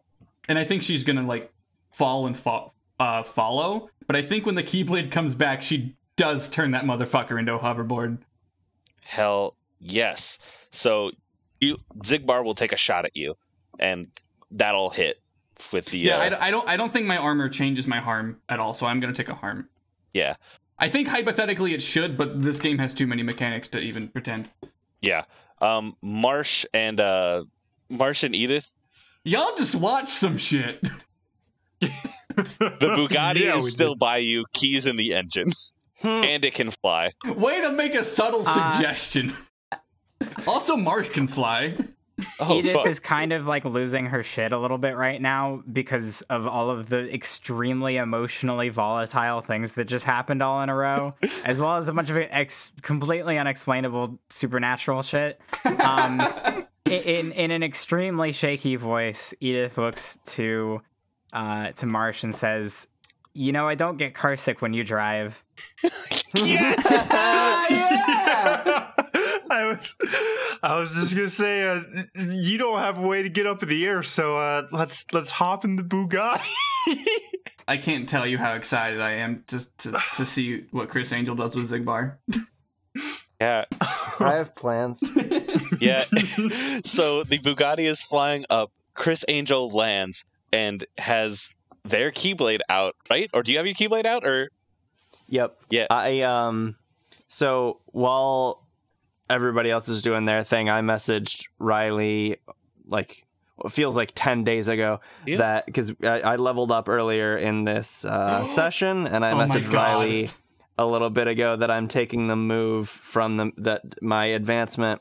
and 0.48 0.58
I 0.58 0.64
think 0.64 0.82
she's 0.82 1.04
gonna 1.04 1.26
like 1.26 1.52
fall 1.92 2.26
and 2.26 2.36
fo- 2.36 2.72
uh, 2.98 3.22
follow. 3.22 3.90
But 4.06 4.16
I 4.16 4.22
think 4.22 4.46
when 4.46 4.54
the 4.54 4.62
Keyblade 4.62 5.10
comes 5.10 5.34
back, 5.34 5.62
she 5.62 5.94
does 6.16 6.48
turn 6.48 6.72
that 6.72 6.84
motherfucker 6.84 7.38
into 7.38 7.54
a 7.54 7.58
hoverboard. 7.58 8.18
Hell 9.02 9.56
yes. 9.78 10.38
So 10.70 11.12
you 11.60 11.76
Xigbar 11.98 12.42
will 12.42 12.54
take 12.54 12.72
a 12.72 12.76
shot 12.76 13.04
at 13.04 13.14
you, 13.14 13.36
and 13.78 14.08
that'll 14.50 14.90
hit 14.90 15.20
with 15.72 15.86
the 15.86 15.98
Yeah, 15.98 16.16
uh, 16.16 16.20
I 16.20 16.28
d- 16.28 16.34
I, 16.36 16.50
don't. 16.50 16.68
I 16.68 16.76
don't 16.76 16.92
think 16.92 17.06
my 17.06 17.16
armor 17.16 17.48
changes 17.48 17.86
my 17.86 17.98
harm 18.00 18.40
at 18.48 18.60
all, 18.60 18.74
so 18.74 18.86
I'm 18.86 19.00
gonna 19.00 19.12
take 19.12 19.28
a 19.28 19.34
harm. 19.34 19.68
yeah 20.14 20.36
I 20.78 20.88
think 20.88 21.08
hypothetically 21.08 21.74
it 21.74 21.82
should, 21.82 22.16
but 22.16 22.40
this 22.42 22.60
game 22.60 22.78
has 22.78 22.94
too 22.94 23.06
many 23.08 23.22
mechanics 23.24 23.68
to 23.70 23.80
even 23.80 24.08
pretend. 24.08 24.48
yeah. 25.02 25.24
Um, 25.60 25.96
Marsh 26.00 26.64
and 26.72 27.00
uh, 27.00 27.44
Marsh 27.88 28.22
and 28.22 28.32
Edith. 28.36 28.72
Y'all 29.24 29.56
just 29.56 29.74
watch 29.74 30.08
some 30.08 30.38
shit. 30.38 30.86
The 31.80 32.78
Bugatti 32.80 33.40
Yeah, 33.40 33.56
is 33.56 33.72
still 33.72 33.96
by 33.96 34.18
you. 34.18 34.44
Keys 34.52 34.86
in 34.86 34.94
the 34.96 35.14
engine, 35.14 35.50
Hmm. 36.02 36.06
and 36.24 36.44
it 36.44 36.54
can 36.54 36.70
fly. 36.70 37.10
Way 37.26 37.60
to 37.60 37.72
make 37.72 37.94
a 37.96 38.04
subtle 38.04 38.44
Uh, 38.46 38.70
suggestion. 38.70 39.34
also, 40.46 40.76
Marsh 40.76 41.08
can 41.08 41.26
fly. 41.26 41.76
Oh 42.40 42.58
Edith 42.58 42.72
fuck! 42.72 42.86
is 42.86 43.00
kind 43.00 43.32
of 43.32 43.46
like 43.46 43.64
losing 43.64 44.06
her 44.06 44.22
shit 44.22 44.52
a 44.52 44.58
little 44.58 44.78
bit 44.78 44.96
right 44.96 45.20
now 45.20 45.62
because 45.72 46.22
of 46.22 46.46
all 46.46 46.70
of 46.70 46.88
the 46.88 47.12
extremely 47.12 47.96
emotionally 47.96 48.68
volatile 48.68 49.40
things 49.40 49.74
that 49.74 49.84
just 49.84 50.04
happened 50.04 50.42
all 50.42 50.60
in 50.62 50.68
a 50.68 50.74
row, 50.74 51.14
as 51.46 51.60
well 51.60 51.76
as 51.76 51.88
a 51.88 51.92
bunch 51.92 52.10
of 52.10 52.16
ex- 52.16 52.72
completely 52.82 53.38
unexplainable 53.38 54.18
supernatural 54.30 55.02
shit. 55.02 55.40
Um, 55.64 56.20
in 56.84 57.32
in 57.32 57.50
an 57.50 57.62
extremely 57.62 58.32
shaky 58.32 58.76
voice, 58.76 59.34
Edith 59.40 59.78
looks 59.78 60.18
to 60.26 60.80
uh, 61.32 61.72
to 61.72 61.86
Marsh 61.86 62.24
and 62.24 62.34
says, 62.34 62.88
"You 63.32 63.52
know, 63.52 63.68
I 63.68 63.74
don't 63.74 63.96
get 63.96 64.14
carsick 64.14 64.60
when 64.60 64.74
you 64.74 64.84
drive." 64.84 65.44
yes. 66.34 66.84
yeah, 67.70 68.90
I 69.50 69.64
was 69.66 69.94
I 70.62 70.78
was 70.78 70.94
just 70.94 71.14
gonna 71.14 71.28
say, 71.28 71.68
uh, 71.68 71.80
you 72.14 72.58
don't 72.58 72.78
have 72.78 72.98
a 72.98 73.06
way 73.06 73.22
to 73.22 73.28
get 73.28 73.46
up 73.46 73.62
in 73.62 73.68
the 73.68 73.86
air, 73.86 74.02
so 74.02 74.36
uh, 74.36 74.66
let's 74.72 75.06
let's 75.12 75.30
hop 75.30 75.64
in 75.64 75.76
the 75.76 75.82
Bugatti. 75.82 76.44
I 77.68 77.76
can't 77.76 78.08
tell 78.08 78.26
you 78.26 78.38
how 78.38 78.54
excited 78.54 79.00
I 79.00 79.12
am 79.12 79.44
to 79.48 79.60
to, 79.78 80.02
to 80.16 80.26
see 80.26 80.66
what 80.70 80.88
Criss 80.88 81.12
Angel 81.12 81.34
does 81.34 81.54
with 81.54 81.70
Xigbar. 81.70 82.16
Yeah, 83.40 83.66
I 84.18 84.34
have 84.34 84.54
plans. 84.54 85.02
yeah. 85.80 86.00
so 86.84 87.22
the 87.22 87.38
Bugatti 87.38 87.80
is 87.80 88.02
flying 88.02 88.44
up. 88.50 88.72
Criss 88.94 89.24
Angel 89.28 89.68
lands 89.68 90.24
and 90.52 90.84
has 90.96 91.54
their 91.84 92.10
Keyblade 92.10 92.60
out, 92.68 92.96
right? 93.08 93.30
Or 93.32 93.44
do 93.44 93.52
you 93.52 93.58
have 93.58 93.66
your 93.66 93.76
Keyblade 93.76 94.06
out? 94.06 94.26
Or 94.26 94.50
Yep. 95.28 95.56
Yeah. 95.70 95.86
I 95.88 96.22
um 96.22 96.76
so 97.28 97.80
while 97.86 98.66
everybody 99.30 99.70
else 99.70 99.88
is 99.88 100.02
doing 100.02 100.24
their 100.24 100.44
thing, 100.44 100.68
I 100.70 100.80
messaged 100.80 101.46
Riley 101.58 102.36
like 102.86 103.24
it 103.64 103.72
feels 103.72 103.96
like 103.96 104.12
10 104.14 104.44
days 104.44 104.68
ago 104.68 105.00
Yeah. 105.26 105.38
that 105.38 105.66
because 105.66 105.92
I, 106.02 106.20
I 106.20 106.36
leveled 106.36 106.70
up 106.70 106.88
earlier 106.88 107.36
in 107.36 107.64
this 107.64 108.04
uh, 108.04 108.44
session 108.44 109.06
and 109.06 109.24
I 109.24 109.32
Oh 109.32 109.36
messaged 109.36 109.72
Riley 109.72 110.30
a 110.78 110.86
little 110.86 111.10
bit 111.10 111.26
ago 111.26 111.56
that 111.56 111.70
I'm 111.70 111.88
taking 111.88 112.28
the 112.28 112.36
move 112.36 112.88
from 112.88 113.36
the 113.36 113.52
that 113.56 114.00
my 114.00 114.26
advancement 114.26 115.00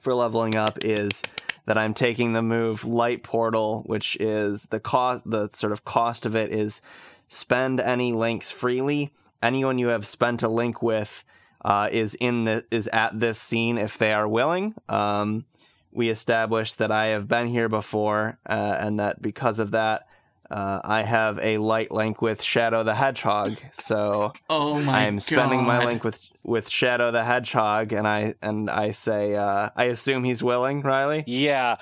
for 0.00 0.14
leveling 0.14 0.54
up 0.54 0.78
is 0.84 1.22
that 1.64 1.76
I'm 1.76 1.94
taking 1.94 2.32
the 2.32 2.42
move 2.42 2.84
light 2.84 3.24
portal 3.24 3.82
which 3.86 4.16
is 4.20 4.66
the 4.66 4.78
cost 4.78 5.28
the 5.28 5.48
sort 5.48 5.72
of 5.72 5.84
cost 5.84 6.26
of 6.26 6.36
it 6.36 6.52
is 6.52 6.80
spend 7.26 7.80
any 7.80 8.12
links 8.12 8.52
freely. 8.52 9.10
Anyone 9.42 9.78
you 9.78 9.88
have 9.88 10.06
spent 10.06 10.44
a 10.44 10.48
link 10.48 10.80
with 10.80 11.24
uh, 11.66 11.88
is 11.90 12.14
in 12.14 12.44
the 12.44 12.64
is 12.70 12.88
at 12.88 13.18
this 13.18 13.38
scene 13.38 13.76
if 13.76 13.98
they 13.98 14.12
are 14.12 14.28
willing. 14.28 14.74
Um, 14.88 15.44
we 15.90 16.08
established 16.10 16.78
that 16.78 16.92
I 16.92 17.06
have 17.06 17.26
been 17.26 17.48
here 17.48 17.68
before 17.68 18.38
uh, 18.48 18.76
and 18.78 19.00
that 19.00 19.20
because 19.20 19.58
of 19.58 19.72
that 19.72 20.06
uh, 20.48 20.80
I 20.84 21.02
have 21.02 21.40
a 21.40 21.58
light 21.58 21.90
link 21.90 22.22
with 22.22 22.40
Shadow 22.40 22.84
the 22.84 22.94
Hedgehog. 22.94 23.56
So 23.72 24.32
Oh 24.48 24.80
my 24.80 25.06
I'm 25.06 25.18
spending 25.18 25.64
my 25.64 25.84
link 25.84 26.04
with 26.04 26.28
with 26.44 26.68
Shadow 26.68 27.10
the 27.10 27.24
Hedgehog, 27.24 27.92
and 27.92 28.06
I 28.06 28.34
and 28.42 28.70
I 28.70 28.92
say 28.92 29.34
uh, 29.34 29.70
I 29.74 29.86
assume 29.86 30.22
he's 30.22 30.44
willing, 30.44 30.82
Riley, 30.82 31.24
yeah, 31.26 31.76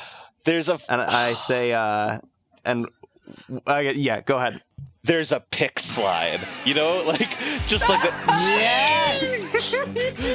there's 0.47 0.71
a 0.71 0.79
and 0.89 1.03
I 1.03 1.35
say 1.35 1.75
uh, 1.75 2.21
and 2.65 2.89
uh, 3.67 3.79
yeah, 3.81 4.23
go 4.23 4.39
ahead. 4.39 4.63
There's 5.05 5.33
a 5.33 5.41
pick 5.41 5.79
slide. 5.79 6.47
You 6.65 6.75
know, 6.75 7.03
like 7.07 7.39
just 7.67 7.89
like 7.89 8.05
a 8.05 8.11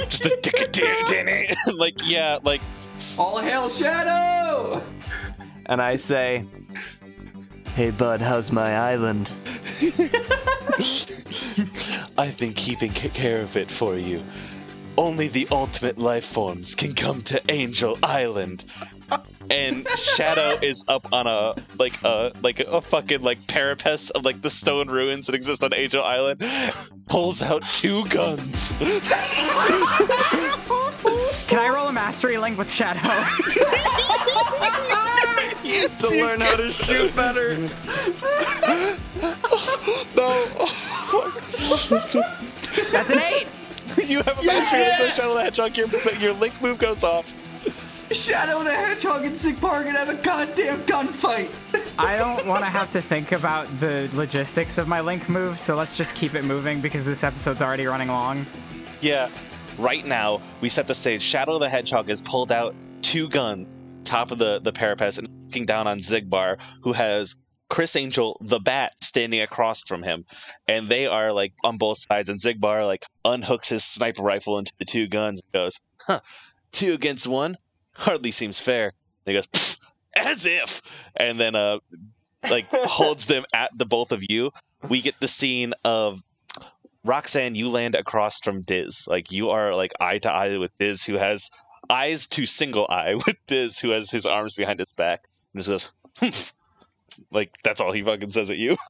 just 0.07 0.25
a 0.25 0.37
tick 0.41 1.55
like 1.77 1.95
yeah, 2.05 2.37
like 2.43 2.61
All 3.19 3.39
hail 3.39 3.69
Shadow! 3.69 4.81
And 5.65 5.81
I 5.81 5.97
say, 5.97 6.45
Hey 7.75 7.91
bud, 7.91 8.21
how's 8.21 8.51
my 8.51 8.75
island? 8.75 9.31
I've 12.17 12.37
been 12.37 12.53
keeping 12.53 12.91
care 12.91 13.41
of 13.41 13.57
it 13.57 13.69
for 13.69 13.97
you. 13.97 14.21
Only 14.97 15.29
the 15.29 15.47
ultimate 15.51 15.97
life 15.97 16.25
forms 16.25 16.75
can 16.75 16.93
come 16.93 17.21
to 17.23 17.41
Angel 17.49 17.97
Island. 18.03 18.65
And 19.49 19.87
Shadow 19.97 20.59
is 20.61 20.85
up 20.87 21.07
on 21.11 21.25
a 21.25 21.55
like 21.79 22.01
a 22.03 22.31
like 22.43 22.59
a 22.59 22.81
fucking 22.81 23.21
like 23.21 23.47
parapet 23.47 24.11
of 24.13 24.23
like 24.23 24.41
the 24.41 24.49
stone 24.49 24.87
ruins 24.89 25.25
that 25.25 25.33
exist 25.35 25.63
on 25.63 25.73
Angel 25.73 26.03
Island. 26.03 26.43
Pulls 27.07 27.41
out 27.41 27.63
two 27.63 28.05
guns. 28.09 28.73
Can 31.47 31.57
I 31.57 31.69
roll 31.73 31.87
a 31.87 31.91
mastery 31.91 32.37
link 32.37 32.57
with 32.57 32.71
Shadow? 32.71 32.99
To 35.99 36.09
learn 36.09 36.39
how 36.39 36.55
to 36.55 36.71
shoot 36.71 37.15
better. 37.15 37.55
no, 40.15 40.45
That's 42.91 43.09
an 43.09 43.19
eight. 43.19 43.47
you 44.07 44.21
have 44.23 44.39
a 44.39 44.43
mastery 44.43 44.81
link 44.83 44.99
with 44.99 45.13
Shadow 45.15 45.33
the 45.35 45.41
Hedgehog. 45.43 45.77
Your 45.77 45.87
your 46.19 46.33
link 46.33 46.59
move 46.61 46.77
goes 46.79 47.03
off. 47.03 47.33
Shadow 48.11 48.63
the 48.63 48.73
Hedgehog 48.73 49.23
and 49.23 49.35
Xigbar 49.35 49.83
gonna 49.83 49.99
have 49.99 50.09
a 50.09 50.15
goddamn 50.15 50.83
gunfight! 50.85 51.51
I 51.99 52.17
don't 52.17 52.47
want 52.47 52.61
to 52.61 52.69
have 52.69 52.89
to 52.91 53.01
think 53.01 53.31
about 53.31 53.67
the 53.79 54.09
logistics 54.13 54.79
of 54.79 54.87
my 54.87 55.01
link 55.01 55.29
move, 55.29 55.59
so 55.59 55.75
let's 55.75 55.95
just 55.95 56.15
keep 56.15 56.33
it 56.33 56.43
moving 56.43 56.81
because 56.81 57.05
this 57.05 57.23
episode's 57.23 57.61
already 57.61 57.85
running 57.85 58.07
long. 58.07 58.47
Yeah. 59.01 59.29
Right 59.77 60.03
now, 60.03 60.41
we 60.59 60.69
set 60.69 60.87
the 60.87 60.95
stage. 60.95 61.21
Shadow 61.21 61.59
the 61.59 61.69
Hedgehog 61.69 62.09
has 62.09 62.21
pulled 62.21 62.51
out 62.51 62.73
two 63.03 63.29
guns, 63.29 63.67
top 64.03 64.31
of 64.31 64.39
the, 64.39 64.59
the 64.59 64.73
parapet, 64.73 65.19
and 65.19 65.29
looking 65.45 65.65
down 65.65 65.85
on 65.85 65.99
Xigbar, 65.99 66.57
who 66.81 66.93
has 66.93 67.35
Criss 67.69 67.95
Angel, 67.95 68.37
the 68.41 68.59
bat, 68.59 68.95
standing 69.01 69.41
across 69.41 69.83
from 69.83 70.01
him. 70.01 70.25
And 70.67 70.89
they 70.89 71.05
are 71.05 71.31
like 71.31 71.53
on 71.63 71.77
both 71.77 71.99
sides. 71.99 72.29
And 72.29 72.39
Xigbar 72.39 72.85
like 72.87 73.05
unhooks 73.23 73.69
his 73.69 73.83
sniper 73.83 74.23
rifle 74.23 74.57
into 74.57 74.73
the 74.79 74.85
two 74.85 75.07
guns 75.07 75.41
and 75.43 75.53
goes, 75.53 75.79
huh, 76.01 76.21
two 76.71 76.93
against 76.93 77.27
one? 77.27 77.55
Hardly 77.99 78.31
seems 78.31 78.59
fair. 78.59 78.93
And 79.25 79.25
he 79.25 79.33
goes, 79.33 79.77
as 80.15 80.45
if. 80.45 80.81
And 81.15 81.39
then 81.39 81.55
uh 81.55 81.79
like 82.49 82.65
holds 82.71 83.27
them 83.27 83.43
at 83.53 83.77
the 83.77 83.85
both 83.85 84.11
of 84.11 84.23
you. 84.27 84.51
We 84.87 85.01
get 85.01 85.19
the 85.19 85.27
scene 85.27 85.73
of 85.83 86.23
Roxanne, 87.03 87.55
you 87.55 87.69
land 87.69 87.95
across 87.95 88.39
from 88.39 88.61
Diz. 88.61 89.05
Like 89.07 89.31
you 89.31 89.49
are 89.49 89.75
like 89.75 89.93
eye 89.99 90.19
to 90.19 90.31
eye 90.31 90.57
with 90.57 90.77
Diz, 90.77 91.03
who 91.03 91.15
has 91.15 91.51
eyes 91.89 92.27
to 92.27 92.45
single 92.45 92.87
eye 92.89 93.15
with 93.25 93.35
Diz, 93.47 93.79
who 93.79 93.89
has 93.89 94.09
his 94.09 94.25
arms 94.25 94.53
behind 94.53 94.79
his 94.79 94.87
back, 94.95 95.27
and 95.53 95.63
just 95.63 95.69
goes, 95.69 95.91
"Humph." 96.17 96.53
like 97.31 97.51
that's 97.63 97.81
all 97.81 97.91
he 97.91 98.01
fucking 98.01 98.31
says 98.31 98.49
at 98.49 98.57
you. 98.57 98.77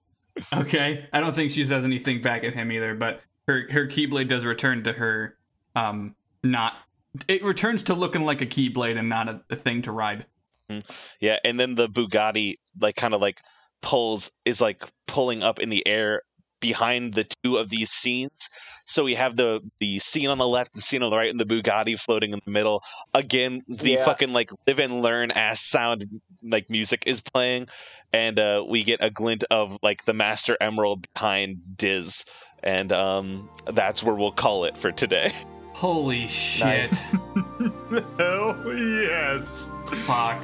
Okay, 0.54 1.06
I 1.12 1.20
don't 1.20 1.36
think 1.36 1.52
she 1.52 1.66
says 1.66 1.84
anything 1.84 2.22
back 2.22 2.46
at 2.46 2.54
him 2.54 2.72
either, 2.72 2.96
but 2.96 3.20
her 3.50 3.68
her 3.72 3.88
keyblade 3.88 4.30
does 4.30 4.46
return 4.46 4.86
to 4.86 4.94
her. 4.94 5.36
Um, 5.76 6.16
not 6.44 6.76
it 7.28 7.44
returns 7.44 7.84
to 7.84 7.94
looking 7.94 8.24
like 8.26 8.42
a 8.42 8.46
keyblade 8.46 8.98
and 8.98 9.10
not 9.10 9.28
a, 9.30 9.42
a 9.50 9.56
thing 9.56 9.82
to 9.84 9.92
ride. 9.92 10.26
Yeah, 11.20 11.40
and 11.44 11.60
then 11.60 11.76
the 11.76 11.88
Bugatti 11.90 12.56
like 12.80 12.96
kind 12.96 13.14
of 13.16 13.22
like 13.22 13.42
pulls 13.82 14.32
is 14.46 14.62
like 14.62 14.84
pulling 15.08 15.42
up 15.42 15.60
in 15.60 15.70
the 15.70 15.86
air 15.88 16.22
behind 16.60 17.14
the 17.14 17.26
two 17.44 17.58
of 17.58 17.70
these 17.70 17.90
scenes. 17.90 18.50
So 18.86 19.04
we 19.04 19.16
have 19.16 19.36
the 19.36 19.62
the 19.80 19.98
scene 20.00 20.28
on 20.30 20.38
the 20.38 20.48
left, 20.48 20.74
the 20.74 20.82
scene 20.82 21.02
on 21.02 21.10
the 21.10 21.18
right, 21.18 21.32
and 21.32 21.40
the 21.40 21.46
Bugatti 21.46 21.98
floating 22.00 22.34
in 22.34 22.40
the 22.46 22.52
middle. 22.52 22.84
Again, 23.16 23.64
the 23.68 23.92
Yeah. 23.92 24.06
fucking 24.06 24.32
like 24.32 24.52
live 24.68 24.78
and 24.80 25.02
learn 25.02 25.32
ass 25.32 25.62
sound 25.62 26.22
like 26.44 26.70
music 26.70 27.04
is 27.08 27.20
playing, 27.22 27.68
and 28.14 28.38
uh, 28.40 28.64
we 28.68 28.84
get 28.84 29.00
a 29.02 29.10
glint 29.10 29.46
of 29.50 29.80
like 29.82 30.06
the 30.06 30.14
Master 30.14 30.56
Emerald 30.62 31.08
behind 31.16 31.78
Diz, 31.78 32.26
and 32.62 32.92
um, 32.94 33.50
that's 33.74 34.04
where 34.04 34.14
we'll 34.16 34.32
call 34.32 34.66
it 34.66 34.78
for 34.78 34.92
today. 34.92 35.32
Holy 35.80 36.28
shit! 36.28 36.92
Nice. 36.92 37.04
Hell 38.18 38.54
yes. 38.76 39.78
Fuck. 39.88 40.44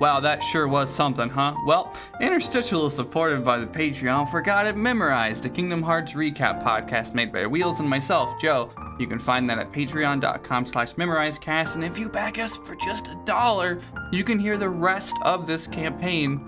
Wow, 0.00 0.18
that 0.18 0.42
sure 0.42 0.66
was 0.66 0.92
something, 0.92 1.30
huh? 1.30 1.54
Well, 1.64 1.94
Interstitial 2.20 2.86
is 2.86 2.94
supported 2.94 3.44
by 3.44 3.58
the 3.58 3.66
Patreon 3.66 4.28
for 4.28 4.42
Got 4.42 4.66
It 4.66 4.76
Memorized, 4.76 5.46
a 5.46 5.48
Kingdom 5.48 5.80
Hearts 5.80 6.14
recap 6.14 6.60
podcast 6.60 7.14
made 7.14 7.32
by 7.32 7.46
Wheels 7.46 7.78
and 7.78 7.88
myself, 7.88 8.40
Joe. 8.40 8.68
You 8.98 9.06
can 9.06 9.18
find 9.18 9.48
that 9.50 9.58
at 9.58 9.72
patreon.com 9.72 10.66
slash 10.66 10.92
memorizecast, 10.94 11.74
and 11.74 11.84
if 11.84 11.98
you 11.98 12.08
back 12.08 12.38
us 12.38 12.56
for 12.56 12.76
just 12.76 13.08
a 13.08 13.20
dollar, 13.24 13.80
you 14.12 14.22
can 14.22 14.38
hear 14.38 14.56
the 14.56 14.68
rest 14.68 15.16
of 15.22 15.46
this 15.46 15.66
campaign 15.66 16.40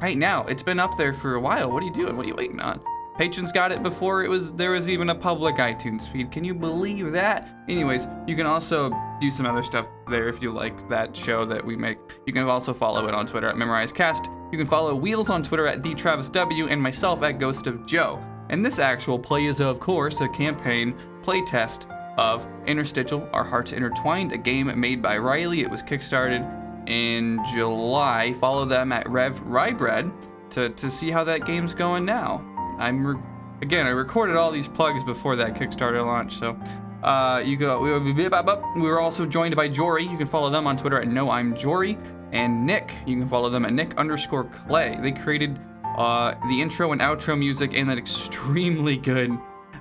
right 0.00 0.18
now. 0.18 0.44
It's 0.44 0.62
been 0.62 0.80
up 0.80 0.96
there 0.98 1.12
for 1.12 1.34
a 1.34 1.40
while. 1.40 1.70
What 1.70 1.82
are 1.82 1.86
you 1.86 1.94
doing? 1.94 2.16
What 2.16 2.26
are 2.26 2.28
you 2.28 2.34
waiting 2.34 2.60
on? 2.60 2.80
Patrons 3.16 3.50
got 3.50 3.72
it 3.72 3.82
before 3.82 4.22
it 4.22 4.28
was 4.28 4.52
there 4.52 4.70
was 4.70 4.88
even 4.88 5.10
a 5.10 5.14
public 5.14 5.56
iTunes 5.56 6.10
feed. 6.10 6.30
Can 6.30 6.44
you 6.44 6.54
believe 6.54 7.10
that? 7.10 7.48
Anyways, 7.68 8.06
you 8.28 8.36
can 8.36 8.46
also 8.46 8.92
do 9.20 9.28
some 9.30 9.44
other 9.44 9.64
stuff 9.64 9.88
there 10.08 10.28
if 10.28 10.40
you 10.40 10.52
like 10.52 10.88
that 10.88 11.16
show 11.16 11.44
that 11.44 11.64
we 11.64 11.74
make. 11.74 11.98
You 12.26 12.32
can 12.32 12.44
also 12.44 12.72
follow 12.72 13.08
it 13.08 13.14
on 13.14 13.26
Twitter 13.26 13.48
at 13.48 13.56
MemorizeCast. 13.56 14.52
You 14.52 14.58
can 14.58 14.68
follow 14.68 14.94
Wheels 14.94 15.30
on 15.30 15.42
Twitter 15.42 15.66
at 15.66 15.82
TheTravisW 15.82 16.70
and 16.70 16.80
myself 16.80 17.22
at 17.24 17.40
Ghost 17.40 17.66
of 17.66 17.84
Joe. 17.86 18.24
And 18.50 18.64
this 18.64 18.78
actual 18.78 19.18
play 19.18 19.44
is, 19.44 19.60
of 19.60 19.80
course, 19.80 20.20
a 20.20 20.28
campaign 20.28 20.94
playtest 21.22 21.86
of 22.18 22.46
Interstitial, 22.66 23.28
Our 23.32 23.44
Hearts 23.44 23.72
Intertwined, 23.72 24.32
a 24.32 24.38
game 24.38 24.78
made 24.80 25.02
by 25.02 25.18
Riley. 25.18 25.60
It 25.60 25.70
was 25.70 25.82
kickstarted 25.82 26.88
in 26.88 27.38
July. 27.54 28.34
Follow 28.40 28.64
them 28.64 28.92
at 28.92 29.08
Rev 29.08 29.40
Rybread 29.44 30.10
to, 30.50 30.70
to 30.70 30.90
see 30.90 31.10
how 31.10 31.24
that 31.24 31.44
game's 31.44 31.74
going 31.74 32.04
now. 32.04 32.42
I'm 32.78 33.06
re- 33.06 33.22
again, 33.62 33.86
I 33.86 33.90
recorded 33.90 34.36
all 34.36 34.50
these 34.50 34.68
plugs 34.68 35.04
before 35.04 35.36
that 35.36 35.54
Kickstarter 35.54 36.04
launch, 36.04 36.38
so 36.38 36.56
Uh, 37.02 37.40
you 37.44 37.56
go. 37.56 37.80
We 37.80 38.82
were 38.82 39.00
also 39.00 39.24
joined 39.24 39.54
by 39.54 39.68
Jory. 39.68 40.02
You 40.04 40.16
can 40.16 40.26
follow 40.26 40.50
them 40.50 40.66
on 40.66 40.76
Twitter 40.76 41.00
at 41.00 41.06
No 41.06 41.30
I'm 41.30 41.54
Jory, 41.54 41.96
and 42.32 42.66
Nick. 42.66 42.92
You 43.06 43.16
can 43.16 43.28
follow 43.28 43.50
them 43.50 43.64
at 43.64 43.72
Nick 43.72 43.96
underscore 43.96 44.44
Clay. 44.44 44.98
They 45.00 45.12
created 45.12 45.60
uh, 45.98 46.34
the 46.48 46.62
intro 46.62 46.92
and 46.92 47.00
outro 47.00 47.36
music 47.36 47.72
and 47.74 47.90
that 47.90 47.98
extremely 47.98 48.96
good 48.96 49.36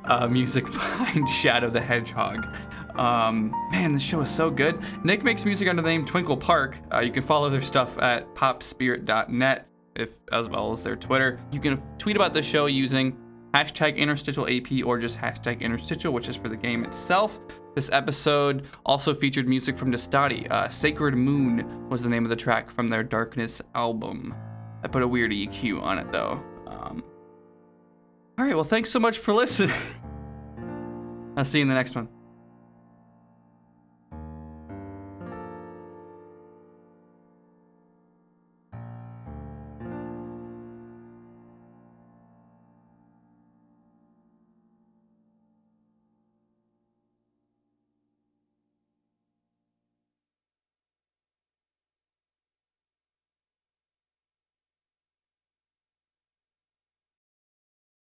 uh, 0.06 0.28
music 0.28 0.66
behind 0.72 1.30
Shadow 1.30 1.70
the 1.70 1.80
Hedgehog. 1.80 2.56
Um, 2.98 3.52
man, 3.72 3.92
this 3.92 4.02
show 4.02 4.22
is 4.22 4.30
so 4.30 4.50
good. 4.50 4.82
Nick 5.04 5.24
makes 5.24 5.46
music 5.46 5.68
under 5.68 5.84
the 5.84 5.90
name 5.90 6.06
Twinkle 6.06 6.36
Park. 6.36 6.80
Uh, 6.92 7.00
you 7.02 7.12
can 7.12 7.22
follow 7.22 7.50
their 7.50 7.62
stuff 7.62 7.96
at 8.00 8.34
popspirit.net, 8.34 9.68
if 9.96 10.18
as 10.32 10.50
well 10.50 10.72
as 10.72 10.84
their 10.84 10.96
Twitter. 10.96 11.40
You 11.52 11.60
can 11.60 11.80
tweet 12.00 12.16
about 12.16 12.34
the 12.34 12.42
show 12.42 12.66
using 12.66 13.16
hashtag 13.54 13.96
interstitial 13.96 14.48
AP 14.50 14.84
or 14.86 14.98
just 14.98 15.20
hashtag 15.20 15.62
interstitial, 15.62 16.14
which 16.14 16.28
is 16.28 16.36
for 16.36 16.50
the 16.50 16.58
game 16.58 16.84
itself. 16.84 17.40
This 17.76 17.92
episode 17.92 18.66
also 18.88 19.14
featured 19.14 19.48
music 19.48 19.78
from 19.78 19.92
Destati. 19.92 20.50
Uh, 20.50 20.68
Sacred 20.68 21.14
Moon 21.14 21.88
was 21.90 22.02
the 22.02 22.10
name 22.10 22.24
of 22.24 22.30
the 22.30 22.36
track 22.36 22.72
from 22.72 22.88
their 22.88 23.04
Darkness 23.04 23.62
album. 23.76 24.34
I 24.88 24.90
put 24.90 25.04
a 25.04 25.08
weird 25.08 25.32
EQ 25.32 25.82
on 25.82 26.00
it 26.00 26.14
though. 26.14 26.42
Um, 26.66 27.04
all 28.38 28.46
right, 28.46 28.56
well, 28.56 28.64
thanks 28.64 28.90
so 28.90 29.02
much 29.02 29.18
for 29.18 29.34
listening. 29.34 29.76
I'll 31.36 31.44
see 31.44 31.58
you 31.58 31.64
in 31.64 31.68
the 31.68 31.74
next 31.74 31.94
one. 31.94 32.08